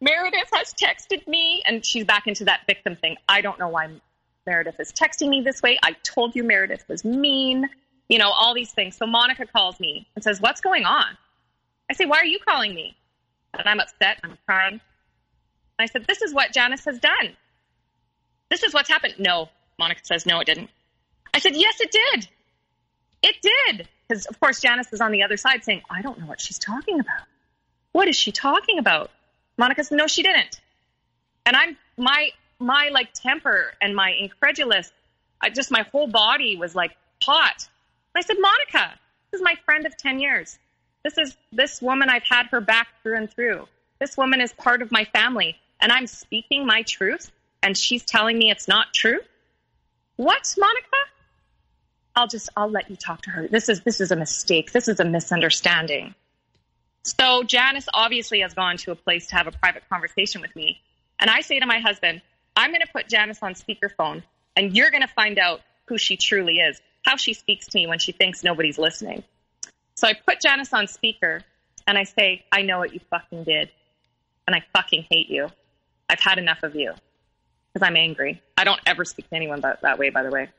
[0.00, 1.62] Meredith has texted me.
[1.66, 3.16] And she's back into that victim thing.
[3.28, 3.88] I don't know why
[4.46, 5.78] Meredith is texting me this way.
[5.82, 7.68] I told you Meredith was mean,
[8.08, 8.96] you know, all these things.
[8.96, 11.16] So Monica calls me and says, What's going on?
[11.90, 12.96] I say, Why are you calling me?
[13.54, 14.18] And I'm upset.
[14.24, 14.74] I'm crying.
[14.74, 14.80] And
[15.78, 17.36] I said, This is what Janice has done.
[18.50, 19.14] This is what's happened.
[19.18, 19.48] No.
[19.78, 20.70] Monica says, No, it didn't.
[21.34, 22.28] I said, Yes, it did.
[23.22, 23.88] It did.
[24.06, 26.58] because of course Janice is on the other side saying, I don't know what she's
[26.58, 27.22] talking about.
[27.92, 29.10] What is she talking about?
[29.56, 30.60] Monica said, No, she didn't.
[31.46, 34.90] And I'm my my like temper and my incredulous,
[35.40, 37.68] I just my whole body was like hot.
[38.14, 38.98] I said, Monica,
[39.30, 40.58] this is my friend of ten years.
[41.08, 43.66] This is this woman I've had her back through and through.
[43.98, 47.30] This woman is part of my family, and I'm speaking my truth,
[47.62, 49.18] and she's telling me it's not true.
[50.16, 50.96] What, Monica?
[52.14, 53.48] I'll just I'll let you talk to her.
[53.48, 54.72] This is this is a mistake.
[54.72, 56.14] This is a misunderstanding.
[57.04, 60.78] So Janice obviously has gone to a place to have a private conversation with me.
[61.18, 62.20] And I say to my husband,
[62.54, 64.24] I'm going to put Janice on speakerphone
[64.56, 67.86] and you're going to find out who she truly is, how she speaks to me
[67.86, 69.24] when she thinks nobody's listening.
[69.98, 71.42] So I put Janice on speaker
[71.88, 73.68] and I say, I know what you fucking did.
[74.46, 75.48] And I fucking hate you.
[76.08, 76.92] I've had enough of you
[77.72, 78.40] because I'm angry.
[78.56, 80.50] I don't ever speak to anyone that, that way, by the way.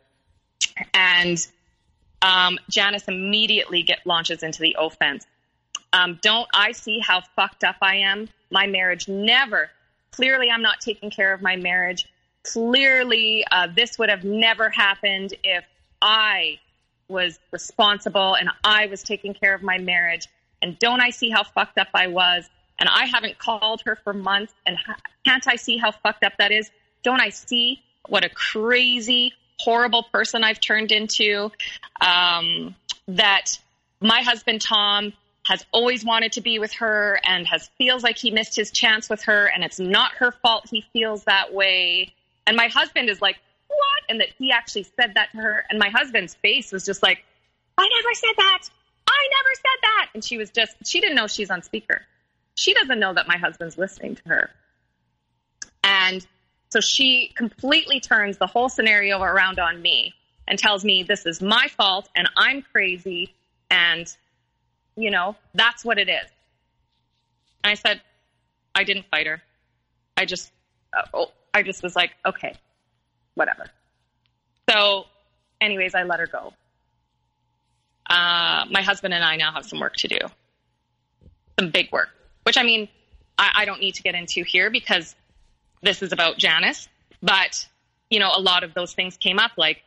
[0.94, 1.38] And
[2.22, 5.26] um, Janice immediately get launches into the offense.
[5.94, 8.28] Um, don't I see how fucked up I am?
[8.52, 9.70] My marriage never.
[10.12, 12.10] Clearly, I'm not taking care of my marriage.
[12.44, 15.64] Clearly, uh, this would have never happened if
[16.02, 16.60] I
[17.10, 20.28] was responsible and I was taking care of my marriage.
[20.62, 22.50] And don't I see how fucked up I was?
[22.80, 24.54] And I haven't called her for months.
[24.66, 24.78] And
[25.26, 26.70] can't I see how fucked up that is?
[27.04, 31.52] Don't I see what a crazy, horrible person I've turned into.
[32.00, 32.76] Um,
[33.08, 33.60] that
[34.00, 38.30] my husband Tom has always wanted to be with her and has feels like he
[38.32, 42.14] missed his chance with her and it's not her fault he feels that way.
[42.46, 43.38] And my husband is like?
[44.10, 47.24] And that he actually said that to her and my husband's face was just like,
[47.78, 48.64] "I never said that.
[49.08, 52.02] I never said that." And she was just she didn't know she's on speaker.
[52.56, 54.50] She doesn't know that my husband's listening to her.
[55.84, 56.26] And
[56.70, 60.14] so she completely turns the whole scenario around on me
[60.48, 63.34] and tells me this is my fault and I'm crazy
[63.72, 64.14] and,
[64.96, 66.30] you know, that's what it is.
[67.64, 68.02] And I said,
[68.76, 69.42] I didn't fight her.
[70.18, 70.52] I just,
[70.96, 72.56] uh, oh, I just was like, okay,
[73.36, 73.66] whatever.
[74.70, 75.06] So,
[75.60, 76.54] anyways, I let her go.
[78.08, 80.20] Uh, my husband and I now have some work to do,
[81.60, 82.10] some big work,
[82.44, 82.88] which I mean,
[83.38, 85.16] I, I don't need to get into here because
[85.82, 86.88] this is about Janice,
[87.22, 87.68] but
[88.10, 89.84] you know, a lot of those things came up, like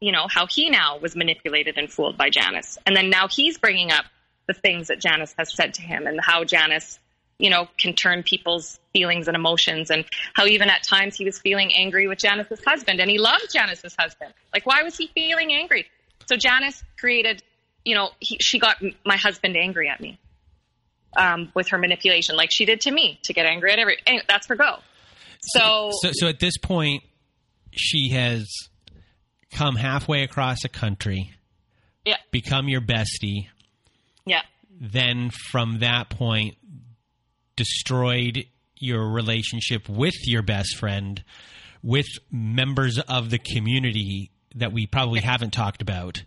[0.00, 3.58] you know how he now was manipulated and fooled by Janice, and then now he's
[3.58, 4.06] bringing up
[4.46, 6.98] the things that Janice has said to him, and how Janice,
[7.38, 11.38] you know, can turn people's feelings and emotions, and how even at times he was
[11.38, 14.32] feeling angry with Janice's husband, and he loved Janice's husband.
[14.52, 15.86] Like, why was he feeling angry?
[16.26, 17.42] So Janice created,
[17.84, 20.18] you know, he, she got my husband angry at me.
[21.16, 23.96] Um, with her manipulation, like she did to me, to get angry at every.
[24.06, 24.76] Anyway, that's her go.
[25.40, 27.02] So, so, so at this point,
[27.72, 28.46] she has
[29.50, 31.32] come halfway across the country.
[32.04, 32.16] Yeah.
[32.30, 33.48] Become your bestie.
[34.26, 34.42] Yeah.
[34.78, 36.56] Then from that point,
[37.58, 38.46] destroyed
[38.76, 41.22] your relationship with your best friend,
[41.82, 46.22] with members of the community that we probably haven't talked about.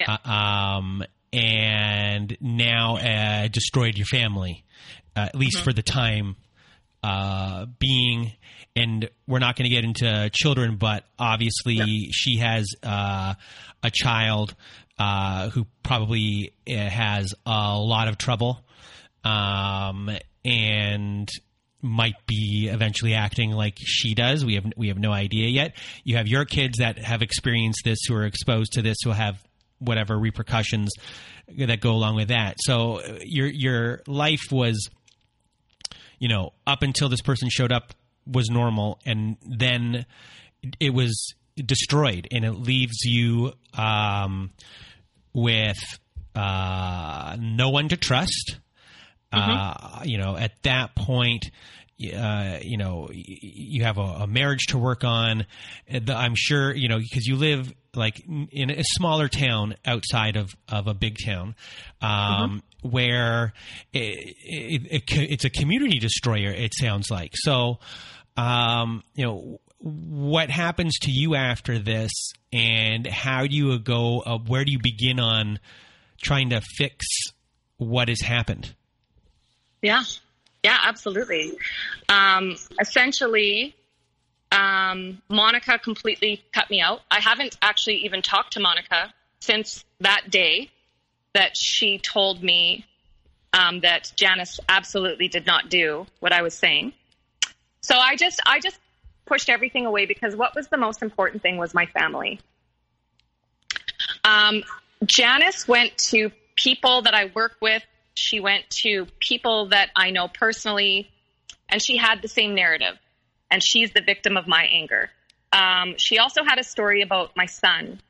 [0.00, 0.18] Yeah.
[0.24, 4.64] Uh, um, and now uh, destroyed your family,
[5.14, 5.64] uh, at least mm-hmm.
[5.64, 6.36] for the time
[7.02, 8.32] uh, being,
[8.74, 12.08] and we're not going to get into children, but obviously yeah.
[12.10, 13.34] she has uh,
[13.82, 14.56] a child
[14.98, 18.64] uh, who probably uh, has a lot of trouble
[19.26, 20.10] um,
[20.46, 21.28] and
[21.82, 24.44] might be eventually acting like she does.
[24.44, 25.76] We have we have no idea yet.
[26.04, 29.42] You have your kids that have experienced this, who are exposed to this, who have
[29.78, 30.92] whatever repercussions
[31.58, 32.56] that go along with that.
[32.60, 34.88] So uh, your your life was
[36.18, 37.94] you know, up until this person showed up
[38.26, 40.06] was normal, and then
[40.80, 44.50] it was destroyed, and it leaves you um,
[45.32, 45.78] with
[46.34, 48.56] uh, no one to trust.
[49.32, 50.00] Mm-hmm.
[50.00, 51.50] Uh, you know, at that point,
[52.14, 55.46] uh, you know, you have a, a, marriage to work on.
[55.90, 60.88] I'm sure, you know, because you live like in a smaller town outside of, of
[60.88, 61.54] a big town,
[62.02, 62.10] um,
[62.82, 62.88] mm-hmm.
[62.90, 63.54] where
[63.94, 66.50] it, it, it, it's a community destroyer.
[66.50, 67.78] It sounds like so.
[68.36, 72.12] Um, you know, what happens to you after this,
[72.52, 74.20] and how do you go?
[74.20, 75.58] Uh, where do you begin on
[76.22, 77.06] trying to fix
[77.78, 78.74] what has happened?
[79.86, 80.02] Yeah,
[80.64, 81.52] yeah, absolutely.
[82.08, 83.76] Um, essentially,
[84.50, 87.02] um, Monica completely cut me out.
[87.08, 90.70] I haven't actually even talked to Monica since that day
[91.34, 92.84] that she told me
[93.52, 96.92] um, that Janice absolutely did not do what I was saying.
[97.80, 98.80] So I just, I just
[99.24, 102.40] pushed everything away because what was the most important thing was my family.
[104.24, 104.64] Um,
[105.04, 107.84] Janice went to people that I work with.
[108.16, 111.10] She went to people that I know personally,
[111.68, 112.96] and she had the same narrative.
[113.50, 115.10] And she's the victim of my anger.
[115.52, 118.00] Um, she also had a story about my son,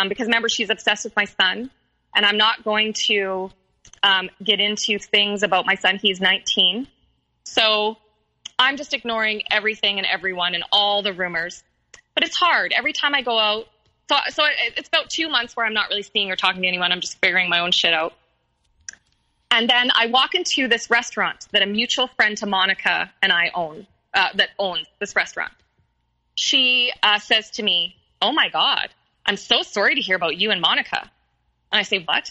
[0.00, 1.70] um, because remember, she's obsessed with my son.
[2.14, 3.50] And I'm not going to
[4.02, 5.98] um, get into things about my son.
[6.00, 6.86] He's 19.
[7.44, 7.98] So
[8.58, 11.62] I'm just ignoring everything and everyone and all the rumors.
[12.14, 12.72] But it's hard.
[12.74, 13.66] Every time I go out,
[14.08, 14.44] so, so
[14.76, 16.92] it's about two months where I'm not really seeing or talking to anyone.
[16.92, 18.14] I'm just figuring my own shit out.
[19.50, 23.50] And then I walk into this restaurant that a mutual friend to Monica and I
[23.54, 25.52] own, uh, that owns this restaurant.
[26.34, 28.88] She uh, says to me, Oh my God,
[29.24, 31.00] I'm so sorry to hear about you and Monica.
[31.72, 32.30] And I say, What?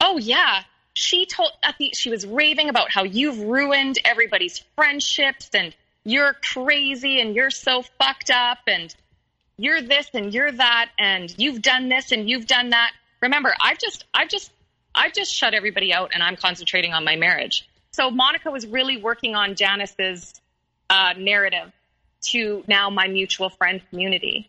[0.00, 0.62] Oh, yeah.
[0.92, 5.74] She told, at the, she was raving about how you've ruined everybody's friendships and
[6.04, 8.94] you're crazy and you're so fucked up and
[9.56, 12.92] you're this and you're that and you've done this and you've done that.
[13.22, 14.50] Remember, I've just, I've just,
[14.94, 17.68] I've just shut everybody out and I'm concentrating on my marriage.
[17.90, 20.40] So Monica was really working on Janice's
[20.90, 21.72] uh, narrative
[22.22, 24.48] to now my mutual friend community.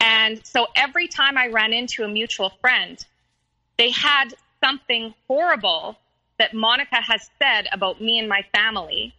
[0.00, 3.04] And so every time I ran into a mutual friend,
[3.78, 5.96] they had something horrible
[6.38, 9.14] that Monica has said about me and my family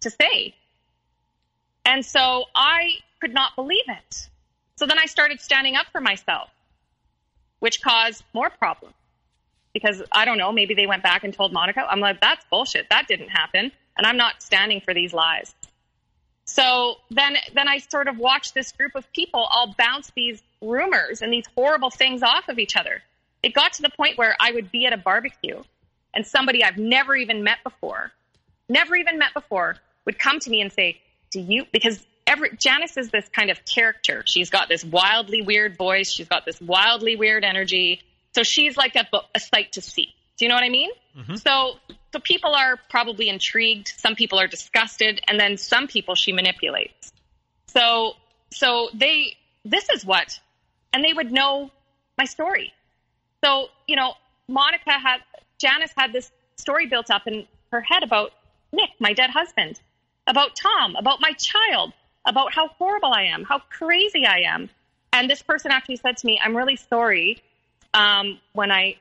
[0.00, 0.54] to say.
[1.84, 4.28] And so I could not believe it.
[4.76, 6.50] So then I started standing up for myself,
[7.58, 8.94] which caused more problems.
[9.78, 11.86] Because I don't know, maybe they went back and told Monica.
[11.88, 12.88] I'm like, that's bullshit.
[12.90, 13.70] That didn't happen.
[13.96, 15.54] And I'm not standing for these lies.
[16.44, 21.22] So then, then I sort of watched this group of people all bounce these rumors
[21.22, 23.02] and these horrible things off of each other.
[23.42, 25.62] It got to the point where I would be at a barbecue
[26.14, 28.12] and somebody I've never even met before,
[28.68, 29.76] never even met before,
[30.06, 31.00] would come to me and say,
[31.30, 34.22] Do you, because every, Janice is this kind of character.
[34.26, 36.10] She's got this wildly weird voice.
[36.10, 38.02] She's got this wildly weird energy.
[38.38, 39.04] So she's like a,
[39.34, 40.14] a sight to see.
[40.36, 40.90] Do you know what I mean?
[41.18, 41.34] Mm-hmm.
[41.34, 41.72] So,
[42.12, 43.92] so people are probably intrigued.
[43.96, 47.12] Some people are disgusted, and then some people she manipulates.
[47.66, 48.12] So,
[48.52, 50.38] so they, this is what,
[50.92, 51.72] and they would know
[52.16, 52.72] my story.
[53.42, 54.12] So, you know,
[54.46, 55.18] Monica had,
[55.58, 58.30] Janice had this story built up in her head about
[58.72, 59.80] Nick, my dead husband,
[60.28, 61.92] about Tom, about my child,
[62.24, 64.70] about how horrible I am, how crazy I am.
[65.12, 67.42] And this person actually said to me, I'm really sorry
[67.94, 68.96] um, when I,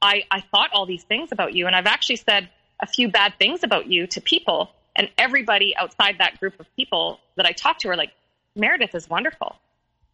[0.00, 1.66] I, I thought all these things about you.
[1.66, 2.48] And I've actually said
[2.80, 4.70] a few bad things about you to people.
[4.94, 8.12] And everybody outside that group of people that I talked to are like,
[8.54, 9.56] Meredith is wonderful.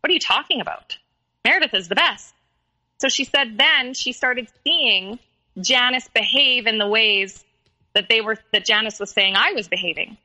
[0.01, 0.97] What are you talking about?
[1.45, 2.35] Meredith is the best.
[2.99, 5.19] So she said then she started seeing
[5.61, 7.45] Janice behave in the ways
[7.95, 10.17] that they were that Janice was saying I was behaving.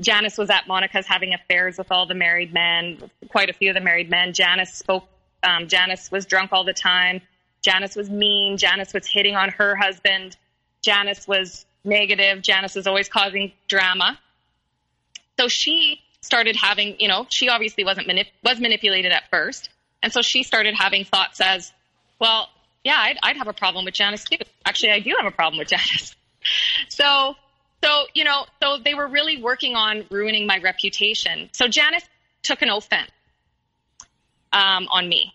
[0.00, 3.74] Janice was at Monica's having affairs with all the married men, quite a few of
[3.74, 4.32] the married men.
[4.32, 5.06] Janice spoke.
[5.42, 7.20] Um, Janice was drunk all the time.
[7.62, 8.56] Janice was mean.
[8.56, 10.36] Janice was hitting on her husband.
[10.82, 12.42] Janice was negative.
[12.42, 14.18] Janice was always causing drama.
[15.38, 19.70] So she started having, you know, she obviously wasn't manip- was manipulated at first,
[20.02, 21.72] and so she started having thoughts as,
[22.18, 22.48] well,
[22.84, 24.36] yeah, I'd, I'd have a problem with Janice too.
[24.64, 26.14] Actually, I do have a problem with Janice.
[26.88, 27.36] So,
[27.84, 31.50] so you know, so they were really working on ruining my reputation.
[31.52, 32.02] So Janice
[32.42, 33.10] took an offense
[34.50, 35.34] um, on me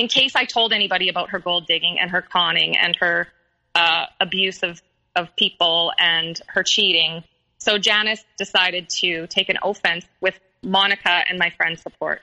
[0.00, 3.28] in case I told anybody about her gold digging and her conning and her
[3.74, 4.80] uh, abuse of,
[5.14, 7.22] of people and her cheating.
[7.58, 12.22] So Janice decided to take an offense with Monica and my friend's support.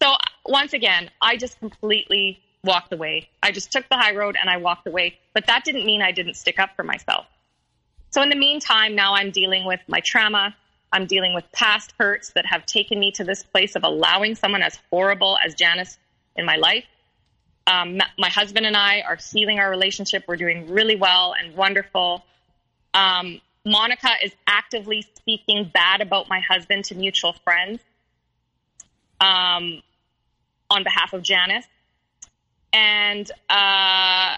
[0.00, 0.14] So
[0.46, 3.28] once again, I just completely walked away.
[3.42, 5.18] I just took the high road and I walked away.
[5.34, 7.26] But that didn't mean I didn't stick up for myself.
[8.08, 10.56] So in the meantime, now I'm dealing with my trauma.
[10.90, 14.62] I'm dealing with past hurts that have taken me to this place of allowing someone
[14.62, 15.98] as horrible as Janice
[16.36, 16.84] in my life.
[17.66, 20.24] Um, my husband and I are healing our relationship.
[20.28, 22.24] We're doing really well and wonderful.
[22.92, 27.80] Um, Monica is actively speaking bad about my husband to mutual friends
[29.20, 29.82] um,
[30.68, 31.66] on behalf of Janice
[32.74, 34.36] and uh,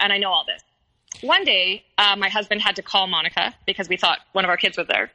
[0.00, 0.62] and I know all this.
[1.22, 4.56] One day, uh, my husband had to call Monica because we thought one of our
[4.56, 5.10] kids was there,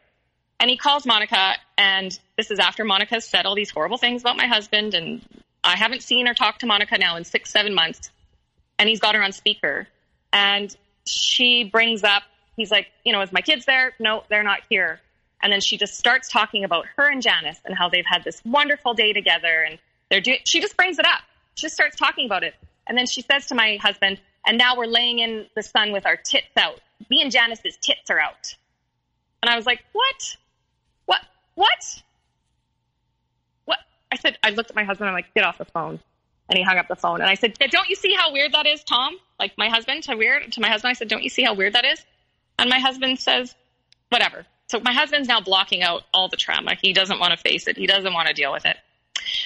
[0.59, 4.38] and he calls Monica, and this is after Monica said all these horrible things about
[4.38, 5.21] my husband, and
[5.70, 8.10] I haven't seen or talked to Monica now in six, seven months,
[8.78, 9.88] and he's got her on speaker,
[10.34, 10.76] and
[11.06, 12.24] she brings up,
[12.56, 13.94] he's like, you know, is my kids there?
[14.00, 15.00] No, they're not here.
[15.41, 18.41] And then she just starts talking about her and Janice and how they've had this
[18.44, 19.80] wonderful day together, and
[20.10, 20.40] they're doing.
[20.44, 21.22] She just brings it up
[21.56, 22.56] She just starts talking about it.
[22.88, 26.06] And then she says to my husband, and now we're laying in the sun with
[26.06, 26.80] our tits out.
[27.10, 28.56] Me and Janice's tits are out.
[29.44, 30.38] And I was like, what?
[31.06, 31.22] What?
[31.56, 32.02] What?
[34.11, 35.10] I said, I looked at my husband.
[35.10, 35.99] I'm like, get off the phone.
[36.49, 37.22] And he hung up the phone.
[37.22, 39.15] And I said, Don't you see how weird that is, Tom?
[39.40, 41.73] Like my husband to weird to my husband, I said, Don't you see how weird
[41.73, 42.03] that is?
[42.57, 43.53] And my husband says,
[44.10, 44.45] Whatever.
[44.68, 46.76] So my husband's now blocking out all the trauma.
[46.80, 47.77] He doesn't want to face it.
[47.77, 48.77] He doesn't want to deal with it.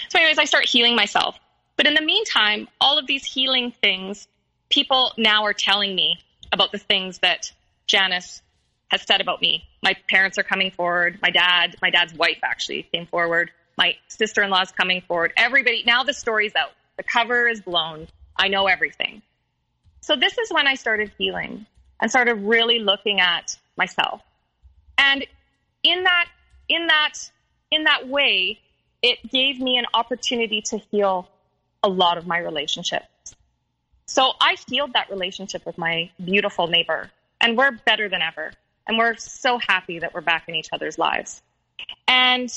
[0.10, 1.38] So, anyways, I start healing myself.
[1.76, 4.28] But in the meantime, all of these healing things,
[4.70, 6.20] people now are telling me
[6.52, 7.52] about the things that
[7.88, 8.42] Janice
[8.90, 9.64] has said about me.
[9.82, 11.20] My parents are coming forward.
[11.22, 13.52] My dad, my dad's wife actually came forward.
[13.78, 15.34] My sister in law is coming forward.
[15.38, 16.72] Everybody, now the story's out.
[16.98, 18.08] The cover is blown.
[18.36, 19.22] I know everything.
[20.02, 21.66] So this is when I started healing
[22.00, 24.22] and started really looking at myself.
[24.98, 25.26] And
[25.84, 26.28] in that,
[26.70, 27.14] in that,
[27.72, 28.60] in that way,
[29.02, 31.28] it gave me an opportunity to heal
[31.82, 33.36] a lot of my relationships.
[34.06, 37.10] So I healed that relationship with my beautiful neighbor
[37.42, 38.54] and we're better than ever.
[38.88, 41.42] And we're so happy that we're back in each other's lives.
[42.08, 42.50] And,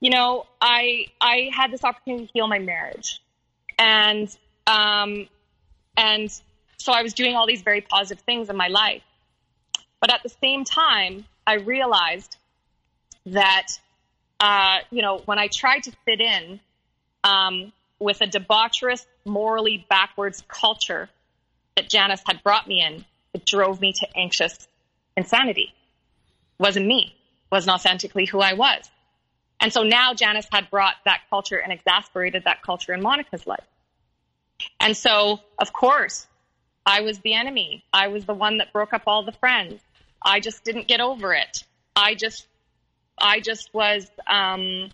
[0.00, 3.20] you know, I, I had this opportunity to heal my marriage
[3.78, 4.34] and,
[4.66, 5.28] um,
[5.96, 6.30] and
[6.78, 9.02] so I was doing all these very positive things in my life.
[10.00, 12.36] But at the same time, I realized
[13.26, 13.66] that,
[14.40, 16.60] uh, you know, when I tried to fit in
[17.22, 21.10] um, with a debaucherous, morally backwards culture
[21.76, 23.04] that Janice had brought me in,
[23.34, 24.66] it drove me to anxious
[25.16, 25.74] insanity.
[26.58, 28.90] It Wasn't me, It wasn't authentically who I was.
[29.60, 33.64] And so now Janice had brought that culture and exasperated that culture in Monica's life.
[34.80, 36.26] And so, of course,
[36.86, 37.84] I was the enemy.
[37.92, 39.80] I was the one that broke up all the friends.
[40.22, 41.64] I just didn't get over it.
[41.94, 42.46] I just,
[43.18, 44.90] I just was, um,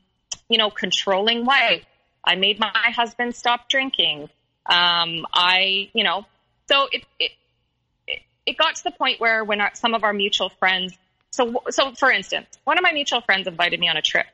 [0.48, 1.84] you know, controlling wife.
[2.24, 4.28] I made my husband stop drinking.
[4.66, 6.26] Um, I, you know,
[6.68, 7.32] so it, it,
[8.44, 10.97] it got to the point where when our, some of our mutual friends,
[11.30, 14.26] so, so for instance, one of my mutual friends invited me on a trip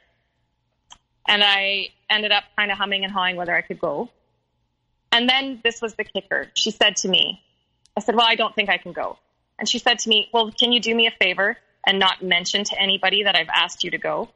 [1.28, 4.10] and I ended up kind of humming and hawing whether I could go.
[5.10, 6.48] And then this was the kicker.
[6.54, 7.42] She said to me,
[7.96, 9.18] I said, well, I don't think I can go.
[9.58, 12.64] And she said to me, well, can you do me a favor and not mention
[12.64, 14.30] to anybody that I've asked you to go?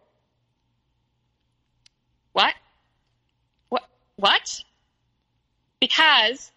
[2.33, 2.55] What?
[3.71, 3.85] What?
[4.17, 4.65] What?
[5.81, 6.51] Because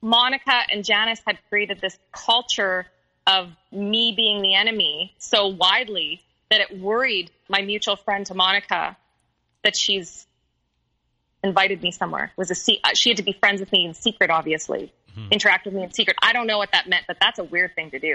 [0.00, 2.86] Monica and Janice had created this culture
[3.26, 8.96] of me being the enemy so widely that it worried my mutual friend to Monica
[9.66, 10.28] that she's
[11.42, 12.26] invited me somewhere.
[12.26, 14.92] It was a se- uh, she had to be friends with me in secret, obviously,
[15.10, 15.32] mm-hmm.
[15.32, 16.16] interact with me in secret.
[16.22, 18.14] I don't know what that meant, but that's a weird thing to do.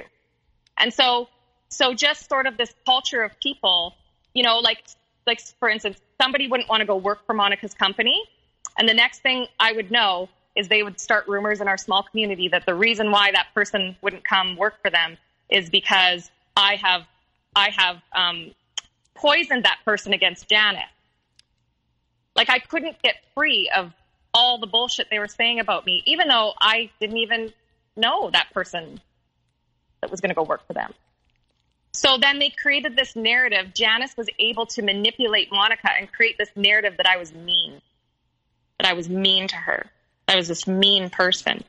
[0.78, 1.28] And so,
[1.68, 3.96] so just sort of this culture of people,
[4.34, 4.82] you know, like,
[5.28, 8.24] like for instance, somebody wouldn't want to go work for Monica's company,
[8.78, 12.04] and the next thing I would know is they would start rumors in our small
[12.04, 15.18] community that the reason why that person wouldn't come work for them
[15.50, 17.02] is because I have
[17.56, 18.52] I have um,
[19.16, 20.86] poisoned that person against Janet.
[22.36, 23.94] Like I couldn't get free of
[24.34, 27.52] all the bullshit they were saying about me, even though I didn't even
[27.96, 29.02] know that person
[30.02, 30.94] that was going to go work for them.
[31.94, 33.74] So then they created this narrative.
[33.74, 37.82] Janice was able to manipulate Monica and create this narrative that I was mean,
[38.80, 39.86] that I was mean to her.
[40.28, 41.64] I was this mean person.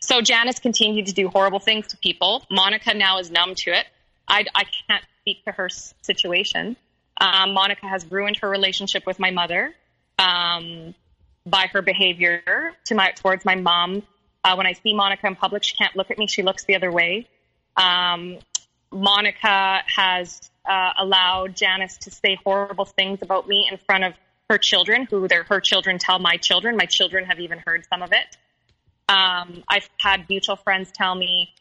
[0.00, 2.44] So Janice continued to do horrible things to people.
[2.50, 3.86] Monica now is numb to it.
[4.28, 5.68] I, I can't speak to her
[6.02, 6.76] situation.
[7.20, 9.74] Um, Monica has ruined her relationship with my mother
[10.18, 10.94] um,
[11.44, 14.02] by her behavior to my towards my mom.
[14.42, 16.76] Uh, when I see Monica in public, she can't look at me; she looks the
[16.76, 17.28] other way.
[17.76, 18.38] Um,
[18.90, 24.14] Monica has uh, allowed Janice to say horrible things about me in front of
[24.48, 26.76] her children, who they're her children tell my children.
[26.76, 28.36] My children have even heard some of it.
[29.10, 31.52] Um, I've had mutual friends tell me,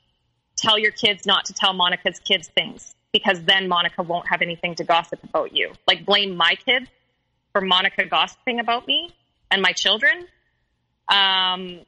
[0.56, 4.76] tell your kids not to tell Monica's kids things because then Monica won't have anything
[4.76, 5.72] to gossip about you.
[5.88, 6.88] Like blame my kids
[7.52, 9.14] for Monica gossiping about me
[9.49, 10.27] and my children.
[11.07, 11.81] Um,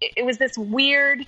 [0.00, 1.26] it, it was this weird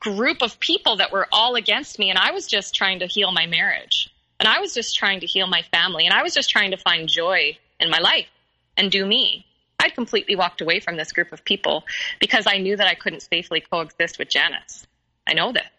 [0.00, 3.32] group of people that were all against me, and I was just trying to heal
[3.32, 6.50] my marriage, and I was just trying to heal my family, and I was just
[6.50, 8.28] trying to find joy in my life
[8.76, 9.44] and do me.
[9.80, 11.84] I'd completely walked away from this group of people
[12.20, 14.86] because I knew that I couldn't safely coexist with Janice.
[15.26, 15.70] I know that.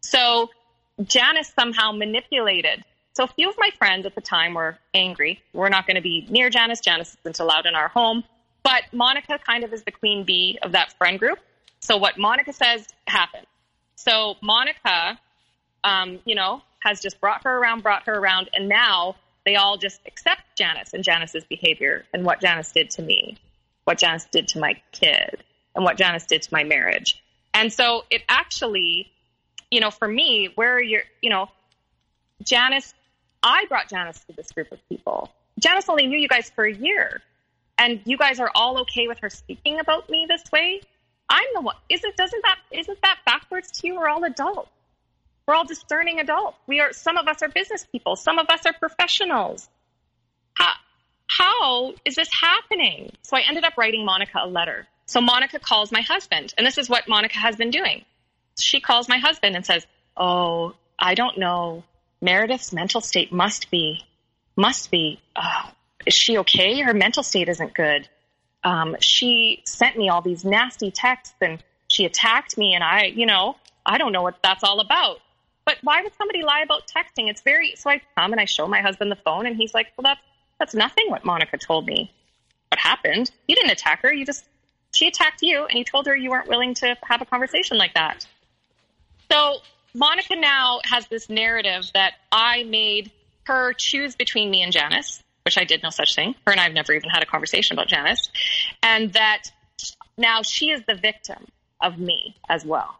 [0.00, 0.50] So
[1.02, 2.84] Janice somehow manipulated.
[3.14, 5.42] So a few of my friends at the time were angry.
[5.52, 6.80] We're not going to be near Janice.
[6.80, 8.24] Janice isn't allowed in our home.
[8.62, 11.38] But Monica kind of is the queen bee of that friend group.
[11.80, 13.46] So what Monica says happens.
[13.96, 15.18] So Monica,
[15.84, 19.76] um, you know, has just brought her around, brought her around, and now they all
[19.76, 23.36] just accept Janice and Janice's behavior and what Janice did to me,
[23.84, 25.44] what Janice did to my kid,
[25.74, 27.22] and what Janice did to my marriage.
[27.52, 29.10] And so it actually,
[29.74, 31.48] you know, for me, where you're, you know,
[32.42, 32.94] Janice,
[33.42, 35.30] I brought Janice to this group of people.
[35.58, 37.22] Janice only knew you guys for a year.
[37.78, 40.80] and you guys are all okay with her speaking about me this way,
[41.28, 41.76] I'm the one.
[41.88, 43.96] Isn't doesn't that isn't that backwards to you?
[43.96, 44.70] We're all adults.
[45.46, 46.58] We're all discerning adults.
[46.66, 46.92] We are.
[46.92, 48.16] Some of us are business people.
[48.16, 49.68] Some of us are professionals.
[50.54, 50.72] How
[51.28, 53.12] how is this happening?
[53.22, 54.86] So I ended up writing Monica a letter.
[55.06, 58.04] So Monica calls my husband, and this is what Monica has been doing.
[58.58, 59.86] She calls my husband and says,
[60.16, 61.84] "Oh, I don't know.
[62.20, 64.04] Meredith's mental state must be
[64.56, 65.20] must be.
[65.34, 65.70] Uh,
[66.06, 66.80] is she okay?
[66.80, 68.08] Her mental state isn't good."
[68.64, 73.26] um, she sent me all these nasty texts and she attacked me and I, you
[73.26, 73.56] know,
[73.86, 75.18] I don't know what that's all about.
[75.66, 77.28] But why would somebody lie about texting?
[77.28, 79.88] It's very so I come and I show my husband the phone and he's like,
[79.96, 80.20] Well that's
[80.58, 82.10] that's nothing what Monica told me.
[82.70, 83.30] What happened?
[83.46, 84.44] You didn't attack her, you just
[84.94, 87.94] she attacked you and you told her you weren't willing to have a conversation like
[87.94, 88.26] that.
[89.30, 89.58] So
[89.94, 93.10] Monica now has this narrative that I made
[93.44, 96.34] her choose between me and Janice which I did no such thing.
[96.46, 98.30] Her and I have never even had a conversation about Janice.
[98.82, 99.52] And that
[100.16, 101.46] now she is the victim
[101.80, 102.98] of me as well.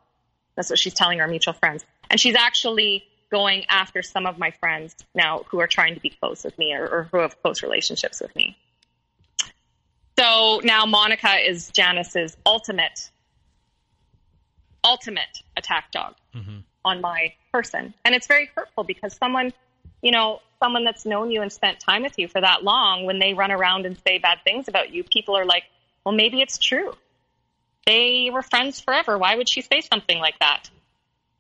[0.55, 1.85] That's what she's telling our mutual friends.
[2.11, 6.11] And she's actually going after some of my friends now who are trying to be
[6.11, 8.57] close with me or, or who have close relationships with me.
[10.19, 13.11] So now Monica is Janice's ultimate,
[14.85, 16.59] ultimate attack dog mm-hmm.
[16.85, 17.95] on my person.
[18.05, 19.53] And it's very hurtful because someone,
[20.03, 23.19] you know, someone that's known you and spent time with you for that long, when
[23.19, 25.65] they run around and say bad things about you, people are like,
[26.05, 26.93] well, maybe it's true.
[27.87, 29.19] They were friends forever.
[29.19, 30.71] Why would she say something like that?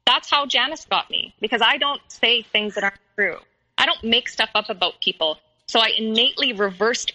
[0.06, 3.38] That's how Janice got me because I don't say things that aren't true.
[3.78, 5.38] I don't make stuff up about people.
[5.66, 7.12] So I innately reversed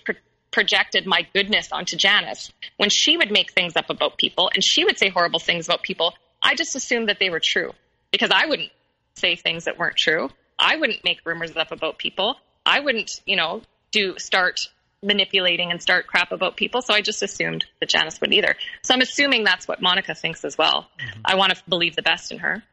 [0.52, 2.52] projected my goodness onto Janice.
[2.78, 5.84] When she would make things up about people and she would say horrible things about
[5.84, 7.74] people, I just assumed that they were true
[8.12, 8.72] because I wouldn't
[9.16, 10.30] say things that weren't true.
[10.58, 12.36] I wouldn't make rumors up about people.
[12.66, 13.62] I wouldn't, you know,
[13.92, 14.60] do start
[15.02, 16.82] manipulating and start crap about people.
[16.82, 18.56] So I just assumed that Janice wouldn't either.
[18.84, 20.88] So I'm assuming that's what Monica thinks as well.
[21.00, 21.22] Mm-hmm.
[21.26, 22.64] I want to believe the best in her.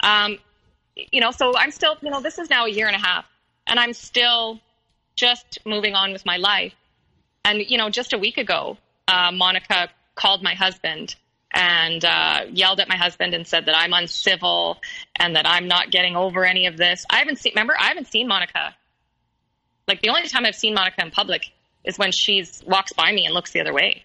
[0.00, 0.38] Um,
[0.94, 3.24] you know, so I'm still, you know, this is now a year and a half,
[3.66, 4.60] and I'm still
[5.16, 6.74] just moving on with my life.
[7.44, 11.14] And you know, just a week ago, uh, Monica called my husband
[11.54, 14.80] and uh, yelled at my husband and said that I'm uncivil
[15.16, 17.04] and that I'm not getting over any of this.
[17.08, 18.74] I haven't seen, remember, I haven't seen Monica.
[19.86, 21.52] Like the only time I've seen Monica in public
[21.84, 24.02] is when she's walks by me and looks the other way.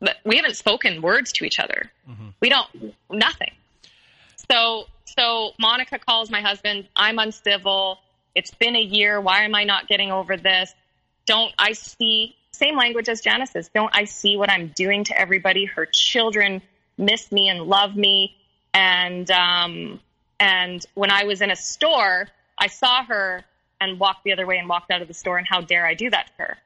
[0.00, 1.90] But we haven't spoken words to each other.
[2.08, 2.28] Mm-hmm.
[2.40, 3.52] We don't, nothing.
[4.50, 6.86] So, so Monica calls my husband.
[6.94, 7.98] I'm uncivil.
[8.34, 9.20] It's been a year.
[9.20, 10.72] Why am I not getting over this?
[11.26, 13.68] Don't I see same language as Janice's.
[13.68, 15.64] Don't I see what I'm doing to everybody?
[15.64, 16.62] Her children
[16.96, 18.36] miss me and love me.
[18.74, 20.00] And um,
[20.40, 23.44] and when I was in a store, I saw her
[23.80, 25.38] and walked the other way and walked out of the store.
[25.38, 26.58] And how dare I do that to her?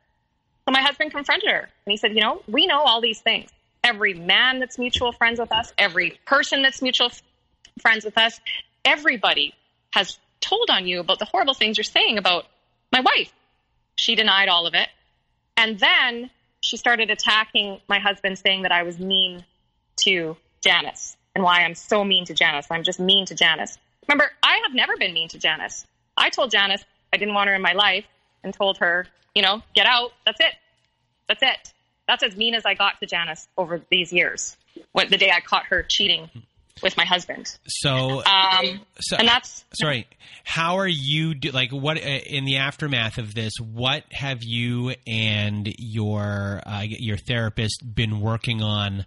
[0.65, 3.51] So my husband confronted her and he said, "You know, we know all these things.
[3.85, 7.23] Every man that's mutual friends with us, every person that's mutual f-
[7.81, 8.41] friends with us,
[8.85, 9.55] everybody
[9.93, 12.47] has told on you about the horrible things you're saying about
[12.93, 13.33] my wife."
[13.97, 14.89] She denied all of it.
[15.57, 16.31] And then
[16.61, 19.45] she started attacking my husband, saying that I was mean
[19.97, 22.67] to Janice and why I'm so mean to Janice.
[22.71, 23.79] I'm just mean to Janice.
[24.09, 25.87] Remember, I have never been mean to Janice.
[26.17, 28.05] I told Janice I didn't want her in my life
[28.45, 30.13] and told her, you know, get out.
[30.25, 30.55] That's it.
[31.29, 31.73] That's it.
[32.07, 34.57] That's as mean as I got to Janice over these years.
[34.93, 36.31] When the day I caught her cheating
[36.83, 37.57] with my husband.
[37.67, 40.07] So, um, so and that's sorry.
[40.45, 43.55] How are you do, like what uh, in the aftermath of this?
[43.61, 49.05] What have you and your uh, your therapist been working on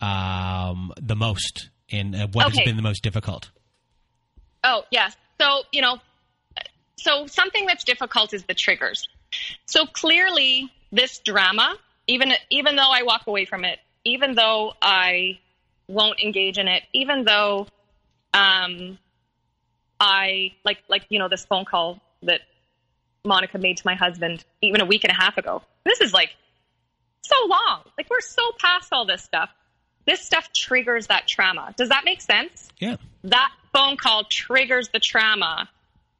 [0.00, 2.58] um, the most, and uh, what okay.
[2.58, 3.50] has been the most difficult?
[4.64, 5.16] Oh yes.
[5.40, 5.98] So you know,
[6.96, 9.08] so something that's difficult is the triggers.
[9.66, 11.76] So clearly, this drama,
[12.06, 15.38] even even though I walk away from it, even though I
[15.88, 17.66] won't engage in it, even though
[18.34, 18.98] um,
[19.98, 22.40] I like like you know this phone call that
[23.24, 25.62] Monica made to my husband even a week and a half ago.
[25.84, 26.36] This is like
[27.22, 27.82] so long.
[27.96, 29.50] Like we're so past all this stuff.
[30.06, 31.74] This stuff triggers that trauma.
[31.76, 32.68] Does that make sense?
[32.78, 32.96] Yeah.
[33.24, 35.68] That phone call triggers the trauma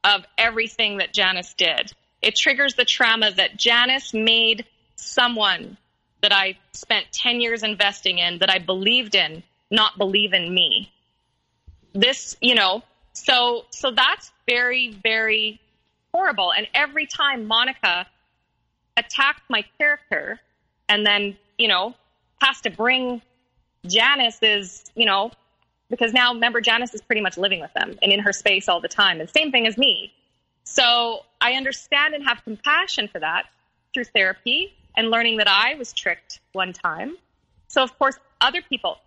[0.03, 1.91] of everything that Janice did.
[2.21, 4.65] It triggers the trauma that Janice made
[4.95, 5.77] someone
[6.21, 10.91] that I spent 10 years investing in, that I believed in, not believe in me.
[11.93, 12.83] This, you know,
[13.13, 15.59] so so that's very very
[16.13, 16.51] horrible.
[16.53, 18.07] And every time Monica
[18.97, 20.39] attacked my character,
[20.87, 21.95] and then you know
[22.41, 23.21] has to bring
[23.85, 25.31] Janice's, you know,
[25.89, 28.81] because now remember Janice is pretty much living with them and in her space all
[28.81, 30.13] the time, and same thing as me.
[30.63, 33.45] So I understand and have compassion for that
[33.93, 37.17] through therapy and learning that I was tricked one time.
[37.67, 38.97] So, of course, other people.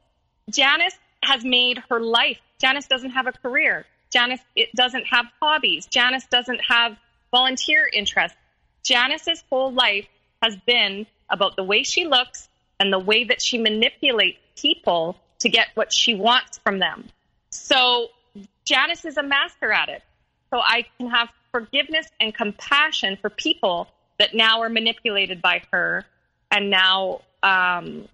[0.51, 2.39] Janice has made her life.
[2.61, 3.87] Janice doesn't have a career.
[4.11, 5.87] Janice it doesn't have hobbies.
[5.87, 6.97] Janice doesn't have
[7.31, 8.37] volunteer interests.
[8.83, 10.07] Janice's whole life
[10.43, 12.49] has been about the way she looks
[12.79, 17.09] and the way that she manipulates people to get what she wants from them.
[17.51, 18.09] So
[18.65, 20.03] Janice is a master at it.
[20.51, 23.89] So I can have forgiveness and compassion for people
[24.19, 26.05] that now are manipulated by her
[26.51, 28.09] and now um,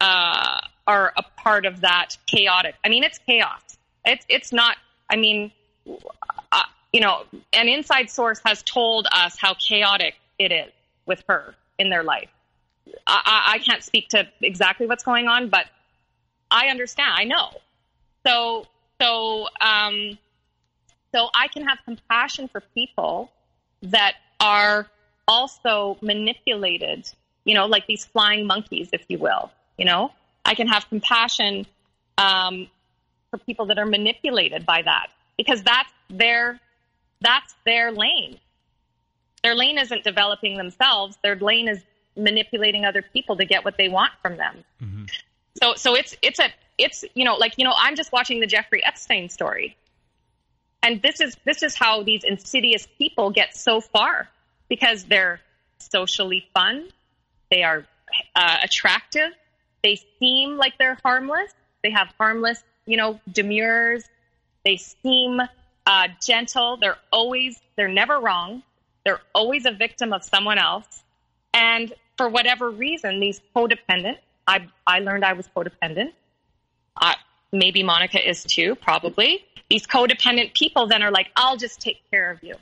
[0.00, 0.60] uh,
[0.90, 2.74] are a part of that chaotic.
[2.84, 3.62] I mean, it's chaos.
[4.04, 4.76] It's it's not.
[5.08, 5.52] I mean,
[6.50, 6.62] uh,
[6.92, 7.22] you know,
[7.52, 10.72] an inside source has told us how chaotic it is
[11.06, 12.30] with her in their life.
[13.06, 15.66] I, I can't speak to exactly what's going on, but
[16.50, 17.12] I understand.
[17.14, 17.50] I know.
[18.26, 18.66] So
[19.00, 20.18] so um,
[21.14, 23.30] so I can have compassion for people
[23.82, 24.88] that are
[25.28, 27.08] also manipulated.
[27.44, 29.52] You know, like these flying monkeys, if you will.
[29.78, 30.12] You know,
[30.44, 31.66] I can have compassion
[32.18, 32.68] um,
[33.30, 36.60] for people that are manipulated by that because that's their
[37.20, 38.38] that's their lane.
[39.42, 41.18] Their lane isn't developing themselves.
[41.22, 41.82] Their lane is
[42.16, 44.64] manipulating other people to get what they want from them.
[44.82, 45.04] Mm-hmm.
[45.62, 46.48] So so it's it's a
[46.78, 49.76] it's you know like you know I'm just watching the Jeffrey Epstein story.
[50.82, 54.28] And this is this is how these insidious people get so far
[54.68, 55.40] because they're
[55.78, 56.88] socially fun,
[57.50, 57.84] they are
[58.34, 59.32] uh, attractive,
[59.82, 61.52] they seem like they're harmless,
[61.82, 64.04] they have harmless, you know, demurs,
[64.64, 65.40] they seem
[65.86, 68.62] uh, gentle, they're always they're never wrong,
[69.04, 71.02] they're always a victim of someone else,
[71.54, 74.18] and for whatever reason, these codependent
[74.50, 76.12] I, I learned I was codependent.
[77.00, 77.14] Uh,
[77.52, 79.44] maybe Monica is too, probably.
[79.68, 82.56] These codependent people then are like, I'll just take care of you.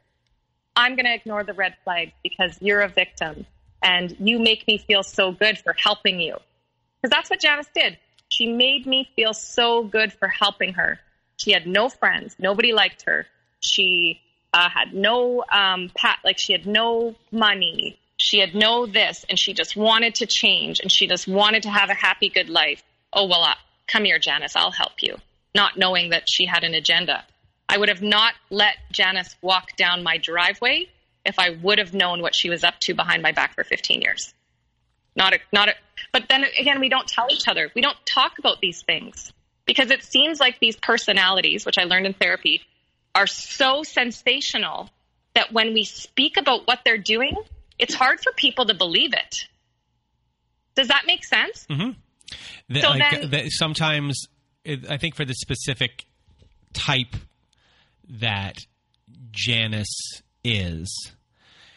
[0.77, 3.47] I'm going to ignore the red flags because you're a victim
[3.83, 6.37] and you make me feel so good for helping you.
[7.01, 7.99] Because that's what Janice did.
[8.29, 10.99] She made me feel so good for helping her.
[11.37, 12.37] She had no friends.
[12.39, 13.27] Nobody liked her.
[13.61, 14.21] She
[14.53, 17.99] uh, had no um, pat, like she had no money.
[18.17, 21.71] She had no this, and she just wanted to change, and she just wanted to
[21.71, 22.83] have a happy, good life.
[23.13, 23.55] Oh, well, uh,
[23.87, 25.17] come here, Janice, I'll help you.
[25.55, 27.25] Not knowing that she had an agenda.
[27.69, 30.89] I would have not let Janice walk down my driveway
[31.25, 34.01] if I would have known what she was up to behind my back for 15
[34.01, 34.35] years.
[35.19, 35.75] Not a, not a,
[36.13, 37.71] but then again, we don't tell each other.
[37.75, 39.33] We don't talk about these things
[39.67, 42.63] because it seems like these personalities, which I learned in therapy,
[43.17, 44.91] are so sensational
[45.35, 47.35] that when we speak about what they're doing,
[47.79, 49.49] it's hard for people to believe it.
[50.77, 51.67] Does that make sense?
[51.69, 51.91] Mm-hmm.
[52.69, 54.29] The, so then, the, sometimes,
[54.89, 56.05] I think for the specific
[56.73, 57.17] type
[58.09, 58.59] that
[59.33, 61.13] Janice is,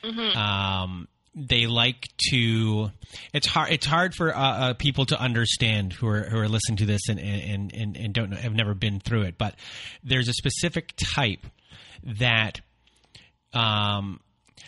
[0.04, 0.38] mm-hmm.
[0.38, 2.92] um, they like to.
[3.34, 3.72] It's hard.
[3.72, 7.08] It's hard for uh, uh, people to understand who are who are listening to this
[7.10, 9.38] and and and, and don't know, have never been through it.
[9.38, 9.56] But
[10.04, 11.46] there's a specific type
[12.20, 12.62] that
[13.54, 14.20] um,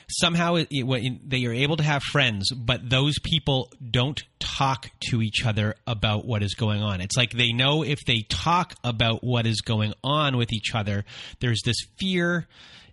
[0.09, 5.21] somehow it, it, they are able to have friends, but those people don't talk to
[5.21, 7.01] each other about what is going on.
[7.01, 11.05] It's like they know if they talk about what is going on with each other,
[11.39, 12.47] there's this fear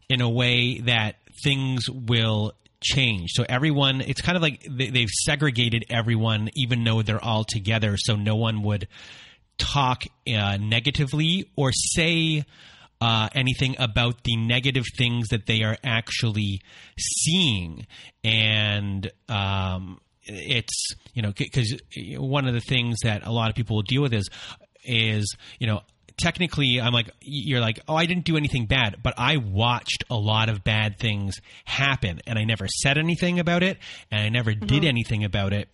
[0.08, 3.30] in a way that things will change.
[3.32, 7.96] So everyone, it's kind of like they, have segregated everyone, even though they're all together,
[7.96, 8.88] so no one would
[9.58, 12.44] talk uh, negatively or say
[13.00, 16.60] uh, anything about the negative things that they are actually
[16.98, 17.86] seeing.
[18.24, 21.74] And um, it's, you know, because
[22.16, 24.28] one of the things that a lot of people will deal with is,
[24.84, 25.82] is, you know,
[26.16, 30.16] technically I'm like you're like oh I didn't do anything bad but I watched a
[30.16, 33.78] lot of bad things happen and I never said anything about it
[34.10, 34.66] and I never mm-hmm.
[34.66, 35.68] did anything about it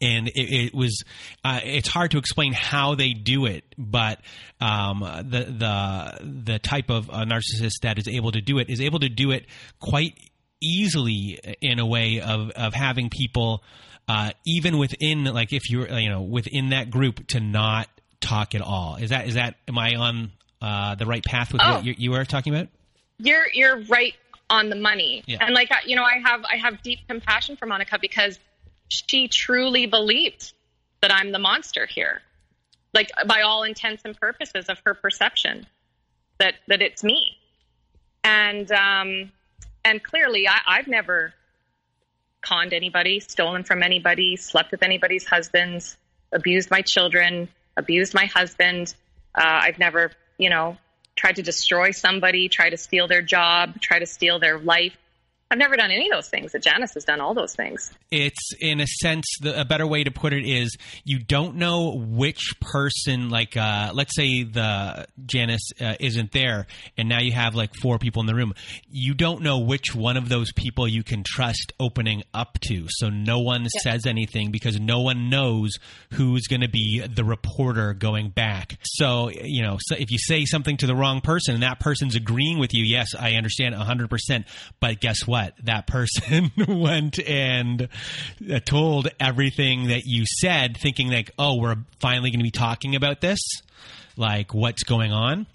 [0.00, 1.02] and it, it was
[1.44, 4.20] uh, it's hard to explain how they do it, but
[4.60, 9.00] um, the the the type of narcissist that is able to do it is able
[9.00, 9.46] to do it
[9.80, 10.14] quite
[10.60, 13.62] easily in a way of of having people
[14.08, 17.88] uh, even within like if you're you know within that group to not
[18.20, 18.96] talk at all.
[18.96, 21.76] Is that is that am I on uh, the right path with oh.
[21.76, 22.68] what you, you were talking about?
[23.18, 24.14] You're you're right
[24.50, 25.38] on the money, yeah.
[25.40, 28.38] and like you know I have I have deep compassion for Monica because
[28.88, 30.52] she truly believed
[31.00, 32.22] that I'm the monster here.
[32.94, 35.66] Like by all intents and purposes of her perception
[36.38, 37.36] that that it's me.
[38.24, 39.32] And um
[39.84, 41.34] and clearly I, I've never
[42.40, 45.96] conned anybody, stolen from anybody, slept with anybody's husbands,
[46.32, 48.94] abused my children, abused my husband.
[49.34, 50.76] Uh, I've never, you know,
[51.14, 54.96] tried to destroy somebody, try to steal their job, try to steal their life.
[55.50, 56.52] I've never done any of those things.
[56.52, 57.90] That Janice has done all those things.
[58.10, 61.94] It's in a sense the, a better way to put it is you don't know
[61.96, 66.66] which person like uh, let's say the Janice uh, isn't there
[66.98, 68.54] and now you have like four people in the room.
[68.90, 72.86] You don't know which one of those people you can trust opening up to.
[72.88, 75.72] So no one says anything because no one knows
[76.12, 78.78] who's going to be the reporter going back.
[78.82, 82.16] So, you know, so if you say something to the wrong person and that person's
[82.16, 84.44] agreeing with you, yes, I understand 100%,
[84.80, 85.37] but guess what?
[85.38, 85.54] What?
[85.64, 87.88] That person went and
[88.50, 92.96] uh, told everything that you said, thinking like, oh, we're finally going to be talking
[92.96, 93.40] about this,
[94.16, 95.46] like what's going on.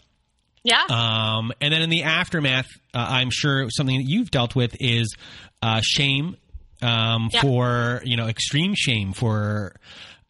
[0.64, 0.84] Yeah.
[0.89, 5.14] Um, and then in the aftermath, uh, I'm sure something that you've dealt with is
[5.61, 6.38] uh, shame
[6.81, 7.41] um, yeah.
[7.41, 9.76] for you know extreme shame for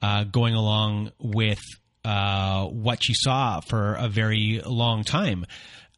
[0.01, 1.61] uh, going along with
[2.03, 5.45] uh, what you saw for a very long time.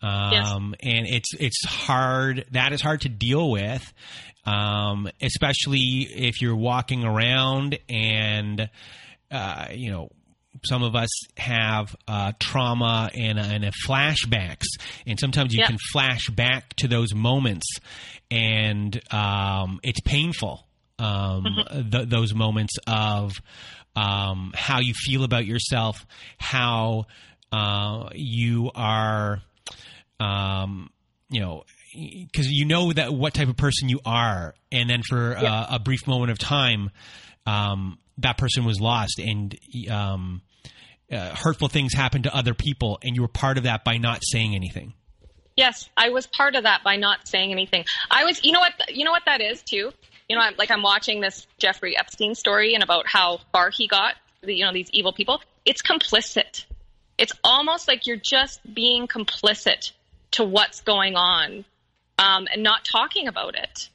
[0.06, 0.95] Um, yes.
[0.95, 2.45] and it's it's hard.
[2.52, 3.82] That is hard to deal with,
[4.45, 8.69] um, especially if you're walking around and
[9.32, 10.10] uh, you know
[10.64, 14.65] some of us have uh, trauma and, and flashbacks,
[15.07, 17.65] and sometimes you can flash back to those moments,
[18.30, 20.68] and um, it's painful.
[20.98, 21.90] Um, mm-hmm.
[21.90, 23.34] th- those moments of
[23.95, 26.06] um, how you feel about yourself,
[26.38, 27.07] how
[27.52, 29.41] uh, you are
[30.20, 30.90] um,
[31.30, 31.64] you know,
[31.94, 35.54] because you know that what type of person you are, and then for yeah.
[35.54, 36.92] uh, a brief moment of time,
[37.46, 39.58] um, that person was lost, and
[39.90, 40.42] um,
[41.12, 44.20] uh, hurtful things happened to other people, and you were part of that by not
[44.24, 44.94] saying anything.
[45.56, 47.86] Yes, I was part of that by not saying anything.
[48.12, 49.92] I was, you know what, you know what that is too.
[50.28, 53.88] You know, I'm, like I'm watching this Jeffrey Epstein story and about how far he
[53.88, 54.16] got.
[54.44, 55.42] You know, these evil people.
[55.64, 56.66] It's complicit.
[57.18, 59.92] It's almost like you're just being complicit
[60.31, 61.65] to what's going on
[62.18, 63.89] um, and not talking about it.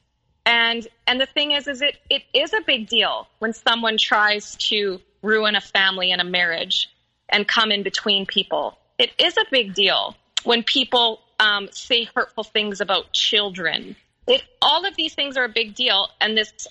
[0.45, 4.55] And and the thing is, is it it is a big deal when someone tries
[4.69, 6.89] to ruin a family and a marriage
[7.29, 8.77] and come in between people.
[8.97, 13.95] It is a big deal when people um, say hurtful things about children.
[14.27, 16.67] It all of these things are a big deal, and this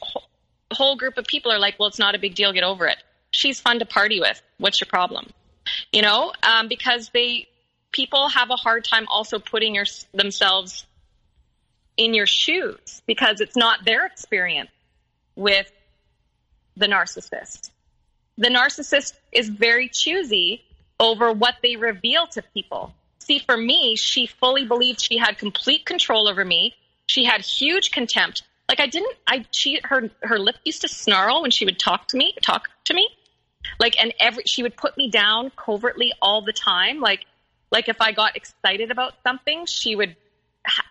[0.72, 2.52] whole group of people are like, "Well, it's not a big deal.
[2.52, 2.98] Get over it."
[3.30, 4.40] She's fun to party with.
[4.58, 5.30] What's your problem?
[5.92, 7.48] You know, um, because they
[7.92, 10.86] people have a hard time also putting your, themselves
[11.96, 14.70] in your shoes because it's not their experience
[15.36, 15.70] with
[16.76, 17.70] the narcissist.
[18.38, 20.62] The narcissist is very choosy
[20.98, 22.94] over what they reveal to people.
[23.18, 26.74] See, for me, she fully believed she had complete control over me.
[27.06, 28.42] She had huge contempt.
[28.68, 32.08] Like I didn't, I she her her lip used to snarl when she would talk
[32.08, 33.08] to me, talk to me.
[33.78, 37.00] Like and every she would put me down covertly all the time.
[37.00, 37.26] Like
[37.70, 40.16] like if I got excited about something, she would
[40.66, 40.86] ha-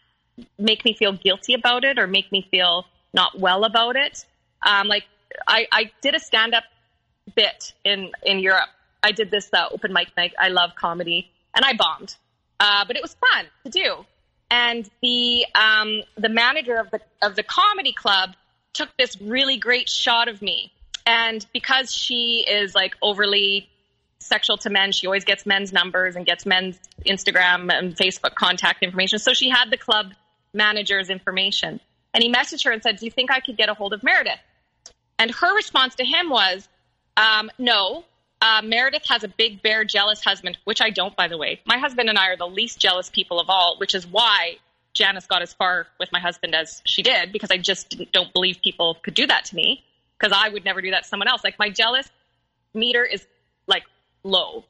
[0.57, 4.25] make me feel guilty about it or make me feel not well about it.
[4.65, 5.03] Um, like
[5.47, 6.63] I, I did a stand up
[7.35, 8.69] bit in, in Europe.
[9.03, 10.33] I did this uh, open mic night.
[10.39, 12.15] I love comedy and I bombed.
[12.59, 14.05] Uh, but it was fun to do.
[14.51, 18.35] And the, um, the manager of the, of the comedy club
[18.73, 20.71] took this really great shot of me.
[21.05, 23.69] And because she is like overly
[24.19, 24.91] sexual to men.
[24.91, 29.19] She always gets men's numbers and gets men's Instagram and Facebook contact information.
[29.19, 30.13] So she had the club
[30.53, 31.79] manager's information.
[32.13, 34.03] And he messaged her and said, Do you think I could get a hold of
[34.03, 34.39] Meredith?
[35.17, 36.67] And her response to him was,
[37.17, 38.05] um, No.
[38.41, 41.59] Uh, Meredith has a big, bear, jealous husband, which I don't, by the way.
[41.65, 44.59] My husband and I are the least jealous people of all, which is why
[44.93, 48.61] Janice got as far with my husband as she did, because I just don't believe
[48.63, 49.83] people could do that to me,
[50.17, 51.43] because I would never do that to someone else.
[51.43, 52.09] Like my jealous
[52.73, 53.27] meter is
[53.67, 53.83] like
[54.23, 54.65] low.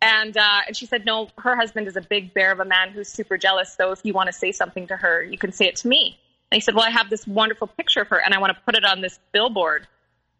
[0.00, 2.90] And uh, and she said, no, her husband is a big bear of a man
[2.90, 3.74] who's super jealous.
[3.74, 6.18] So if you want to say something to her, you can say it to me.
[6.50, 8.62] And he said, well, I have this wonderful picture of her, and I want to
[8.62, 9.86] put it on this billboard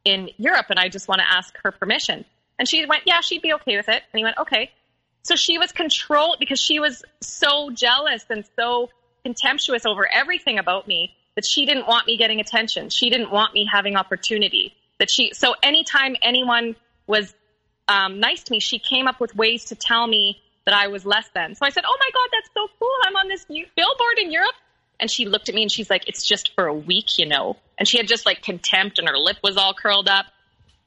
[0.05, 2.25] in Europe, and I just want to ask her permission.
[2.59, 4.03] And she went, yeah, she'd be okay with it.
[4.13, 4.71] And he went, okay.
[5.25, 8.91] So she was controlled because she was so jealous and so
[9.25, 12.91] contemptuous over everything about me that she didn't want me getting attention.
[12.91, 14.75] She didn't want me having opportunity.
[14.99, 16.77] That she so anytime anyone
[17.07, 17.35] was
[17.89, 21.07] um, nice to me, she came up with ways to tell me that I was
[21.07, 21.55] less than.
[21.55, 22.97] So I said, Oh my God, that's so cool.
[23.07, 24.55] I'm on this billboard in Europe.
[24.99, 27.57] And she looked at me and she's like, It's just for a week, you know?
[27.79, 30.27] And she had just like contempt and her lip was all curled up.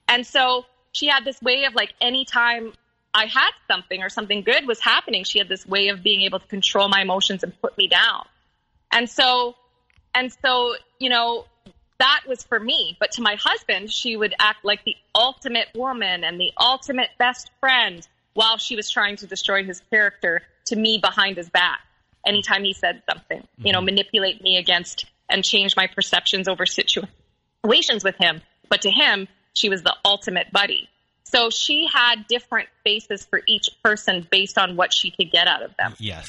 [0.08, 2.74] And so she had this way of like, anytime
[3.14, 6.40] I had something or something good was happening, she had this way of being able
[6.40, 8.26] to control my emotions and put me down.
[8.92, 9.56] And so,
[10.14, 11.46] and so, you know,
[12.00, 12.98] that was for me.
[13.00, 17.52] But to my husband, she would act like the ultimate woman and the ultimate best
[17.60, 21.82] friend while she was trying to destroy his character to me behind his back
[22.26, 23.68] anytime he said something, mm-hmm.
[23.68, 23.86] you know, mm-hmm.
[23.86, 28.42] manipulate me against and change my perceptions over situations with him.
[28.70, 30.90] But to him, she was the ultimate buddy.
[31.24, 35.62] So she had different faces for each person based on what she could get out
[35.62, 35.94] of them.
[36.00, 36.28] Yes.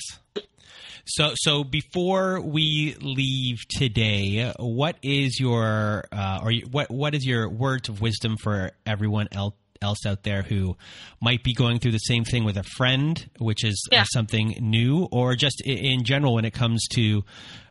[1.12, 7.48] So, so before we leave today, what is your uh, or what what is your
[7.48, 9.54] words of wisdom for everyone else?
[9.82, 10.76] else out there who
[11.22, 14.04] might be going through the same thing with a friend, which is uh, Yeah.
[14.12, 17.24] something new, or just in general when it comes to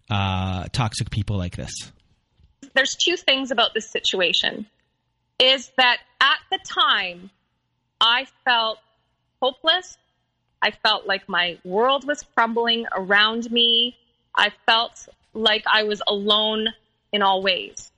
[0.09, 1.71] uh, toxic people like this?
[2.73, 4.65] there's two things about this situation
[5.39, 7.29] is that at the time
[8.01, 8.79] I felt
[9.39, 9.95] hopeless.
[10.61, 13.97] I felt like my world was crumbling around me.
[14.35, 16.69] I felt like I was alone
[17.11, 17.91] in all ways.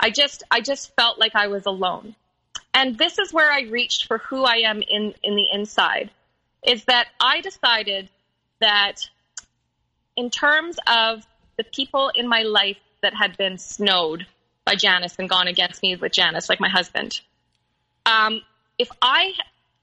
[0.00, 2.16] I just I just felt like I was alone.
[2.74, 6.10] And this is where I reached for who I am in in the inside
[6.66, 8.08] is that I decided
[8.60, 9.08] that
[10.16, 11.26] in terms of
[11.56, 14.26] the people in my life that had been snowed
[14.64, 17.20] by Janice and gone against me with Janice, like my husband.
[18.06, 18.42] Um,
[18.78, 19.32] if I,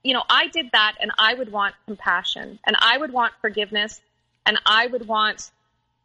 [0.03, 4.01] you know, I did that and I would want compassion and I would want forgiveness
[4.45, 5.51] and I would want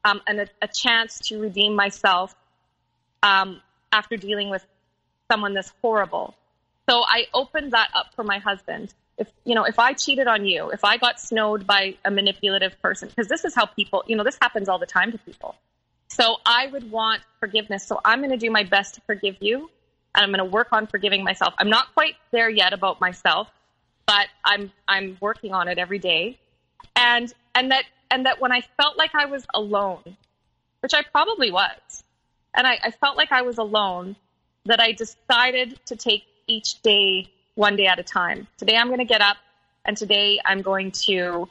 [0.04, 2.34] um, an, a, chance to redeem myself
[3.22, 3.60] um,
[3.92, 4.64] after dealing with
[5.30, 6.34] someone this horrible.
[6.88, 8.92] So I opened that up for my husband.
[9.16, 12.80] If you know, if I cheated on you, if I got snowed by a manipulative
[12.82, 15.54] person, because this is how people, you know, this happens all the time to people.
[16.08, 17.86] So I would want forgiveness.
[17.86, 19.70] So I'm going to do my best to forgive you,
[20.14, 21.54] and I'm going to work on forgiving myself.
[21.58, 23.48] I'm not quite there yet about myself,
[24.06, 26.38] but I'm I'm working on it every day.
[26.96, 30.16] And and that and that when I felt like I was alone,
[30.80, 32.04] which I probably was,
[32.54, 34.16] and I, I felt like I was alone,
[34.66, 38.46] that I decided to take each day one day at a time.
[38.58, 39.36] Today I'm to get up,
[39.84, 41.48] and today I'm going to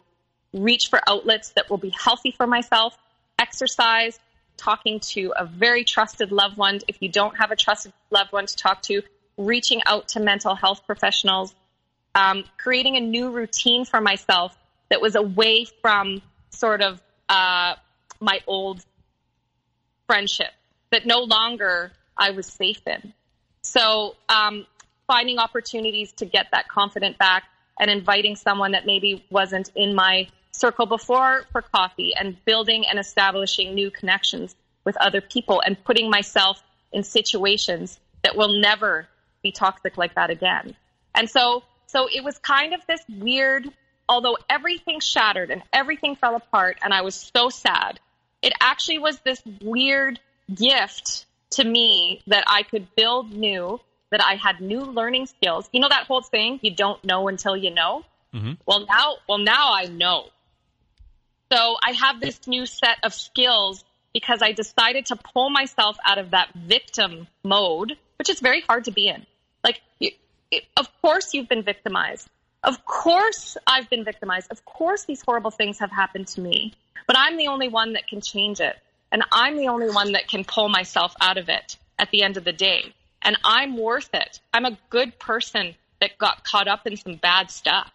[0.53, 2.97] reach for outlets that will be healthy for myself,
[3.39, 4.19] exercise,
[4.55, 6.79] talking to a very trusted loved one.
[6.87, 9.01] If you don't have a trusted loved one to talk to,
[9.37, 11.55] reaching out to mental health professionals,
[12.15, 14.55] um, creating a new routine for myself
[14.89, 17.75] that was away from sort of uh,
[18.19, 18.83] my old
[20.07, 20.51] friendship
[20.91, 23.13] that no longer I was safe in.
[23.63, 24.67] So um,
[25.07, 27.43] finding opportunities to get that confident back
[27.79, 32.99] and inviting someone that maybe wasn't in my circle before for coffee and building and
[32.99, 36.61] establishing new connections with other people and putting myself
[36.91, 39.07] in situations that will never
[39.41, 40.75] be toxic like that again.
[41.15, 43.69] And so, so it was kind of this weird,
[44.09, 47.99] although everything shattered and everything fell apart and I was so sad,
[48.41, 50.19] it actually was this weird
[50.53, 53.79] gift to me that I could build new,
[54.09, 55.69] that I had new learning skills.
[55.71, 58.03] You know that whole thing, you don't know until you know?
[58.33, 58.53] Mm-hmm.
[58.65, 60.25] Well, now, well, now I know.
[61.51, 66.17] So I have this new set of skills because I decided to pull myself out
[66.17, 69.25] of that victim mode, which is very hard to be in.
[69.63, 69.81] Like,
[70.77, 72.29] of course you've been victimized.
[72.63, 74.51] Of course I've been victimized.
[74.51, 76.73] Of course these horrible things have happened to me.
[77.07, 78.75] But I'm the only one that can change it.
[79.11, 82.37] And I'm the only one that can pull myself out of it at the end
[82.37, 82.93] of the day.
[83.21, 84.39] And I'm worth it.
[84.53, 87.91] I'm a good person that got caught up in some bad stuff.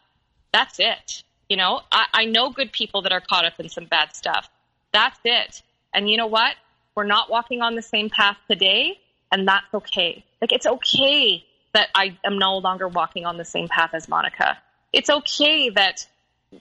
[0.52, 1.22] That's it.
[1.48, 4.48] You know, I, I know good people that are caught up in some bad stuff.
[4.93, 5.62] That's it.
[5.93, 6.55] And you know what?
[6.94, 8.98] We're not walking on the same path today,
[9.30, 10.24] and that's okay.
[10.40, 11.44] Like, it's okay
[11.78, 14.59] that I am no longer walking on the same path as Monica.
[14.92, 16.09] It's okay that,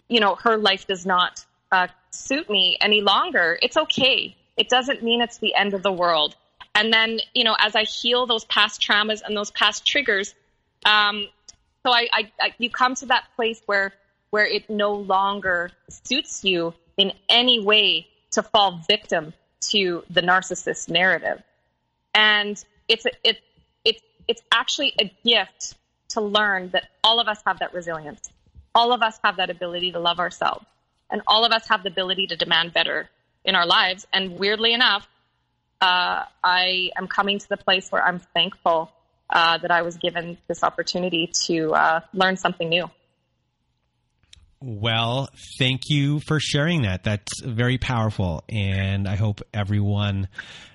[0.07, 3.57] you know, her life does not uh, suit me any longer.
[3.59, 4.35] It's okay.
[4.57, 6.35] It doesn't mean it's the end of the world.
[6.75, 10.35] And then, you know, as I heal those past traumas and those past triggers,
[10.85, 11.25] um,
[11.83, 13.93] so I, I, I, you come to that place where,
[14.29, 19.33] where it no longer suits you in any way to fall victim
[19.71, 21.41] to the narcissist narrative.
[22.13, 23.39] And it's, it,
[24.27, 25.75] it's, actually a gift
[26.09, 28.29] to learn that all of us have that resilience.
[28.73, 30.65] All of us have that ability to love ourselves.
[31.09, 33.09] And all of us have the ability to demand better
[33.45, 34.05] in our lives.
[34.11, 35.07] And weirdly enough,
[35.79, 38.91] uh, I am coming to the place where I'm thankful
[39.29, 42.89] uh, that I was given this opportunity to uh, learn something new.
[44.59, 45.29] Well,
[45.59, 47.03] thank you for sharing that.
[47.03, 48.43] That's very powerful.
[48.49, 50.27] And I hope everyone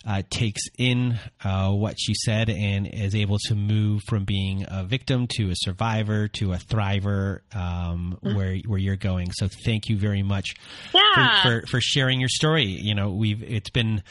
[0.06, 4.84] uh, takes in uh, what she said and is able to move from being a
[4.84, 9.32] victim to a survivor to a thriver um, where, where you're going.
[9.32, 10.54] So thank you very much
[10.94, 11.42] Yeah.
[11.42, 12.66] for, for, for sharing your story.
[12.66, 14.02] You know, we've, it's been,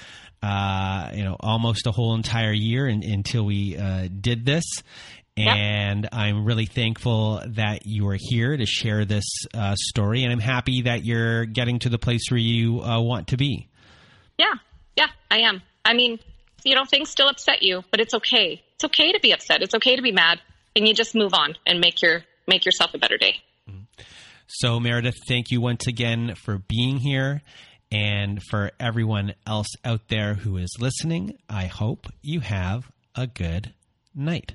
[0.43, 4.65] uh, you know, almost a whole entire year in, until we uh, did this.
[5.47, 10.23] And I'm really thankful that you are here to share this uh, story.
[10.23, 13.69] And I'm happy that you're getting to the place where you uh, want to be.
[14.37, 14.53] Yeah,
[14.95, 15.61] yeah, I am.
[15.85, 16.19] I mean,
[16.63, 18.61] you know, things still upset you, but it's okay.
[18.75, 19.61] It's okay to be upset.
[19.61, 20.39] It's okay to be mad,
[20.75, 23.37] and you just move on and make your make yourself a better day.
[24.47, 27.41] So, Meredith, thank you once again for being here.
[27.89, 33.73] And for everyone else out there who is listening, I hope you have a good
[34.15, 34.53] night.